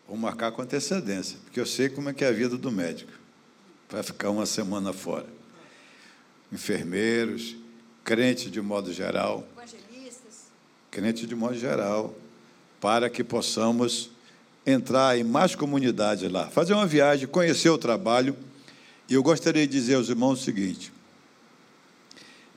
vão 0.09 0.17
marcar 0.17 0.53
com 0.53 0.63
antecedência, 0.63 1.39
porque 1.45 1.61
eu 1.61 1.67
sei 1.67 1.89
como 1.89 2.09
é 2.09 2.15
que 2.15 2.25
é 2.25 2.29
a 2.29 2.33
vida 2.33 2.57
do 2.57 2.73
médico. 2.73 3.13
Vai 3.89 4.03
ficar 4.03 4.31
uma 4.31 4.47
semana 4.47 4.93
fora. 4.93 5.27
Enfermeiros, 6.51 7.57
crentes 8.03 8.51
de 8.51 8.61
modo 8.61 8.93
geral. 8.93 9.47
Evangelistas. 9.53 10.47
Crentes 10.91 11.29
de 11.29 11.35
modo 11.35 11.57
geral, 11.57 12.15
para 12.81 13.11
que 13.11 13.23
possamos 13.23 14.11
entrar 14.65 15.19
em 15.19 15.25
mais 15.25 15.55
comunidades 15.55 16.31
lá, 16.31 16.49
fazer 16.49 16.73
uma 16.73 16.87
viagem, 16.87 17.29
conhecer 17.29 17.69
o 17.69 17.79
trabalho. 17.79 18.37
E 19.09 19.15
eu 19.15 19.23
gostaria 19.23 19.67
de 19.67 19.73
dizer 19.73 19.95
aos 19.95 20.09
irmãos 20.09 20.41
o 20.41 20.45
seguinte: 20.45 20.93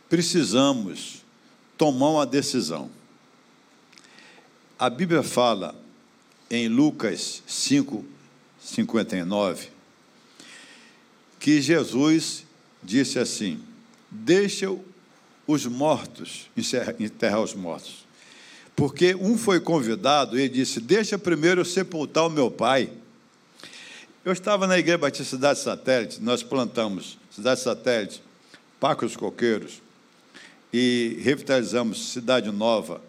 precisamos 0.07 1.23
tomar 1.77 2.09
uma 2.09 2.25
decisão. 2.25 2.89
A 4.79 4.89
Bíblia 4.89 5.21
fala 5.21 5.75
em 6.49 6.69
Lucas 6.69 7.43
5, 7.45 8.05
59, 8.61 9.67
que 11.37 11.61
Jesus 11.61 12.45
disse 12.81 13.19
assim: 13.19 13.61
Deixa 14.09 14.73
os 15.45 15.65
mortos, 15.65 16.49
enterrar 16.97 17.41
os 17.41 17.53
mortos. 17.53 18.05
Porque 18.73 19.13
um 19.15 19.37
foi 19.37 19.59
convidado 19.59 20.39
e 20.39 20.43
ele 20.43 20.53
disse: 20.53 20.79
Deixa 20.79 21.17
primeiro 21.17 21.65
sepultar 21.65 22.25
o 22.27 22.29
meu 22.29 22.49
pai. 22.49 22.89
Eu 24.23 24.31
estava 24.31 24.65
na 24.65 24.79
Igreja 24.79 24.97
Batista 24.97 25.35
Cidade 25.35 25.59
Satélite, 25.59 26.21
nós 26.21 26.41
plantamos 26.41 27.17
Cidade 27.29 27.59
Satélite, 27.59 28.23
Pacos 28.79 29.17
Coqueiros 29.17 29.81
e 30.71 31.19
revitalizamos 31.21 32.13
Cidade 32.13 32.49
Nova 32.49 33.08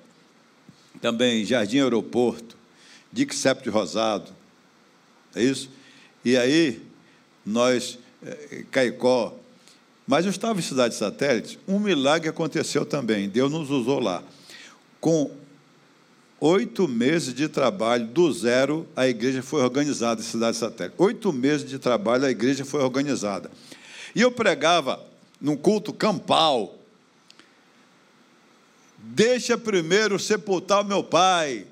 também 1.01 1.44
Jardim 1.44 1.80
Aeroporto, 1.80 2.57
Dick 3.12 3.34
Rosado, 3.68 4.30
é 5.34 5.42
isso? 5.42 5.70
E 6.24 6.36
aí, 6.36 6.82
nós, 7.44 7.98
é, 8.24 8.64
Caicó, 8.70 9.34
mas 10.07 10.24
eu 10.24 10.30
estava 10.30 10.59
em 10.59 10.62
Cidade 10.62 10.94
Satélite, 10.94 11.59
um 11.66 11.78
milagre 11.78 12.28
aconteceu 12.28 12.84
também, 12.84 13.28
Deus 13.28 13.51
nos 13.51 13.70
usou 13.70 14.01
lá. 14.01 14.22
Com 15.01 15.30
oito 16.40 16.88
meses 16.88 17.32
de 17.32 17.48
trabalho, 17.48 18.07
do 18.07 18.32
zero, 18.32 18.88
a 18.96 19.07
igreja 19.07 19.42
foi 19.42 19.62
organizada 19.62 20.20
em 20.20 20.24
Cidade 20.24 20.57
Satélite. 20.57 20.96
Oito 20.98 21.32
meses 21.32 21.68
de 21.68 21.78
trabalho, 21.78 22.24
a 22.24 22.30
igreja 22.30 22.64
foi 22.64 22.82
organizada. 22.82 23.51
E 24.14 24.20
eu 24.20 24.32
pregava 24.32 25.01
num 25.40 25.57
culto 25.57 25.92
campal, 25.92 26.76
Deixa 29.03 29.57
primeiro 29.57 30.18
sepultar 30.18 30.82
o 30.82 30.84
meu 30.84 31.03
pai, 31.03 31.66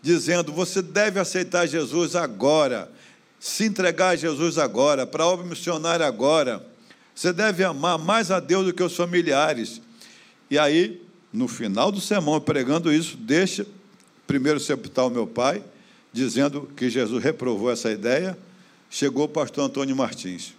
dizendo: 0.00 0.52
você 0.52 0.80
deve 0.80 1.20
aceitar 1.20 1.66
Jesus 1.66 2.16
agora, 2.16 2.90
se 3.38 3.64
entregar 3.64 4.10
a 4.10 4.16
Jesus 4.16 4.56
agora, 4.56 5.06
para 5.06 5.24
a 5.24 5.26
obra 5.26 5.46
missionária 5.46 6.06
agora. 6.06 6.64
Você 7.14 7.32
deve 7.32 7.62
amar 7.62 7.98
mais 7.98 8.30
a 8.30 8.40
Deus 8.40 8.64
do 8.64 8.72
que 8.72 8.82
os 8.82 8.96
familiares. 8.96 9.82
E 10.50 10.58
aí, 10.58 11.02
no 11.30 11.46
final 11.46 11.92
do 11.92 12.00
sermão, 12.00 12.40
pregando 12.40 12.90
isso, 12.90 13.16
deixa 13.18 13.66
primeiro 14.26 14.58
sepultar 14.58 15.06
o 15.06 15.10
meu 15.10 15.26
pai, 15.26 15.62
dizendo 16.10 16.70
que 16.74 16.88
Jesus 16.88 17.22
reprovou 17.22 17.70
essa 17.70 17.90
ideia. 17.90 18.36
Chegou 18.88 19.24
o 19.24 19.28
pastor 19.28 19.64
Antônio 19.64 19.94
Martins. 19.94 20.54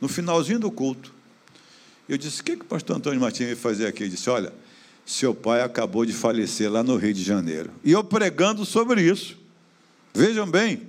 No 0.00 0.08
finalzinho 0.08 0.60
do 0.60 0.70
culto, 0.70 1.12
eu 2.08 2.16
disse: 2.16 2.40
O 2.40 2.44
que, 2.44 2.56
que 2.56 2.62
o 2.62 2.66
pastor 2.66 2.96
Antônio 2.96 3.20
Martins 3.20 3.46
veio 3.46 3.56
fazer 3.56 3.86
aqui? 3.86 4.04
Ele 4.04 4.10
disse: 4.10 4.30
Olha 4.30 4.52
seu 5.04 5.34
pai 5.34 5.60
acabou 5.60 6.04
de 6.06 6.12
falecer 6.12 6.70
lá 6.70 6.82
no 6.82 6.96
Rio 6.96 7.12
de 7.12 7.22
Janeiro. 7.22 7.70
E 7.84 7.92
eu 7.92 8.02
pregando 8.02 8.64
sobre 8.64 9.02
isso. 9.02 9.36
Vejam 10.14 10.48
bem, 10.48 10.88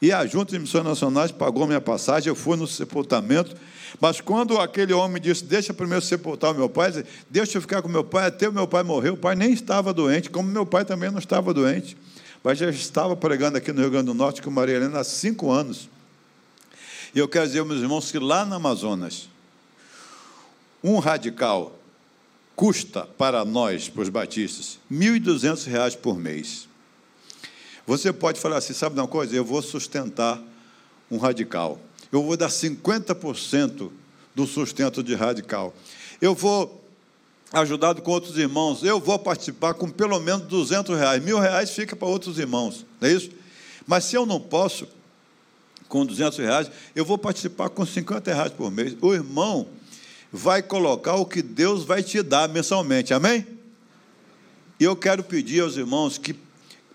E 0.00 0.12
a 0.12 0.24
Junta 0.26 0.52
de 0.52 0.58
Missões 0.58 0.84
Nacionais 0.84 1.32
pagou 1.32 1.66
minha 1.66 1.80
passagem, 1.80 2.28
eu 2.28 2.36
fui 2.36 2.56
no 2.56 2.66
sepultamento. 2.66 3.56
Mas 4.00 4.20
quando 4.20 4.58
aquele 4.58 4.92
homem 4.92 5.20
disse, 5.20 5.44
deixa 5.44 5.74
primeiro 5.74 6.04
sepultar 6.04 6.52
o 6.52 6.54
meu 6.54 6.68
pai, 6.68 6.92
disse, 6.92 7.04
deixa 7.28 7.58
eu 7.58 7.62
ficar 7.62 7.82
com 7.82 7.88
meu 7.88 8.04
pai, 8.04 8.26
até 8.26 8.48
o 8.48 8.52
meu 8.52 8.68
pai 8.68 8.84
morrer, 8.84 9.10
o 9.10 9.16
pai 9.16 9.34
nem 9.34 9.52
estava 9.52 9.92
doente, 9.92 10.30
como 10.30 10.48
meu 10.48 10.64
pai 10.64 10.84
também 10.84 11.10
não 11.10 11.18
estava 11.18 11.52
doente. 11.52 11.96
Mas 12.44 12.58
já 12.58 12.70
estava 12.70 13.16
pregando 13.16 13.58
aqui 13.58 13.72
no 13.72 13.80
Rio 13.80 13.90
Grande 13.90 14.06
do 14.06 14.14
Norte 14.14 14.40
com 14.40 14.50
Maria 14.50 14.76
Helena 14.76 15.00
há 15.00 15.04
cinco 15.04 15.50
anos. 15.50 15.88
E 17.12 17.18
eu 17.18 17.26
quero 17.26 17.46
dizer, 17.46 17.64
meus 17.64 17.80
irmãos, 17.80 18.12
que 18.12 18.18
lá 18.18 18.44
no 18.44 18.54
Amazonas, 18.54 19.28
um 20.84 20.98
radical 20.98 21.76
custa 22.58 23.06
para 23.16 23.44
nós, 23.44 23.88
para 23.88 24.02
os 24.02 24.08
batistas, 24.08 24.80
R$ 24.90 24.96
1.200 25.20 25.96
por 25.98 26.18
mês. 26.18 26.68
Você 27.86 28.12
pode 28.12 28.40
falar 28.40 28.56
assim, 28.56 28.72
sabe 28.72 28.98
uma 28.98 29.06
coisa? 29.06 29.36
Eu 29.36 29.44
vou 29.44 29.62
sustentar 29.62 30.42
um 31.08 31.18
radical. 31.18 31.80
Eu 32.10 32.20
vou 32.24 32.36
dar 32.36 32.48
50% 32.48 33.92
do 34.34 34.44
sustento 34.44 35.04
de 35.04 35.14
radical. 35.14 35.72
Eu 36.20 36.34
vou, 36.34 36.82
ajudado 37.52 38.02
com 38.02 38.10
outros 38.10 38.36
irmãos, 38.36 38.82
eu 38.82 38.98
vou 38.98 39.20
participar 39.20 39.74
com 39.74 39.88
pelo 39.88 40.18
menos 40.18 40.48
200 40.48 40.98
reais. 40.98 41.22
Mil 41.22 41.38
reais 41.38 41.70
fica 41.70 41.94
para 41.94 42.08
outros 42.08 42.40
irmãos, 42.40 42.84
não 43.00 43.08
é 43.08 43.12
isso? 43.12 43.30
Mas 43.86 44.02
se 44.02 44.16
eu 44.16 44.26
não 44.26 44.40
posso, 44.40 44.88
com 45.88 46.04
200 46.04 46.36
reais, 46.38 46.68
eu 46.96 47.04
vou 47.04 47.16
participar 47.16 47.68
com 47.68 47.86
50 47.86 48.34
reais 48.34 48.50
por 48.50 48.68
mês. 48.68 48.96
O 49.00 49.14
irmão 49.14 49.68
vai 50.32 50.62
colocar 50.62 51.14
o 51.14 51.26
que 51.26 51.42
Deus 51.42 51.84
vai 51.84 52.02
te 52.02 52.22
dar 52.22 52.48
mensalmente, 52.48 53.14
amém? 53.14 53.46
E 54.78 54.84
eu 54.84 54.94
quero 54.94 55.22
pedir 55.24 55.60
aos 55.60 55.76
irmãos 55.76 56.18
que 56.18 56.36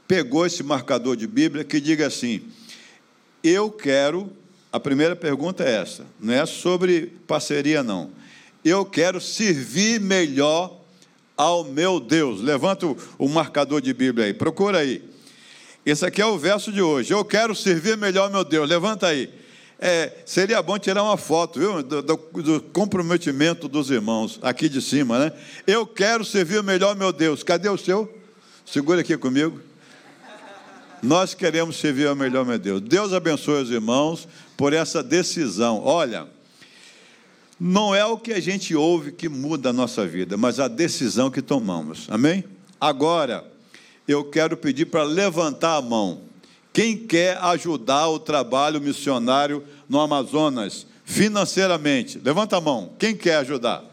pegou 0.07 0.45
esse 0.45 0.63
marcador 0.63 1.15
de 1.15 1.27
Bíblia 1.27 1.63
que 1.63 1.79
diga 1.81 2.07
assim: 2.07 2.41
Eu 3.43 3.69
quero. 3.71 4.31
A 4.71 4.79
primeira 4.79 5.15
pergunta 5.15 5.63
é 5.63 5.75
essa, 5.75 6.03
não 6.19 6.33
é 6.33 6.47
sobre 6.47 7.13
parceria, 7.27 7.83
não. 7.83 8.09
Eu 8.65 8.83
quero 8.83 9.21
servir 9.21 9.99
melhor 9.99 10.81
ao 11.37 11.63
meu 11.63 11.99
Deus. 11.99 12.41
Levanta 12.41 12.87
o, 13.19 13.29
marcador 13.29 13.81
de 13.81 13.93
Bíblia 13.93 14.25
aí, 14.27 14.33
procura 14.33 14.79
aí. 14.79 15.03
Esse 15.85 16.05
aqui 16.05 16.21
é 16.21 16.25
o 16.25 16.39
verso 16.39 16.71
de 16.71 16.81
hoje. 16.81 17.13
Eu 17.13 17.23
quero 17.23 17.53
servir 17.53 17.97
melhor 17.97 18.23
ao 18.25 18.31
meu 18.31 18.43
Deus. 18.43 18.67
Levanta 18.67 19.07
aí. 19.07 19.29
É, 19.85 20.13
seria 20.25 20.61
bom 20.61 20.79
tirar 20.79 21.03
uma 21.03 21.17
foto, 21.17 21.59
viu? 21.59 21.83
Do, 21.83 22.01
do, 22.01 22.15
do, 22.15 22.61
comprometimento 22.61 23.67
dos 23.67 23.91
irmãos, 23.91 24.39
aqui 24.41 24.69
de 24.69 24.81
cima, 24.81 25.19
né? 25.19 25.33
Eu 25.67 25.85
quero 25.85 26.23
servir 26.23 26.63
melhor, 26.63 26.95
meu 26.95 27.11
Deus. 27.11 27.43
Cadê 27.43 27.67
o 27.67 27.77
seu? 27.77 28.09
Segura 28.65 29.01
aqui 29.01 29.17
comigo. 29.17 29.59
Nós 31.01 31.33
queremos 31.33 31.75
servir 31.75 32.07
ao 32.07 32.15
melhor, 32.15 32.45
meu 32.45 32.57
Deus. 32.57 32.79
Deus 32.79 33.11
abençoe 33.11 33.61
os 33.61 33.71
irmãos 33.71 34.25
por 34.55 34.71
essa 34.71 35.03
decisão. 35.03 35.81
Olha, 35.83 36.27
não 37.59 37.93
é 37.93 38.05
o 38.05 38.17
que 38.17 38.31
a 38.31 38.39
gente 38.39 38.73
ouve 38.73 39.11
que 39.11 39.27
muda 39.27 39.71
a 39.71 39.73
nossa 39.73 40.07
vida, 40.07 40.37
mas 40.37 40.61
a 40.61 40.69
decisão 40.69 41.29
que 41.29 41.41
tomamos. 41.41 42.07
Amém? 42.09 42.45
Agora, 42.79 43.43
eu 44.07 44.23
quero 44.23 44.55
pedir 44.55 44.85
para 44.85 45.03
levantar 45.03 45.75
a 45.75 45.81
mão. 45.81 46.21
Quem 46.73 46.97
quer 46.97 47.37
ajudar 47.37 48.09
o 48.09 48.17
trabalho 48.17 48.81
missionário 48.81 49.63
no 49.87 49.99
Amazonas 49.99 50.87
financeiramente? 51.05 52.19
Levanta 52.23 52.57
a 52.57 52.61
mão. 52.61 52.93
Quem 52.97 53.15
quer 53.15 53.35
ajudar? 53.37 53.83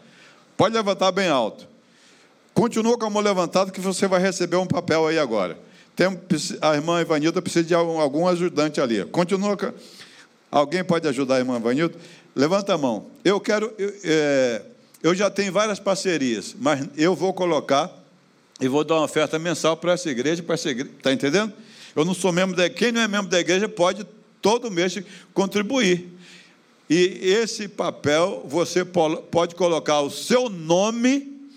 Pode 0.57 0.74
levantar 0.74 1.12
bem 1.12 1.28
alto. 1.28 1.68
Continua 2.55 2.99
com 2.99 3.05
a 3.05 3.11
mão 3.11 3.22
levantada 3.22 3.70
que 3.70 3.81
você 3.81 4.09
vai 4.09 4.20
receber 4.20 4.57
um 4.57 4.66
papel 4.66 5.07
aí 5.07 5.18
agora. 5.18 5.59
Tem, 5.95 6.07
a 6.62 6.74
irmã 6.74 7.03
Ivanilda 7.03 7.43
precisa 7.43 7.64
de 7.64 7.74
algum, 7.74 8.01
algum 8.01 8.26
ajudante 8.26 8.81
ali. 8.81 9.05
Continua. 9.05 9.74
Alguém 10.51 10.83
pode 10.83 11.07
ajudar 11.07 11.37
a 11.37 11.39
irmã 11.41 11.59
Ivanilda? 11.59 11.95
Levanta 12.35 12.74
a 12.74 12.78
mão. 12.78 13.07
Eu 13.22 13.39
quero. 13.39 13.72
Eu, 13.76 13.95
é, 14.05 14.62
eu 15.03 15.14
já 15.14 15.31
tenho 15.31 15.53
várias 15.53 15.78
parcerias, 15.78 16.57
mas 16.59 16.87
eu 16.97 17.14
vou 17.14 17.35
colocar 17.35 17.91
e 18.59 18.68
vou 18.68 18.85
dar 18.85 18.97
uma 18.97 19.05
oferta 19.05 19.39
mensal 19.39 19.76
para 19.76 19.93
essa 19.93 20.09
igreja, 20.11 20.43
para 20.43 20.55
essa 20.55 20.70
igreja. 20.70 20.91
Está 20.97 21.12
entendendo? 21.12 21.53
Eu 21.95 22.05
não 22.05 22.14
sou 22.14 22.32
membro 22.32 22.57
da 22.57 22.68
Quem 22.68 22.93
não 22.93 23.01
é 23.01 23.09
membro 23.09 23.28
da 23.28 23.41
igreja 23.41 23.68
pode 23.68 24.05
todo 24.41 24.70
mês 24.70 24.99
contribuir. 25.34 26.09
E 26.88 27.20
esse 27.22 27.68
papel 27.68 28.45
você 28.47 28.84
pode 28.84 29.55
colocar 29.55 30.01
o 30.01 30.11
seu 30.11 30.49
nome, 30.49 31.49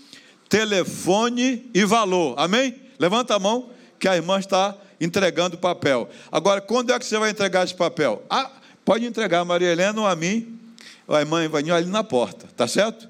telefone 0.47 1.69
e 1.73 1.84
valor. 1.84 2.36
Amém? 2.38 2.75
Levanta 2.99 3.36
a 3.36 3.39
mão 3.39 3.69
que 3.99 4.07
a 4.07 4.15
irmã 4.15 4.38
está 4.38 4.77
entregando 5.01 5.55
o 5.55 5.59
papel. 5.59 6.09
Agora, 6.31 6.61
quando 6.61 6.93
é 6.93 6.99
que 6.99 7.05
você 7.05 7.17
vai 7.17 7.31
entregar 7.31 7.63
esse 7.63 7.73
papel? 7.73 8.23
Ah, 8.29 8.51
pode 8.86 9.05
entregar 9.05 9.39
a 9.39 9.45
Maria 9.45 9.71
Helena 9.71 10.01
ou 10.01 10.07
a 10.07 10.15
mim, 10.15 10.59
ou 11.07 11.15
a 11.15 11.21
irmã 11.21 11.43
Ivaninho 11.43 11.73
ali 11.73 11.89
na 11.89 12.03
porta, 12.03 12.47
tá 12.55 12.67
certo? 12.67 13.09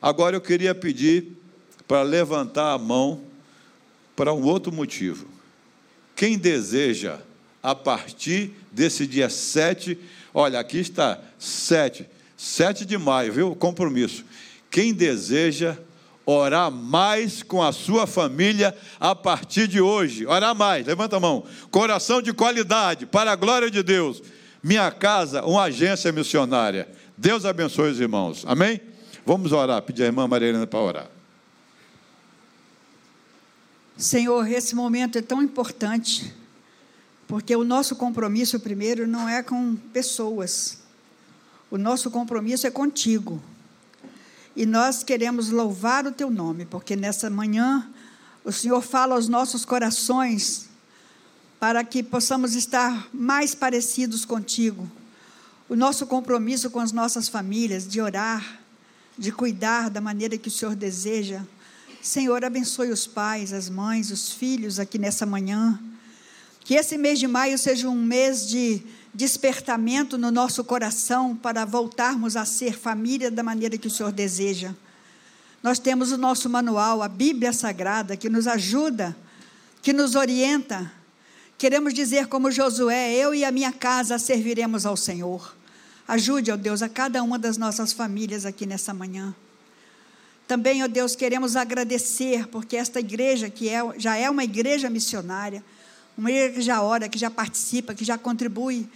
Agora 0.00 0.36
eu 0.36 0.40
queria 0.40 0.74
pedir 0.74 1.36
para 1.86 2.02
levantar 2.02 2.72
a 2.72 2.78
mão 2.78 3.20
para 4.14 4.32
um 4.32 4.42
outro 4.44 4.72
motivo. 4.72 5.26
Quem 6.16 6.38
deseja, 6.38 7.18
a 7.62 7.74
partir 7.74 8.50
desse 8.72 9.06
dia 9.06 9.28
7, 9.28 9.98
olha, 10.32 10.58
aqui 10.58 10.78
está, 10.78 11.20
7, 11.38 12.06
7 12.36 12.86
de 12.86 12.96
maio, 12.96 13.32
viu? 13.34 13.54
Compromisso. 13.54 14.24
Quem 14.70 14.94
deseja 14.94 15.76
orar 16.24 16.70
mais 16.70 17.42
com 17.42 17.62
a 17.62 17.70
sua 17.70 18.06
família 18.06 18.76
a 18.98 19.14
partir 19.14 19.68
de 19.68 19.80
hoje. 19.80 20.26
Orar 20.26 20.54
mais, 20.54 20.86
levanta 20.86 21.16
a 21.16 21.20
mão. 21.20 21.44
Coração 21.70 22.20
de 22.20 22.32
qualidade, 22.32 23.06
para 23.06 23.30
a 23.30 23.36
glória 23.36 23.70
de 23.70 23.82
Deus. 23.82 24.22
Minha 24.62 24.90
casa, 24.90 25.44
uma 25.44 25.64
agência 25.64 26.10
missionária. 26.10 26.88
Deus 27.16 27.44
abençoe 27.44 27.92
os 27.92 28.00
irmãos. 28.00 28.42
Amém? 28.46 28.80
Vamos 29.24 29.52
orar, 29.52 29.80
pedir 29.82 30.02
a 30.02 30.06
irmã 30.06 30.26
Maria 30.26 30.66
para 30.66 30.80
orar. 30.80 31.15
Senhor, 33.96 34.46
esse 34.46 34.74
momento 34.74 35.16
é 35.16 35.22
tão 35.22 35.42
importante, 35.42 36.34
porque 37.26 37.56
o 37.56 37.64
nosso 37.64 37.96
compromisso 37.96 38.60
primeiro 38.60 39.06
não 39.06 39.26
é 39.26 39.42
com 39.42 39.74
pessoas. 39.92 40.78
O 41.70 41.78
nosso 41.78 42.10
compromisso 42.10 42.66
é 42.66 42.70
contigo. 42.70 43.42
E 44.54 44.66
nós 44.66 45.02
queremos 45.02 45.50
louvar 45.50 46.06
o 46.06 46.12
teu 46.12 46.30
nome, 46.30 46.66
porque 46.66 46.94
nessa 46.94 47.30
manhã 47.30 47.90
o 48.44 48.52
Senhor 48.52 48.82
fala 48.82 49.14
aos 49.14 49.28
nossos 49.28 49.64
corações 49.64 50.68
para 51.58 51.82
que 51.82 52.02
possamos 52.02 52.54
estar 52.54 53.08
mais 53.12 53.54
parecidos 53.54 54.24
contigo. 54.24 54.90
O 55.68 55.74
nosso 55.74 56.06
compromisso 56.06 56.70
com 56.70 56.80
as 56.80 56.92
nossas 56.92 57.28
famílias, 57.28 57.88
de 57.88 58.00
orar, 58.00 58.60
de 59.18 59.32
cuidar 59.32 59.88
da 59.88 60.00
maneira 60.00 60.36
que 60.36 60.48
o 60.48 60.50
Senhor 60.50 60.76
deseja. 60.76 61.42
Senhor, 62.06 62.44
abençoe 62.44 62.92
os 62.92 63.04
pais, 63.04 63.52
as 63.52 63.68
mães, 63.68 64.12
os 64.12 64.30
filhos 64.30 64.78
aqui 64.78 64.96
nessa 64.96 65.26
manhã. 65.26 65.76
Que 66.60 66.74
esse 66.76 66.96
mês 66.96 67.18
de 67.18 67.26
maio 67.26 67.58
seja 67.58 67.88
um 67.88 68.00
mês 68.00 68.46
de 68.46 68.80
despertamento 69.12 70.16
no 70.16 70.30
nosso 70.30 70.62
coração 70.62 71.34
para 71.34 71.64
voltarmos 71.64 72.36
a 72.36 72.44
ser 72.44 72.78
família 72.78 73.28
da 73.28 73.42
maneira 73.42 73.76
que 73.76 73.88
o 73.88 73.90
Senhor 73.90 74.12
deseja. 74.12 74.72
Nós 75.60 75.80
temos 75.80 76.12
o 76.12 76.16
nosso 76.16 76.48
manual, 76.48 77.02
a 77.02 77.08
Bíblia 77.08 77.52
Sagrada, 77.52 78.16
que 78.16 78.28
nos 78.28 78.46
ajuda, 78.46 79.16
que 79.82 79.92
nos 79.92 80.14
orienta. 80.14 80.92
Queremos 81.58 81.92
dizer, 81.92 82.28
como 82.28 82.52
Josué, 82.52 83.14
eu 83.14 83.34
e 83.34 83.44
a 83.44 83.50
minha 83.50 83.72
casa 83.72 84.16
serviremos 84.16 84.86
ao 84.86 84.96
Senhor. 84.96 85.56
Ajude, 86.06 86.52
ó 86.52 86.56
Deus, 86.56 86.82
a 86.82 86.88
cada 86.88 87.20
uma 87.24 87.36
das 87.36 87.56
nossas 87.56 87.92
famílias 87.92 88.46
aqui 88.46 88.64
nessa 88.64 88.94
manhã. 88.94 89.34
Também, 90.46 90.82
ó 90.82 90.88
Deus, 90.88 91.16
queremos 91.16 91.56
agradecer, 91.56 92.46
porque 92.48 92.76
esta 92.76 93.00
igreja, 93.00 93.50
que 93.50 93.68
é, 93.68 93.80
já 93.98 94.16
é 94.16 94.30
uma 94.30 94.44
igreja 94.44 94.88
missionária, 94.88 95.64
uma 96.16 96.30
igreja 96.30 96.54
que 96.54 96.62
já 96.62 96.82
ora, 96.82 97.08
que 97.08 97.18
já 97.18 97.30
participa, 97.30 97.94
que 97.94 98.04
já 98.04 98.16
contribui 98.16 98.88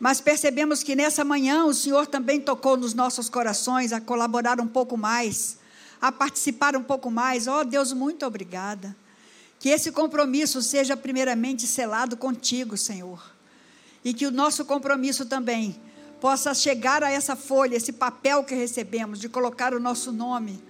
mas 0.00 0.20
percebemos 0.20 0.82
que 0.82 0.94
nessa 0.94 1.24
manhã 1.24 1.64
o 1.64 1.74
Senhor 1.74 2.06
também 2.06 2.40
tocou 2.40 2.76
nos 2.76 2.94
nossos 2.94 3.28
corações 3.28 3.92
a 3.92 4.00
colaborar 4.00 4.60
um 4.60 4.66
pouco 4.66 4.96
mais, 4.96 5.58
a 6.00 6.12
participar 6.12 6.76
um 6.76 6.82
pouco 6.82 7.10
mais. 7.10 7.48
Oh, 7.48 7.64
Deus, 7.64 7.92
muito 7.92 8.24
obrigada. 8.24 8.96
Que 9.58 9.70
esse 9.70 9.90
compromisso 9.90 10.62
seja 10.62 10.96
primeiramente 10.96 11.66
selado 11.66 12.16
contigo, 12.16 12.76
Senhor. 12.76 13.20
E 14.04 14.14
que 14.14 14.24
o 14.24 14.30
nosso 14.30 14.64
compromisso 14.64 15.26
também 15.26 15.80
possa 16.20 16.54
chegar 16.54 17.02
a 17.02 17.10
essa 17.10 17.34
folha, 17.34 17.74
esse 17.74 17.92
papel 17.92 18.44
que 18.44 18.54
recebemos, 18.54 19.18
de 19.18 19.28
colocar 19.28 19.74
o 19.74 19.80
nosso 19.80 20.12
nome, 20.12 20.62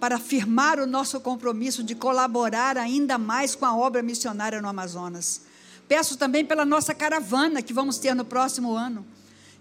para 0.00 0.16
afirmar 0.16 0.78
o 0.78 0.86
nosso 0.86 1.20
compromisso 1.20 1.82
de 1.82 1.94
colaborar 1.94 2.76
ainda 2.76 3.16
mais 3.18 3.54
com 3.54 3.64
a 3.64 3.76
obra 3.76 4.02
missionária 4.02 4.60
no 4.60 4.68
Amazonas. 4.68 5.42
Peço 5.88 6.16
também 6.16 6.44
pela 6.44 6.64
nossa 6.64 6.94
caravana 6.94 7.62
que 7.62 7.72
vamos 7.72 7.98
ter 7.98 8.14
no 8.14 8.24
próximo 8.24 8.74
ano. 8.74 9.06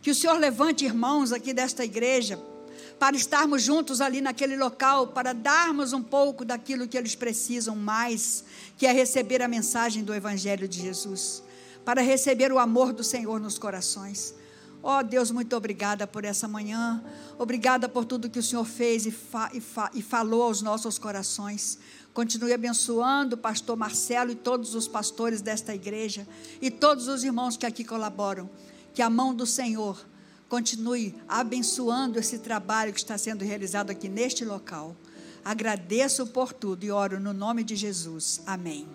Que 0.01 0.11
o 0.11 0.15
Senhor 0.15 0.37
levante 0.37 0.85
irmãos 0.85 1.31
aqui 1.31 1.53
desta 1.53 1.83
igreja 1.83 2.39
para 2.99 3.15
estarmos 3.15 3.61
juntos 3.61 3.99
ali 4.01 4.21
naquele 4.21 4.55
local, 4.55 5.07
para 5.07 5.33
darmos 5.33 5.93
um 5.93 6.01
pouco 6.01 6.45
daquilo 6.45 6.87
que 6.87 6.97
eles 6.97 7.13
precisam 7.15 7.75
mais, 7.75 8.45
que 8.77 8.85
é 8.85 8.91
receber 8.91 9.41
a 9.41 9.47
mensagem 9.47 10.03
do 10.03 10.13
Evangelho 10.13 10.67
de 10.67 10.81
Jesus. 10.81 11.43
para 11.85 12.01
receber 12.01 12.51
o 12.51 12.57
amor 12.57 12.91
do 12.91 13.03
Senhor 13.03 13.39
nos 13.39 13.59
corações. 13.59 14.33
Ó 14.87 14.99
oh, 14.99 15.03
Deus, 15.03 15.31
muito 15.31 15.55
obrigada 15.55 16.05
por 16.05 16.23
essa 16.23 16.47
manhã. 16.47 17.03
Obrigada 17.39 17.89
por 17.89 18.05
tudo 18.05 18.29
que 18.29 18.37
o 18.37 18.43
Senhor 18.43 18.63
fez 18.63 19.07
e, 19.07 19.11
fa 19.11 19.49
e, 19.51 19.59
fa 19.59 19.89
e 19.95 19.99
falou 19.99 20.43
aos 20.43 20.61
nossos 20.61 20.99
corações. 20.99 21.79
Continue 22.13 22.53
abençoando 22.53 23.33
o 23.33 23.39
pastor 23.39 23.75
Marcelo 23.75 24.29
e 24.29 24.35
todos 24.35 24.75
os 24.75 24.87
pastores 24.87 25.41
desta 25.41 25.73
igreja 25.73 26.27
e 26.61 26.69
todos 26.69 27.07
os 27.07 27.23
irmãos 27.23 27.57
que 27.57 27.65
aqui 27.65 27.83
colaboram. 27.83 28.47
Que 28.93 29.01
a 29.01 29.09
mão 29.09 29.33
do 29.33 29.47
Senhor 29.47 30.05
continue 30.47 31.15
abençoando 31.27 32.19
esse 32.19 32.37
trabalho 32.37 32.93
que 32.93 32.99
está 32.99 33.17
sendo 33.17 33.43
realizado 33.43 33.89
aqui 33.89 34.07
neste 34.07 34.45
local. 34.45 34.95
Agradeço 35.43 36.27
por 36.27 36.53
tudo 36.53 36.83
e 36.83 36.91
oro 36.91 37.19
no 37.19 37.33
nome 37.33 37.63
de 37.63 37.75
Jesus. 37.75 38.39
Amém. 38.45 38.87